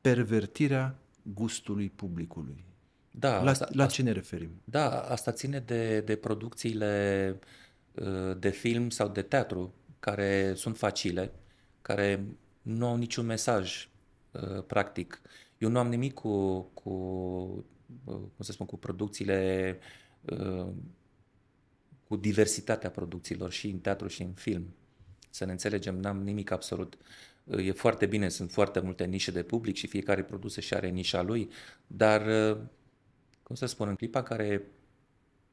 [0.00, 0.98] pervertirea
[1.34, 2.64] gustului publicului.
[3.10, 4.50] Da, la, asta, la ce ne referim?
[4.64, 7.38] Da, asta ține de, de producțiile
[8.38, 11.32] de film sau de teatru care sunt facile,
[11.82, 12.24] care
[12.62, 13.88] nu au niciun mesaj
[14.30, 15.20] uh, practic.
[15.58, 16.90] Eu nu am nimic cu, cu
[18.04, 19.78] uh, cum să spun, cu producțiile,
[20.22, 20.66] uh,
[22.08, 24.74] cu diversitatea producțiilor și în teatru și în film.
[25.30, 26.98] Să ne înțelegem, n-am nimic absolut.
[27.50, 31.22] E foarte bine, sunt foarte multe nișe de public și fiecare produs și are nișa
[31.22, 31.50] lui,
[31.86, 32.22] dar,
[33.42, 34.62] cum să spun, în clipa care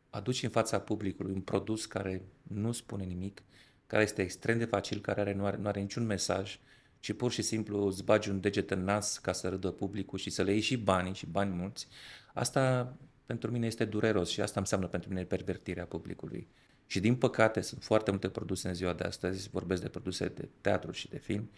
[0.09, 3.41] aduci în fața publicului un produs care nu spune nimic,
[3.87, 6.59] care este extrem de facil, care are, nu, are, nu are niciun mesaj
[6.99, 10.29] și pur și simplu îți bagi un deget în nas ca să râdă publicul și
[10.29, 11.87] să le iei și banii și bani mulți,
[12.33, 12.93] asta
[13.25, 16.47] pentru mine este dureros și asta înseamnă pentru mine pervertirea publicului.
[16.85, 20.49] Și din păcate sunt foarte multe produse în ziua de astăzi, vorbesc de produse de
[20.61, 21.49] teatru și de film,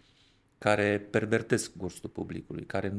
[0.57, 2.93] care pervertesc gustul publicului, care,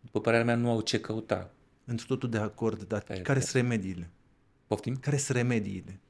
[0.00, 1.50] după părerea mea, nu au ce căuta.
[1.84, 4.10] Într totul de acord, dar care sunt remediile?
[4.66, 4.96] Poftim?
[4.96, 6.00] Care sunt remediile?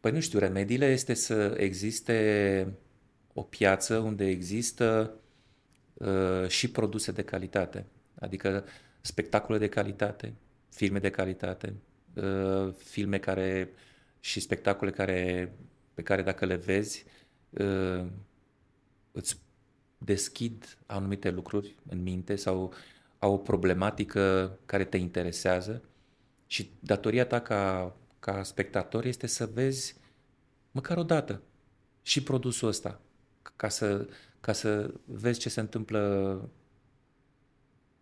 [0.00, 2.72] Păi nu știu, remediile este să existe
[3.32, 5.14] o piață unde există
[5.94, 8.64] uh, și produse de calitate, adică
[9.00, 10.34] spectacole de calitate,
[10.68, 11.74] filme de calitate,
[12.14, 13.70] uh, filme care
[14.20, 15.52] și spectacole care,
[15.94, 17.04] pe care dacă le vezi
[17.50, 18.06] uh,
[19.12, 19.40] îți
[19.98, 22.72] deschid anumite lucruri în minte sau
[23.18, 25.82] au o problematică care te interesează
[26.46, 29.96] și datoria ta ca ca spectator este să vezi
[30.70, 31.42] măcar o dată
[32.02, 33.00] și produsul ăsta,
[33.56, 34.08] ca să,
[34.40, 36.50] ca să vezi ce se întâmplă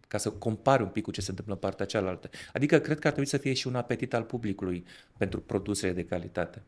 [0.08, 2.30] ca să compari un pic cu ce se întâmplă în partea cealaltă.
[2.52, 4.84] Adică cred că ar trebui să fie și un apetit al publicului
[5.16, 6.62] pentru produsele de calitate.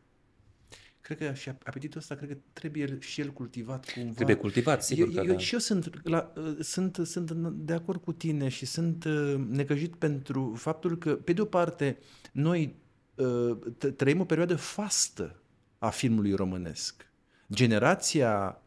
[1.15, 4.13] Cred că și apetitul ăsta cred că trebuie și el cultivat cumva.
[4.13, 5.37] Trebuie cultivat, sigur eu, că eu, da.
[5.37, 10.53] Și eu sunt, la, sunt, sunt de acord cu tine și sunt uh, necăjit pentru
[10.57, 11.97] faptul că, pe de o parte,
[12.31, 12.75] noi
[13.19, 13.57] Uh,
[13.95, 15.35] trăim o perioadă fastă
[15.77, 17.11] a filmului românesc.
[17.53, 18.61] Generația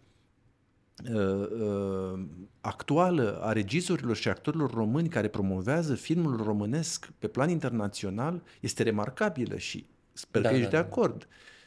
[1.14, 2.24] uh, uh,
[2.60, 9.56] actuală a regizorilor și actorilor români care promovează filmul românesc pe plan internațional este remarcabilă
[9.56, 10.88] și sper da, că ești da, de da.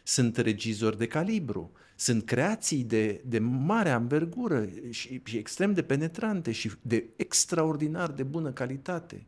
[0.06, 0.34] Acord.
[0.36, 6.52] Sunt regizori de calibru, sunt creații de, de mare ambergură și, și extrem de penetrante
[6.52, 9.26] și de extraordinar de bună calitate,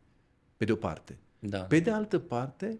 [0.56, 1.18] pe de o parte.
[1.38, 1.58] Da.
[1.58, 2.78] Pe de altă parte,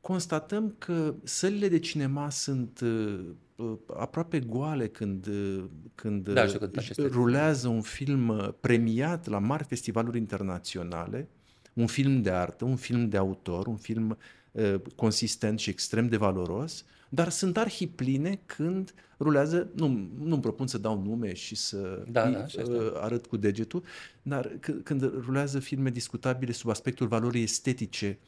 [0.00, 3.24] constatăm că sălile de cinema sunt uh,
[3.56, 5.64] uh, aproape goale când, uh,
[5.94, 11.28] când Da, uh, știu când aceste- rulează un film uh, premiat la mari festivaluri internaționale,
[11.72, 14.16] un film de artă, un film de autor, un film
[14.52, 20.78] uh, consistent și extrem de valoros, dar sunt arhipline când rulează, nu, nu-mi propun să
[20.78, 22.72] dau nume și să Da, îi, da, așa este.
[22.74, 23.82] uh, arăt cu degetul,
[24.22, 28.18] dar c- când rulează filme discutabile sub aspectul valorii estetice,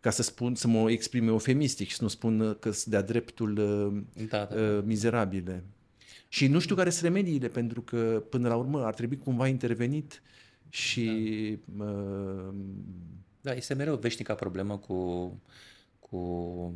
[0.00, 3.02] ca să spun, să mă exprim eufemistic și să nu spun uh, că sunt de-a
[3.02, 4.54] dreptul uh, Da, da.
[4.60, 5.64] uh, mizerabile.
[6.28, 10.22] Și nu știu care sunt remediile, pentru că până la urmă ar trebui cumva intervenit
[10.68, 11.08] și
[11.78, 12.54] uh,
[13.40, 15.32] Da, este mereu veșnica problemă cu,
[15.98, 16.74] cu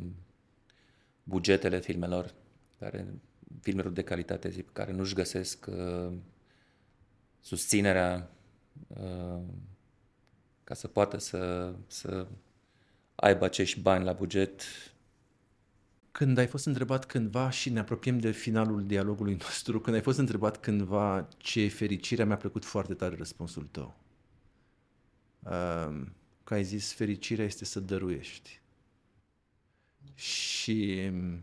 [1.30, 2.34] bugetele filmelor,
[2.78, 3.14] care,
[3.60, 6.12] filmelor de calitate, zic, care nu-și găsesc uh,
[7.40, 8.30] susținerea
[8.88, 9.40] uh,
[10.64, 12.26] ca să poată să, să
[13.14, 14.62] aibă acești bani la buget.
[16.12, 20.18] Când ai fost întrebat cândva, și ne apropiem de finalul dialogului nostru, când ai fost
[20.18, 23.96] întrebat cândva ce e fericirea, mi-a plăcut foarte tare răspunsul tău.
[25.42, 26.06] Uh,
[26.44, 28.59] că ai zis, fericirea este să dăruiești.
[30.20, 31.42] Și um,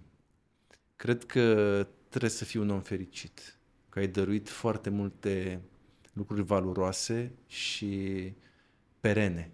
[0.95, 3.57] cred că trebuie să fii un om fericit,
[3.89, 5.61] că ai dăruit foarte multe
[6.13, 8.33] lucruri valoroase și
[8.99, 9.51] perene.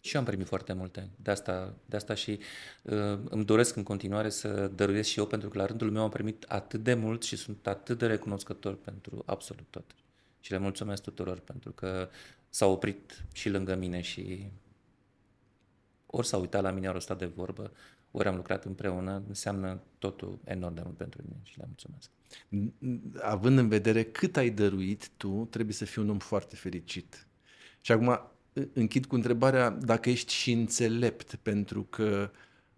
[0.00, 1.08] Și eu am primit foarte multe.
[1.16, 2.38] De asta, de asta și
[2.82, 6.10] uh, îmi doresc în continuare să dăruiesc și eu, pentru că la rândul meu am
[6.10, 9.94] primit atât de mult și sunt atât de recunoscător pentru absolut tot.
[10.40, 12.08] Și le mulțumesc tuturor pentru că
[12.48, 14.50] s-au oprit și lângă mine și
[16.06, 17.72] ori s-au uitat la mine, ori au stat de vorbă,
[18.12, 22.10] ori am lucrat împreună, înseamnă totul enorm de mult pentru mine și le mulțumesc.
[23.20, 27.26] având în vedere cât ai dăruit tu, trebuie să fii un om foarte fericit.
[27.80, 28.20] Și acum
[28.72, 32.30] închid cu întrebarea dacă ești și înțelept, pentru că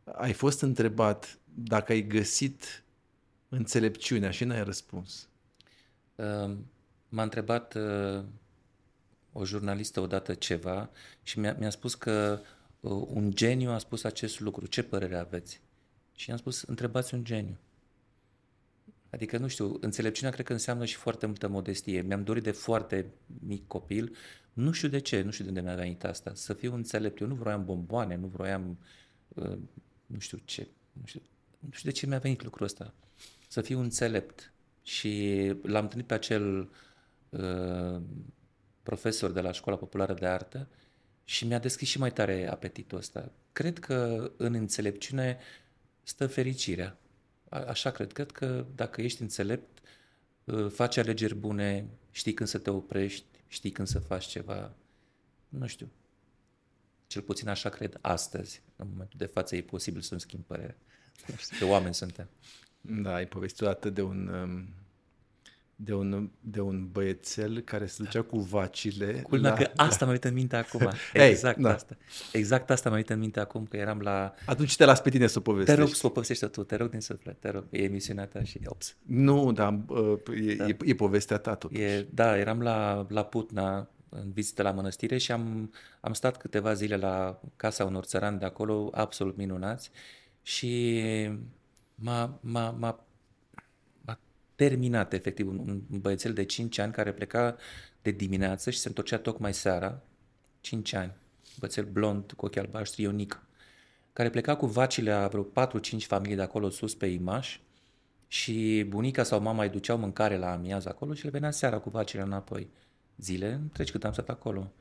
[0.05, 2.85] ai fost întrebat dacă ai găsit
[3.49, 5.29] înțelepciunea și n-ai răspuns.
[6.15, 6.57] Uh,
[7.09, 8.25] M-a întrebat uh,
[9.33, 10.91] o jurnalistă odată ceva
[11.23, 12.47] și mi-a, mi-a spus că uh,
[12.91, 14.67] un geniu a spus acest lucru.
[14.67, 15.61] Ce părere aveți?
[16.15, 17.59] Și i-am spus, întrebați un geniu.
[19.11, 22.01] Adică, nu știu, înțelepciunea cred că înseamnă și foarte multă modestie.
[22.01, 23.07] Mi-am dorit de foarte
[23.47, 24.17] mic copil,
[24.53, 27.21] nu știu de ce, nu știu de unde mi-a venit asta, să fiu înțelept.
[27.21, 28.79] Eu nu vroiam bomboane, nu vroiam,
[29.29, 29.59] uh,
[30.07, 31.21] nu știu ce, nu știu,
[31.59, 32.95] nu știu de ce mi-a venit lucrul ăsta.
[33.49, 34.53] Să fiu înțelept.
[34.83, 36.71] Și l-am întâlnit pe acel
[37.29, 38.01] uh,
[38.83, 40.69] profesor de la Școala Populară de Artă
[41.25, 43.33] și mi-a deschis și mai tare apetitul ăsta.
[43.53, 45.39] Cred că în înțelepciune
[46.03, 46.97] stă fericirea.
[47.49, 48.13] A- Așa cred.
[48.13, 49.79] Cred că dacă ești înțelept,
[50.45, 54.75] uh, faci alegeri bune, știi când să te oprești, știi când să faci ceva.
[55.49, 55.89] Nu știu.
[57.07, 58.63] Cel puțin așa cred astăzi.
[58.77, 60.77] În momentul de față e posibil să-mi schimb părerea.
[61.59, 62.29] De oameni suntem.
[62.81, 64.69] Da, ai povestit odată de un, um,
[65.77, 69.13] de un, de un băiețel care se ducea cu vacile.
[69.13, 70.81] Culmea la- că asta mi-a venit în minte acum.
[71.15, 71.73] Ei, Exact da.
[71.75, 71.97] asta.
[72.33, 74.35] Exact asta mi-a venit în minte acum, că eram la...
[74.47, 75.81] Atunci te las pe tine să o Te povestești.
[75.81, 77.65] rog să o povestești tu, te rog din suflet, te rog.
[77.71, 78.97] E emisiunea ta și ops.
[79.03, 80.19] Nu, dar uh,
[80.49, 80.67] e, da.
[80.69, 81.81] e, e povestea ta totuși.
[81.81, 86.73] E, da, eram la, la Putna în vizită la mănăstire și am, am stat câteva
[86.75, 89.91] zile la casa unor țărani de acolo, absolut minunați,
[90.43, 91.03] și
[91.95, 93.04] m-a, m-a, m-a, m-a
[94.55, 97.57] terminat efectiv un, un băiețel de 5 ani care pleca
[98.03, 100.03] de dimineață și se întorcea tocmai seara,
[100.61, 101.13] 5 ani,
[101.59, 103.43] băiețel blond cu ochi albaștri, Ionic,
[104.13, 105.47] care pleca cu vacile a vreo 4-5
[105.99, 107.59] familii de acolo sus pe Imaș
[108.29, 111.91] și bunica sau mama îi duceau mâncare la amiază acolo și le venea seara cu
[111.91, 112.71] vacile înapoi.
[113.17, 114.73] Zile întregi cât am stat acolo.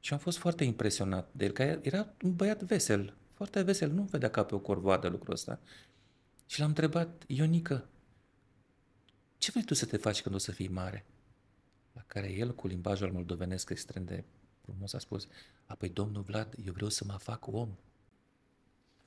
[0.00, 4.02] Și am fost foarte impresionat de el, că era un băiat vesel, foarte vesel, nu
[4.02, 5.58] vedea ca pe o corvoadă lucrul ăsta.
[6.46, 7.84] Și l-am întrebat, Ionică,
[9.42, 11.04] ce vrei tu să te faci când o să fii mare?
[11.92, 14.24] La care el, cu limbajul moldovenesc extrem de
[14.60, 15.28] frumos, a spus,
[15.66, 17.68] apoi domnul Vlad, eu vreau să mă fac om.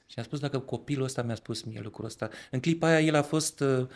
[0.05, 3.15] Și a spus, dacă copilul ăsta mi-a spus mie lucrul ăsta, în clipa aia el
[3.15, 3.87] a fost uh,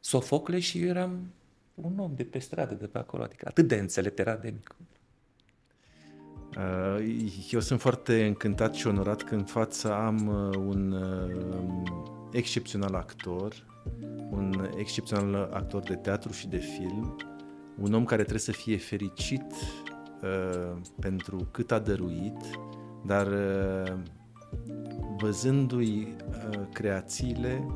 [0.00, 1.32] Sofocle și eu eram
[1.74, 4.74] un om de pe stradă, de pe acolo, adică atât de înțelept era de mic.
[6.56, 12.94] Uh, Eu sunt foarte încântat și onorat că în față am uh, un uh, excepțional
[12.94, 13.54] actor,
[14.30, 17.16] un excepțional actor de teatru și de film,
[17.80, 19.44] un om care trebuie să fie fericit
[20.22, 22.36] uh, pentru cât a dăruit,
[23.04, 23.92] dar uh,
[25.18, 27.66] văzându-i uh, creațiile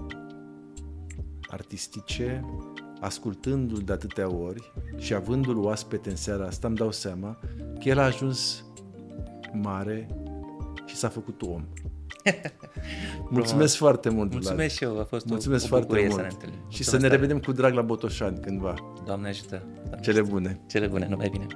[1.48, 2.44] artistice,
[3.01, 7.39] ascultându-l de atâtea ori și avându-l oaspete în seara asta, îmi dau seama
[7.81, 8.64] că el a ajuns
[9.52, 10.09] mare
[10.86, 11.64] și s-a făcut om.
[13.31, 14.43] Mulțumesc foarte mult, Vlad.
[14.43, 16.20] Mulțumesc și eu, a fost Mulțumesc o, o foarte bucurie mult.
[16.20, 16.59] să ne întâlnim.
[16.59, 17.15] Și Mulțumesc să ne tare.
[17.15, 18.74] revedem cu drag la Botoșani cândva.
[19.05, 19.62] Doamne ajută.
[19.74, 20.32] Doamne Cele ajută.
[20.35, 20.61] bune!
[20.66, 21.47] Cele bune, numai bine.